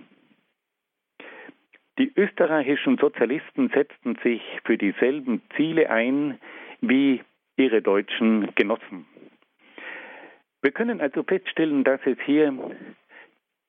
Die 1.98 2.12
österreichischen 2.16 2.98
Sozialisten 2.98 3.70
setzten 3.70 4.16
sich 4.22 4.42
für 4.64 4.76
dieselben 4.76 5.42
Ziele 5.56 5.90
ein 5.90 6.38
wie 6.80 7.22
ihre 7.56 7.80
deutschen 7.80 8.54
Genossen. 8.54 9.06
Wir 10.62 10.72
können 10.72 11.00
also 11.00 11.22
feststellen, 11.22 11.84
dass 11.84 12.00
es 12.04 12.18
hier 12.26 12.52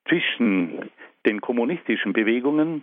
zwischen 0.10 0.90
den 1.26 1.42
kommunistischen 1.42 2.14
Bewegungen 2.14 2.82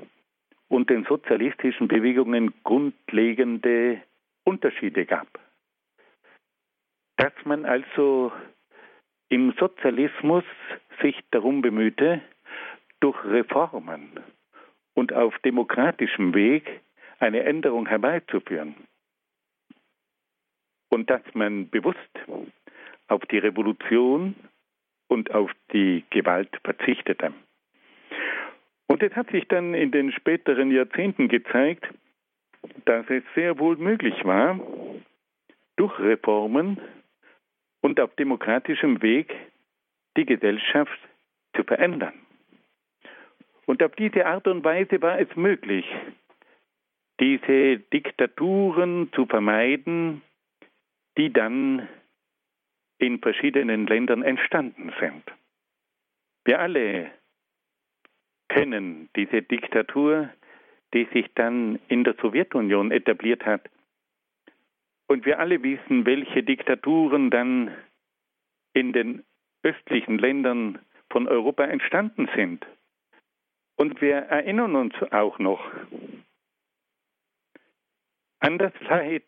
und 0.68 0.88
den 0.88 1.04
sozialistischen 1.04 1.88
Bewegungen 1.88 2.54
grundlegende 2.62 4.00
Unterschiede 4.44 5.04
gab 5.04 5.28
dass 7.16 7.32
man 7.44 7.64
also 7.64 8.32
im 9.28 9.52
Sozialismus 9.58 10.44
sich 11.00 11.18
darum 11.30 11.62
bemühte, 11.62 12.20
durch 13.00 13.22
Reformen 13.24 14.20
und 14.94 15.12
auf 15.12 15.38
demokratischem 15.40 16.34
Weg 16.34 16.80
eine 17.18 17.44
Änderung 17.44 17.86
herbeizuführen. 17.86 18.74
Und 20.90 21.10
dass 21.10 21.22
man 21.34 21.68
bewusst 21.68 21.98
auf 23.08 23.24
die 23.26 23.38
Revolution 23.38 24.34
und 25.08 25.32
auf 25.32 25.50
die 25.72 26.04
Gewalt 26.10 26.50
verzichtete. 26.64 27.32
Und 28.86 29.02
es 29.02 29.14
hat 29.14 29.30
sich 29.30 29.46
dann 29.48 29.74
in 29.74 29.90
den 29.90 30.12
späteren 30.12 30.70
Jahrzehnten 30.70 31.28
gezeigt, 31.28 31.86
dass 32.84 33.08
es 33.10 33.22
sehr 33.34 33.58
wohl 33.58 33.76
möglich 33.76 34.24
war, 34.24 34.58
durch 35.76 35.98
Reformen 35.98 36.80
und 37.80 38.00
auf 38.00 38.14
demokratischem 38.14 39.02
Weg 39.02 39.34
die 40.16 40.24
Gesellschaft 40.24 40.98
zu 41.56 41.64
verändern. 41.64 42.23
Und 43.66 43.82
auf 43.82 43.94
diese 43.96 44.26
Art 44.26 44.46
und 44.46 44.64
Weise 44.64 45.00
war 45.00 45.18
es 45.18 45.34
möglich, 45.36 45.86
diese 47.20 47.78
Diktaturen 47.78 49.10
zu 49.12 49.26
vermeiden, 49.26 50.22
die 51.16 51.32
dann 51.32 51.88
in 52.98 53.20
verschiedenen 53.20 53.86
Ländern 53.86 54.22
entstanden 54.22 54.92
sind. 55.00 55.22
Wir 56.44 56.60
alle 56.60 57.10
kennen 58.48 59.08
diese 59.16 59.42
Diktatur, 59.42 60.30
die 60.92 61.06
sich 61.12 61.26
dann 61.34 61.80
in 61.88 62.04
der 62.04 62.14
Sowjetunion 62.20 62.90
etabliert 62.90 63.44
hat 63.44 63.68
und 65.06 65.26
wir 65.26 65.38
alle 65.38 65.62
wissen, 65.62 66.06
welche 66.06 66.42
Diktaturen 66.42 67.30
dann 67.30 67.74
in 68.74 68.92
den 68.92 69.24
östlichen 69.62 70.18
Ländern 70.18 70.78
von 71.10 71.28
Europa 71.28 71.64
entstanden 71.64 72.28
sind. 72.34 72.66
Und 73.84 74.00
wir 74.00 74.16
erinnern 74.16 74.76
uns 74.76 74.94
auch 75.12 75.38
noch 75.38 75.62
an 78.38 78.56
das 78.56 78.72
Leid, 78.80 79.26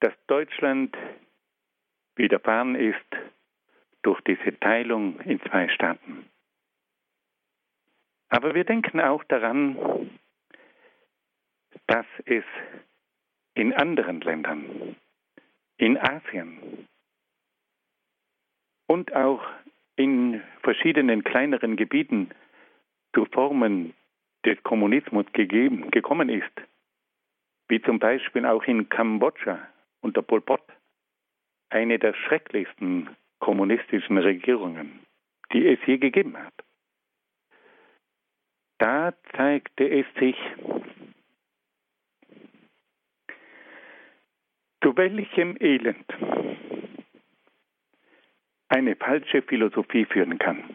das 0.00 0.12
Deutschland 0.26 0.94
widerfahren 2.16 2.74
ist 2.74 3.16
durch 4.02 4.20
diese 4.24 4.60
Teilung 4.60 5.18
in 5.20 5.40
zwei 5.40 5.70
Staaten. 5.70 6.28
Aber 8.28 8.54
wir 8.54 8.64
denken 8.64 9.00
auch 9.00 9.24
daran, 9.24 10.10
dass 11.86 12.06
es 12.26 12.44
in 13.54 13.72
anderen 13.72 14.20
Ländern, 14.20 14.96
in 15.78 15.96
Asien 15.96 16.88
und 18.86 19.14
auch 19.14 19.42
in 19.96 20.42
verschiedenen 20.62 21.24
kleineren 21.24 21.76
Gebieten 21.76 22.30
zu 23.14 23.26
Formen 23.26 23.94
des 24.44 24.62
Kommunismus 24.62 25.26
gegeben, 25.32 25.90
gekommen 25.90 26.28
ist, 26.28 26.52
wie 27.68 27.80
zum 27.82 27.98
Beispiel 27.98 28.44
auch 28.44 28.64
in 28.64 28.88
Kambodscha 28.88 29.58
unter 30.00 30.22
Pol 30.22 30.40
Pot, 30.40 30.62
eine 31.70 31.98
der 31.98 32.14
schrecklichsten 32.14 33.08
kommunistischen 33.38 34.18
Regierungen, 34.18 35.00
die 35.52 35.66
es 35.66 35.78
je 35.86 35.98
gegeben 35.98 36.36
hat. 36.36 36.54
Da 38.78 39.14
zeigte 39.32 39.88
es 39.88 40.06
sich, 40.18 40.36
Zu 44.84 44.94
welchem 44.98 45.56
Elend 45.60 46.04
eine 48.68 48.96
falsche 48.96 49.42
Philosophie 49.42 50.04
führen 50.04 50.38
kann. 50.38 50.74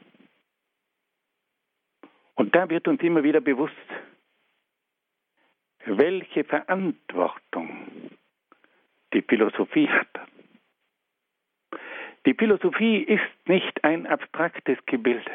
Und 2.36 2.56
da 2.56 2.70
wird 2.70 2.88
uns 2.88 3.02
immer 3.02 3.24
wieder 3.24 3.42
bewusst, 3.42 3.76
welche 5.86 6.44
Verantwortung 6.44 8.12
die 9.14 9.22
Philosophie 9.22 9.90
hat. 9.90 10.08
Die 12.26 12.34
Philosophie 12.34 12.98
ist 12.98 13.48
nicht 13.48 13.84
ein 13.84 14.06
abstraktes 14.06 14.78
Gebilde. 14.86 15.32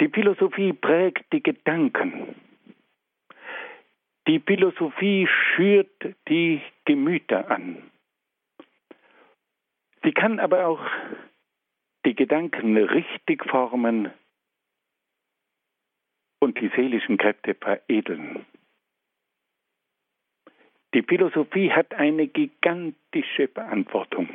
Die 0.00 0.08
Philosophie 0.08 0.72
prägt 0.72 1.30
die 1.32 1.42
Gedanken, 1.42 2.34
die 4.26 4.40
Philosophie 4.40 5.26
schürt 5.26 6.14
die 6.28 6.62
Gemüter 6.84 7.50
an. 7.50 7.90
Sie 10.02 10.12
kann 10.12 10.40
aber 10.40 10.66
auch 10.66 10.80
die 12.06 12.14
Gedanken 12.14 12.76
richtig 12.76 13.44
formen 13.44 14.10
und 16.40 16.58
die 16.58 16.70
seelischen 16.74 17.18
Kräfte 17.18 17.54
veredeln. 17.54 18.46
Die 20.94 21.02
Philosophie 21.02 21.70
hat 21.70 21.94
eine 21.94 22.26
gigantische 22.26 23.48
Verantwortung. 23.48 24.28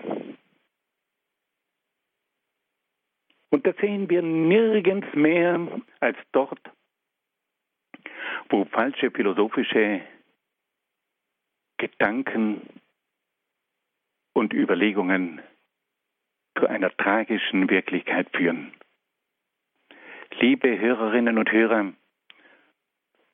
Und 3.49 3.65
das 3.65 3.75
sehen 3.77 4.09
wir 4.09 4.21
nirgends 4.21 5.07
mehr 5.15 5.81
als 5.99 6.17
dort, 6.31 6.59
wo 8.49 8.65
falsche 8.65 9.11
philosophische 9.11 10.01
Gedanken 11.77 12.61
und 14.33 14.53
Überlegungen 14.53 15.41
zu 16.57 16.67
einer 16.67 16.95
tragischen 16.97 17.69
Wirklichkeit 17.69 18.27
führen. 18.35 18.73
Liebe 20.39 20.79
Hörerinnen 20.79 21.37
und 21.37 21.51
Hörer, 21.51 21.93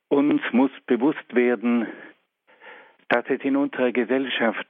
uns 0.10 0.42
muss 0.52 0.72
bewusst 0.86 1.34
werden, 1.34 1.88
dass 3.10 3.26
es 3.30 3.42
in 3.42 3.56
unserer 3.56 3.92
Gesellschaft 3.92 4.68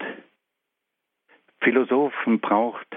Philosophen 1.62 2.40
braucht, 2.40 2.88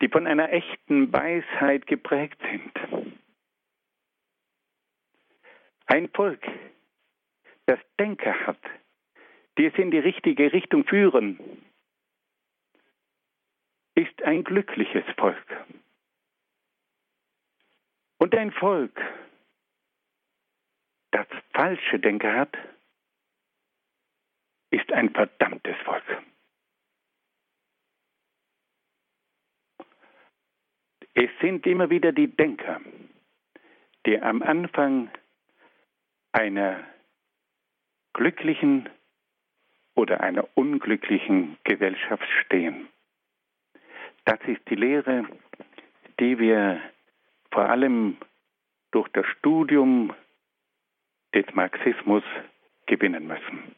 die 0.00 0.08
von 0.08 0.26
einer 0.26 0.52
echten 0.52 1.12
Weisheit 1.12 1.86
geprägt 1.86 2.40
sind. 2.50 2.72
Ein 5.86 6.08
Volk, 6.10 6.46
das 7.66 7.78
Denker 7.98 8.34
hat, 8.46 8.60
die 9.56 9.66
es 9.66 9.74
in 9.76 9.90
die 9.90 9.98
richtige 9.98 10.52
Richtung 10.52 10.84
führen, 10.84 11.38
ein 14.28 14.44
glückliches 14.44 15.04
Volk. 15.16 15.56
Und 18.18 18.34
ein 18.34 18.52
Volk, 18.52 19.00
das 21.12 21.26
falsche 21.54 21.98
Denker 21.98 22.34
hat, 22.34 22.54
ist 24.70 24.92
ein 24.92 25.14
verdammtes 25.14 25.76
Volk. 25.78 26.04
Es 31.14 31.30
sind 31.40 31.66
immer 31.66 31.88
wieder 31.88 32.12
die 32.12 32.28
Denker, 32.28 32.82
die 34.04 34.20
am 34.20 34.42
Anfang 34.42 35.10
einer 36.32 36.84
glücklichen 38.12 38.90
oder 39.94 40.20
einer 40.20 40.46
unglücklichen 40.54 41.56
Gesellschaft 41.64 42.28
stehen. 42.44 42.90
Das 44.28 44.40
ist 44.46 44.60
die 44.68 44.74
Lehre, 44.74 45.24
die 46.20 46.38
wir 46.38 46.82
vor 47.50 47.70
allem 47.70 48.18
durch 48.90 49.08
das 49.14 49.24
Studium 49.24 50.12
des 51.34 51.46
Marxismus 51.54 52.22
gewinnen 52.84 53.26
müssen. 53.26 53.74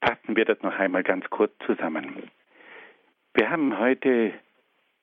Fassen 0.00 0.34
wir 0.34 0.46
das 0.46 0.60
noch 0.62 0.74
einmal 0.74 1.04
ganz 1.04 1.30
kurz 1.30 1.52
zusammen. 1.64 2.28
Wir 3.34 3.48
haben 3.48 3.78
heute 3.78 4.34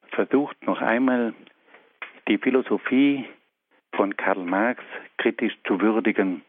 versucht, 0.10 0.62
noch 0.66 0.82
einmal 0.82 1.34
die 2.28 2.38
Philosophie 2.38 3.30
von 3.94 4.18
Karl 4.18 4.44
Marx 4.44 4.84
kritisch 5.20 5.58
zu 5.66 5.80
würdigen. 5.80 6.44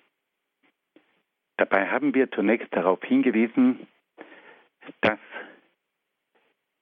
Dabei 1.59 1.89
haben 1.89 2.13
wir 2.13 2.29
zunächst 2.33 2.75
darauf 2.75 3.01
hingewiesen, 3.05 3.87
dass 5.01 5.19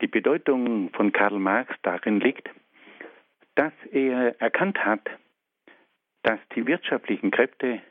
die 0.01 0.07
Bedeutung 0.07 0.91
von 0.91 1.13
Karl 1.13 1.39
Marx 1.39 1.75
darin 1.83 2.21
liegt, 2.21 2.49
dass 3.55 3.73
er 3.91 4.41
erkannt 4.41 4.85
hat, 4.85 5.09
dass 6.23 6.39
die 6.55 6.67
wirtschaftlichen 6.67 7.31
Kräfte 7.31 7.83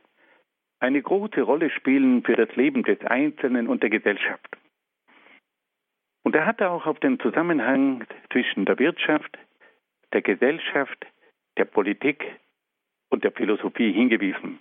eine 0.80 1.02
große 1.02 1.42
Rolle 1.42 1.70
spielen 1.70 2.24
für 2.24 2.36
das 2.36 2.56
Leben 2.56 2.84
des 2.84 3.02
Einzelnen 3.02 3.68
und 3.68 3.84
der 3.84 3.90
Gesellschaft. 3.90 4.58
Und 6.24 6.36
er 6.36 6.46
hatte 6.46 6.70
auch 6.70 6.86
auf 6.86 7.00
den 7.00 7.20
Zusammenhang 7.20 8.06
zwischen 8.32 8.66
der 8.66 8.78
Wirtschaft, 8.80 9.38
der 10.14 10.22
Gesellschaft, 10.22 11.06
der 11.58 11.66
Politik 11.66 12.24
und 13.10 13.24
der 13.24 13.32
Philosophie 13.32 13.92
hingewiesen. 13.92 14.60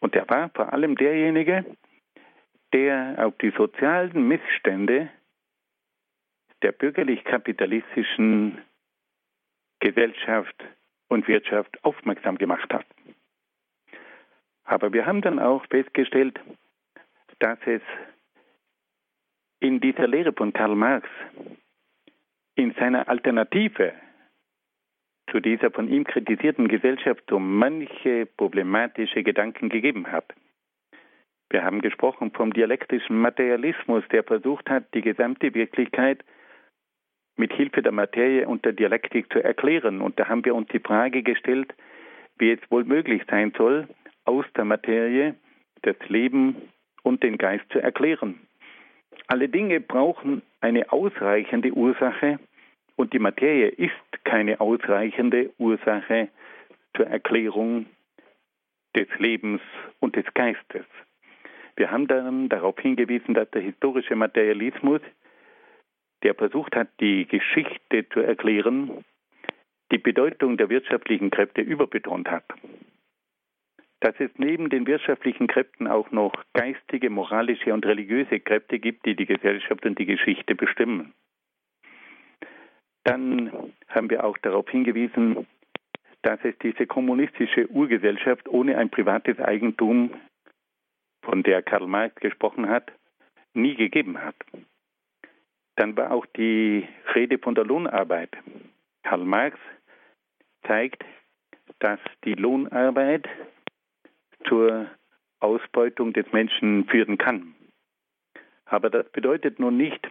Und 0.00 0.14
er 0.14 0.28
war 0.28 0.50
vor 0.50 0.72
allem 0.72 0.96
derjenige, 0.96 1.64
der 2.74 3.14
auf 3.24 3.38
die 3.38 3.50
sozialen 3.50 4.26
Missstände 4.26 5.08
der 6.62 6.72
bürgerlich-kapitalistischen 6.72 8.58
Gesellschaft 9.78 10.56
und 11.08 11.28
Wirtschaft 11.28 11.82
aufmerksam 11.84 12.36
gemacht 12.36 12.72
hat. 12.74 12.86
Aber 14.64 14.92
wir 14.92 15.06
haben 15.06 15.20
dann 15.20 15.38
auch 15.38 15.64
festgestellt, 15.66 16.40
dass 17.38 17.58
es 17.64 17.82
in 19.60 19.80
dieser 19.80 20.08
Lehre 20.08 20.32
von 20.32 20.52
Karl 20.52 20.74
Marx, 20.74 21.08
in 22.56 22.74
seiner 22.74 23.08
Alternative 23.08 23.92
zu 25.30 25.38
dieser 25.38 25.70
von 25.70 25.88
ihm 25.88 26.04
kritisierten 26.04 26.66
Gesellschaft 26.66 27.22
so 27.28 27.38
manche 27.38 28.26
problematische 28.26 29.22
Gedanken 29.22 29.68
gegeben 29.68 30.10
hat. 30.10 30.34
Wir 31.54 31.62
haben 31.62 31.82
gesprochen 31.82 32.32
vom 32.32 32.52
dialektischen 32.52 33.16
Materialismus, 33.16 34.02
der 34.10 34.24
versucht 34.24 34.68
hat, 34.68 34.92
die 34.92 35.02
gesamte 35.02 35.54
Wirklichkeit 35.54 36.24
mit 37.36 37.52
Hilfe 37.52 37.80
der 37.80 37.92
Materie 37.92 38.48
und 38.48 38.64
der 38.64 38.72
Dialektik 38.72 39.32
zu 39.32 39.38
erklären. 39.38 40.00
Und 40.00 40.18
da 40.18 40.26
haben 40.26 40.44
wir 40.44 40.52
uns 40.56 40.66
die 40.72 40.80
Frage 40.80 41.22
gestellt, 41.22 41.72
wie 42.38 42.50
es 42.50 42.58
wohl 42.72 42.82
möglich 42.82 43.22
sein 43.30 43.52
soll, 43.56 43.86
aus 44.24 44.44
der 44.56 44.64
Materie 44.64 45.36
das 45.82 45.94
Leben 46.08 46.56
und 47.04 47.22
den 47.22 47.38
Geist 47.38 47.66
zu 47.70 47.78
erklären. 47.78 48.40
Alle 49.28 49.48
Dinge 49.48 49.78
brauchen 49.78 50.42
eine 50.60 50.90
ausreichende 50.90 51.70
Ursache 51.70 52.40
und 52.96 53.12
die 53.12 53.20
Materie 53.20 53.68
ist 53.68 54.24
keine 54.24 54.60
ausreichende 54.60 55.52
Ursache 55.58 56.30
zur 56.96 57.06
Erklärung 57.06 57.86
des 58.96 59.06
Lebens 59.20 59.60
und 60.00 60.16
des 60.16 60.26
Geistes. 60.34 60.84
Wir 61.76 61.90
haben 61.90 62.06
dann 62.06 62.48
darauf 62.48 62.78
hingewiesen, 62.78 63.34
dass 63.34 63.50
der 63.50 63.62
historische 63.62 64.16
Materialismus, 64.16 65.00
der 66.22 66.34
versucht 66.34 66.76
hat, 66.76 66.88
die 67.00 67.26
Geschichte 67.26 68.08
zu 68.10 68.20
erklären, 68.20 69.04
die 69.92 69.98
Bedeutung 69.98 70.56
der 70.56 70.68
wirtschaftlichen 70.68 71.30
Kräfte 71.30 71.60
überbetont 71.60 72.30
hat 72.30 72.44
dass 74.04 74.14
es 74.18 74.30
neben 74.36 74.68
den 74.68 74.86
wirtschaftlichen 74.86 75.46
Kräften 75.46 75.86
auch 75.86 76.10
noch 76.10 76.34
geistige, 76.52 77.08
moralische 77.08 77.72
und 77.72 77.86
religiöse 77.86 78.38
Kräfte 78.38 78.78
gibt, 78.78 79.06
die 79.06 79.16
die 79.16 79.24
Gesellschaft 79.24 79.86
und 79.86 79.98
die 79.98 80.04
Geschichte 80.04 80.54
bestimmen. 80.54 81.14
Dann 83.04 83.50
haben 83.88 84.10
wir 84.10 84.24
auch 84.24 84.36
darauf 84.36 84.68
hingewiesen, 84.68 85.46
dass 86.20 86.38
es 86.42 86.54
diese 86.58 86.86
kommunistische 86.86 87.66
Urgesellschaft 87.68 88.46
ohne 88.46 88.76
ein 88.76 88.90
privates 88.90 89.38
Eigentum, 89.40 90.10
von 91.24 91.42
der 91.42 91.62
Karl 91.62 91.86
Marx 91.86 92.14
gesprochen 92.16 92.68
hat, 92.68 92.92
nie 93.54 93.74
gegeben 93.74 94.22
hat. 94.22 94.36
Dann 95.76 95.96
war 95.96 96.12
auch 96.12 96.26
die 96.26 96.86
Rede 97.14 97.38
von 97.38 97.54
der 97.54 97.64
Lohnarbeit. 97.64 98.30
Karl 99.02 99.24
Marx 99.24 99.58
zeigt, 100.66 101.04
dass 101.80 102.00
die 102.24 102.34
Lohnarbeit 102.34 103.28
zur 104.46 104.86
Ausbeutung 105.40 106.12
des 106.12 106.30
Menschen 106.32 106.86
führen 106.86 107.18
kann. 107.18 107.54
Aber 108.66 108.90
das 108.90 109.10
bedeutet 109.10 109.58
nun 109.58 109.76
nicht, 109.76 110.08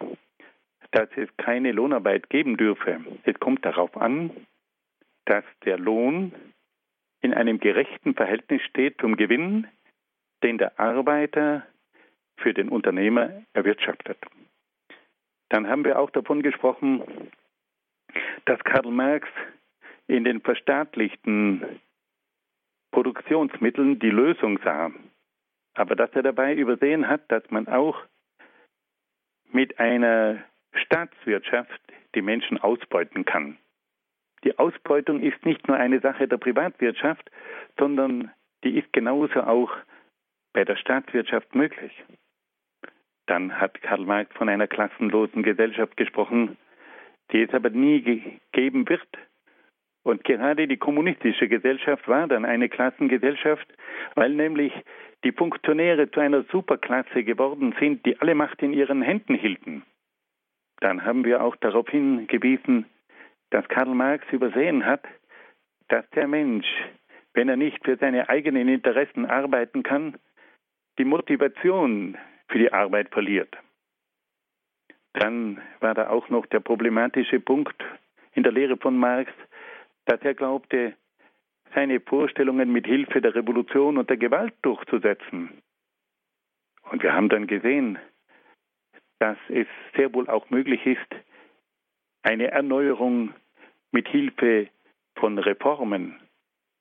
dass 0.92 1.10
es 1.16 1.30
keine 1.38 1.72
Lohnarbeit 1.72 2.30
geben 2.30 2.58
dürfe. 2.58 3.04
Es 3.24 3.40
kommt 3.40 3.66
darauf 3.66 3.98
an, 3.98 4.30
dass 5.26 5.44
der 5.66 5.80
Lohn 5.80 6.34
in 7.22 7.34
einem 7.34 7.60
gerechten 7.60 8.14
Verhältnis 8.14 8.62
steht 8.64 9.00
zum 9.00 9.16
Gewinn, 9.16 9.68
den 10.44 10.58
der 10.58 10.80
Arbeiter 10.80 11.66
für 12.38 12.54
den 12.54 12.70
Unternehmer 12.70 13.44
erwirtschaftet. 13.54 14.18
Dann 15.50 15.68
haben 15.68 15.86
wir 15.86 16.00
auch 16.00 16.10
davon 16.10 16.42
gesprochen, 16.42 17.04
dass 18.46 18.60
Karl 18.64 18.92
Marx 18.92 19.28
in 20.08 20.24
den 20.24 20.42
verstaatlichten 20.42 21.80
Produktionsmitteln 22.92 24.00
die 24.00 24.10
Lösung 24.10 24.60
sah. 24.64 24.92
Aber 25.76 25.96
dass 25.96 26.12
er 26.14 26.24
dabei 26.24 26.54
übersehen 26.54 27.08
hat, 27.08 27.32
dass 27.32 27.50
man 27.50 27.68
auch 27.68 28.04
mit 29.52 29.80
einer 29.80 30.44
Staatswirtschaft 30.74 31.82
die 32.16 32.22
Menschen 32.22 32.60
ausbeuten 32.60 33.26
kann. 33.26 33.58
Die 34.44 34.58
Ausbeutung 34.60 35.22
ist 35.22 35.46
nicht 35.46 35.68
nur 35.68 35.78
eine 35.78 36.00
Sache 36.02 36.28
der 36.28 36.38
Privatwirtschaft, 36.38 37.32
sondern 37.80 38.32
die 38.64 38.78
ist 38.78 38.92
genauso 38.92 39.42
auch 39.42 39.72
bei 40.54 40.64
der 40.64 40.76
Staatswirtschaft 40.76 41.54
möglich. 41.56 41.92
Dann 43.26 43.60
hat 43.60 43.82
Karl 43.82 44.06
Marx 44.06 44.36
von 44.36 44.50
einer 44.50 44.68
klassenlosen 44.68 45.44
Gesellschaft 45.44 45.98
gesprochen, 45.98 46.58
die 47.32 47.42
es 47.42 47.54
aber 47.54 47.70
nie 47.70 48.40
geben 48.52 48.88
wird. 48.88 49.08
Und 50.04 50.24
gerade 50.26 50.68
die 50.68 50.78
kommunistische 50.78 51.48
Gesellschaft 51.48 52.08
war 52.08 52.28
dann 52.28 52.44
eine 52.44 52.68
Klassengesellschaft, 52.68 53.68
weil 54.16 54.32
nämlich 54.32 54.74
die 55.24 55.32
Funktionäre 55.32 56.12
zu 56.12 56.20
einer 56.20 56.44
Superklasse 56.52 57.24
geworden 57.24 57.74
sind, 57.80 58.06
die 58.06 58.20
alle 58.20 58.36
Macht 58.36 58.62
in 58.62 58.74
ihren 58.74 59.02
Händen 59.02 59.36
hielten. 59.36 59.84
Dann 60.82 61.06
haben 61.06 61.24
wir 61.24 61.42
auch 61.42 61.56
darauf 61.56 61.88
hingewiesen, 61.88 62.86
dass 63.52 63.68
Karl 63.70 63.96
Marx 63.96 64.26
übersehen 64.34 64.86
hat, 64.86 65.06
dass 65.88 66.10
der 66.10 66.28
Mensch, 66.28 66.68
wenn 67.34 67.48
er 67.48 67.56
nicht 67.56 67.84
für 67.86 67.96
seine 67.96 68.28
eigenen 68.28 68.68
Interessen 68.68 69.26
arbeiten 69.26 69.84
kann, 69.84 70.18
die 70.98 71.06
Motivation 71.06 72.18
für 72.48 72.60
die 72.60 72.72
Arbeit 72.72 73.10
verliert. 73.10 73.56
Dann 75.14 75.62
war 75.80 75.94
da 75.94 76.10
auch 76.10 76.30
noch 76.30 76.46
der 76.48 76.60
problematische 76.60 77.40
Punkt 77.40 77.84
in 78.34 78.44
der 78.44 78.52
Lehre 78.52 78.78
von 78.78 78.98
Marx, 78.98 79.32
dass 80.06 80.22
er 80.22 80.34
glaubte, 80.34 80.96
seine 81.74 82.00
Vorstellungen 82.00 82.72
mit 82.72 82.86
Hilfe 82.86 83.22
der 83.22 83.36
Revolution 83.36 83.98
und 83.98 84.10
der 84.10 84.18
Gewalt 84.18 84.54
durchzusetzen. 84.62 85.50
Und 86.92 87.02
wir 87.02 87.14
haben 87.14 87.30
dann 87.30 87.48
gesehen, 87.48 87.98
dass 89.20 89.38
es 89.50 89.68
sehr 89.96 90.14
wohl 90.14 90.30
auch 90.30 90.50
möglich 90.50 90.86
ist, 90.86 91.08
eine 92.24 92.52
Erneuerung 92.52 93.34
mit 93.92 94.08
Hilfe 94.08 94.70
von 95.16 95.38
Reformen 95.38 96.20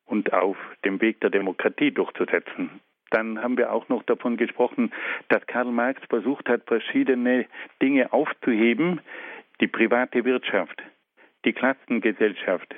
und 0.05 0.33
auf 0.33 0.57
dem 0.85 1.01
Weg 1.01 1.21
der 1.21 1.31
Demokratie 1.31 1.91
durchzusetzen. 1.91 2.81
Dann 3.13 3.43
haben 3.43 3.59
wir 3.59 3.71
auch 3.71 3.89
noch 3.91 4.03
davon 4.05 4.39
gesprochen, 4.39 4.91
dass 5.29 5.47
Karl 5.47 5.71
Marx 5.71 6.01
versucht 6.09 6.49
hat, 6.49 6.65
verschiedene 6.67 7.47
Dinge 7.83 8.11
aufzuheben, 8.11 9.03
die 9.61 9.67
private 9.67 10.25
Wirtschaft, 10.25 10.83
die 11.45 11.53
Klassengesellschaft, 11.53 12.75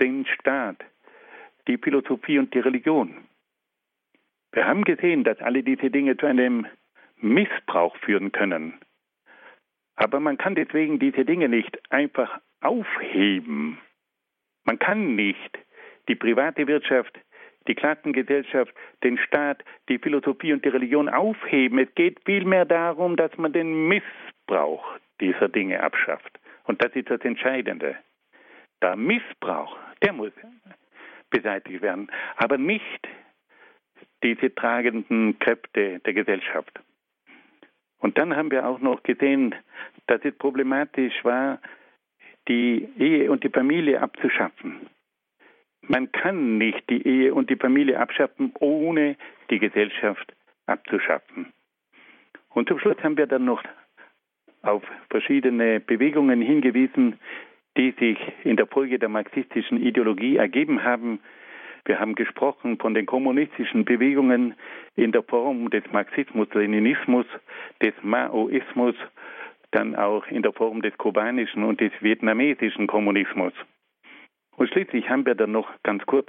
den 0.00 0.26
Staat, 0.26 0.84
die 1.66 1.78
Philosophie 1.78 2.38
und 2.38 2.52
die 2.52 2.58
Religion. 2.58 3.24
Wir 4.52 4.66
haben 4.66 4.84
gesehen, 4.84 5.24
dass 5.24 5.40
alle 5.40 5.62
diese 5.62 5.90
Dinge 5.90 6.18
zu 6.18 6.26
einem 6.26 6.66
Missbrauch 7.16 7.96
führen 7.96 8.32
können. 8.32 8.74
Aber 9.96 10.20
man 10.20 10.36
kann 10.36 10.56
deswegen 10.56 10.98
diese 10.98 11.24
Dinge 11.24 11.48
nicht 11.48 11.80
einfach 11.90 12.38
aufheben. 12.60 13.78
Man 14.64 14.78
kann 14.78 15.14
nicht 15.14 15.58
die 16.08 16.16
private 16.16 16.66
Wirtschaft, 16.66 17.18
die 17.66 17.74
Klassengesellschaft, 17.74 18.74
den 19.02 19.18
Staat, 19.18 19.64
die 19.88 19.98
Philosophie 19.98 20.52
und 20.52 20.64
die 20.64 20.68
Religion 20.68 21.08
aufheben. 21.08 21.78
Es 21.78 21.94
geht 21.94 22.20
vielmehr 22.24 22.64
darum, 22.64 23.16
dass 23.16 23.36
man 23.36 23.52
den 23.52 23.88
Missbrauch 23.88 24.84
dieser 25.20 25.48
Dinge 25.48 25.82
abschafft. 25.82 26.38
Und 26.64 26.82
das 26.82 26.92
ist 26.94 27.10
das 27.10 27.20
Entscheidende. 27.20 27.96
Der 28.82 28.96
Missbrauch, 28.96 29.76
der 30.02 30.12
muss 30.12 30.32
beseitigt 31.30 31.82
werden, 31.82 32.10
aber 32.36 32.58
nicht 32.58 33.08
diese 34.22 34.54
tragenden 34.54 35.38
Kräfte 35.38 36.00
der 36.00 36.14
Gesellschaft. 36.14 36.80
Und 37.98 38.18
dann 38.18 38.36
haben 38.36 38.50
wir 38.50 38.66
auch 38.68 38.80
noch 38.80 39.02
gesehen, 39.02 39.54
dass 40.06 40.20
es 40.24 40.36
problematisch 40.36 41.24
war, 41.24 41.58
die 42.48 42.88
Ehe 42.98 43.30
und 43.30 43.44
die 43.44 43.48
Familie 43.48 44.00
abzuschaffen. 44.00 44.88
Man 45.88 46.10
kann 46.12 46.58
nicht 46.58 46.88
die 46.88 47.06
Ehe 47.06 47.34
und 47.34 47.50
die 47.50 47.56
Familie 47.56 47.98
abschaffen, 47.98 48.52
ohne 48.58 49.16
die 49.50 49.58
Gesellschaft 49.58 50.32
abzuschaffen. 50.66 51.52
Und 52.50 52.68
zum 52.68 52.78
Schluss 52.78 52.96
haben 53.02 53.16
wir 53.16 53.26
dann 53.26 53.44
noch 53.44 53.62
auf 54.62 54.82
verschiedene 55.10 55.80
Bewegungen 55.80 56.40
hingewiesen, 56.40 57.18
die 57.76 57.90
sich 57.98 58.18
in 58.44 58.56
der 58.56 58.66
Folge 58.66 58.98
der 58.98 59.08
marxistischen 59.08 59.82
Ideologie 59.82 60.36
ergeben 60.36 60.84
haben. 60.84 61.20
Wir 61.84 62.00
haben 62.00 62.14
gesprochen 62.14 62.78
von 62.78 62.94
den 62.94 63.04
kommunistischen 63.04 63.84
Bewegungen 63.84 64.54
in 64.96 65.12
der 65.12 65.22
Form 65.22 65.68
des 65.68 65.84
Marxismus-Leninismus, 65.92 67.26
des 67.82 67.92
Maoismus, 68.02 68.94
dann 69.72 69.96
auch 69.96 70.26
in 70.28 70.42
der 70.42 70.52
Form 70.52 70.80
des 70.80 70.96
kubanischen 70.96 71.64
und 71.64 71.80
des 71.80 71.92
vietnamesischen 72.00 72.86
Kommunismus. 72.86 73.52
Und 74.56 74.68
schließlich 74.68 75.08
haben 75.08 75.26
wir 75.26 75.34
dann 75.34 75.52
noch 75.52 75.70
ganz 75.82 76.04
kurz 76.06 76.28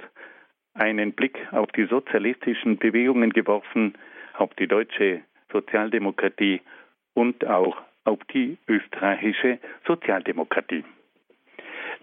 einen 0.74 1.12
Blick 1.12 1.38
auf 1.52 1.70
die 1.72 1.86
sozialistischen 1.86 2.78
Bewegungen 2.78 3.30
geworfen, 3.30 3.94
auf 4.34 4.52
die 4.54 4.66
deutsche 4.66 5.22
Sozialdemokratie 5.52 6.60
und 7.14 7.46
auch 7.46 7.76
auf 8.04 8.18
die 8.32 8.58
österreichische 8.68 9.58
Sozialdemokratie. 9.86 10.84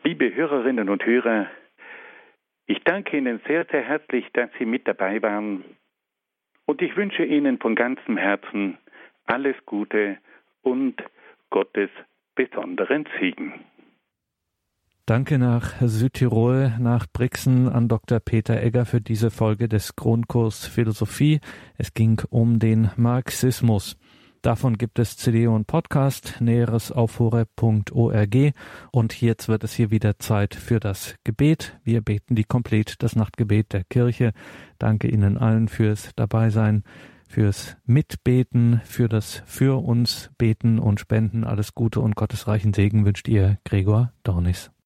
Liebe 0.04 0.34
Hörerinnen 0.34 0.90
und 0.90 1.06
Hörer, 1.06 1.48
ich 2.66 2.84
danke 2.84 3.18
Ihnen 3.18 3.40
sehr, 3.48 3.66
sehr 3.66 3.84
herzlich, 3.84 4.26
dass 4.34 4.50
Sie 4.58 4.66
mit 4.66 4.88
dabei 4.88 5.22
waren 5.22 5.64
und 6.66 6.82
ich 6.82 6.96
wünsche 6.96 7.24
Ihnen 7.24 7.60
von 7.60 7.76
ganzem 7.76 8.18
Herzen 8.18 8.78
alles 9.26 9.56
Gute 9.66 10.18
und 10.62 11.02
Gottes 11.50 11.90
besonderen 12.36 13.08
Segen. 13.20 13.54
Danke 15.06 15.38
nach 15.38 15.74
Südtirol, 15.82 16.76
nach 16.80 17.08
Brixen 17.12 17.68
an 17.68 17.90
Dr. 17.90 18.22
Peter 18.22 18.64
Egger 18.64 18.86
für 18.86 19.02
diese 19.02 19.32
Folge 19.32 19.68
des 19.68 19.98
Grundkurs 19.98 20.66
Philosophie. 20.66 21.42
Es 21.78 21.94
ging 21.94 22.22
um 22.30 22.58
den 22.58 22.90
Marxismus. 22.96 23.98
Davon 24.42 24.78
gibt 24.78 25.00
es 25.00 25.18
CD 25.18 25.48
und 25.48 25.68
Podcast, 25.68 26.38
näheres 26.40 26.94
auf 26.94 27.20
horeb.org. 27.20 28.54
Und 28.92 29.22
jetzt 29.22 29.50
wird 29.50 29.66
es 29.66 29.74
hier 29.74 29.92
wieder 29.92 30.20
Zeit 30.20 30.56
für 30.56 30.80
das 30.80 31.16
Gebet. 31.26 31.78
Wir 31.84 32.00
beten 32.00 32.36
die 32.36 32.46
Komplett, 32.46 33.04
das 33.04 33.18
Nachtgebet 33.18 33.74
der 33.74 33.84
Kirche. 33.84 34.32
Danke 34.80 35.10
Ihnen 35.10 35.38
allen 35.38 35.68
fürs 35.68 36.12
Dabeisein, 36.16 36.84
fürs 37.28 37.76
Mitbeten, 37.86 38.80
für 38.86 39.10
das 39.10 39.44
für 39.46 39.84
uns 39.84 40.32
beten 40.38 40.80
und 40.80 41.02
spenden. 41.02 41.44
Alles 41.44 41.74
Gute 41.74 42.00
und 42.00 42.16
gottesreichen 42.16 42.74
Segen 42.74 43.06
wünscht 43.06 43.28
ihr 43.28 43.60
Gregor 43.66 44.14
Dornis. 44.24 44.73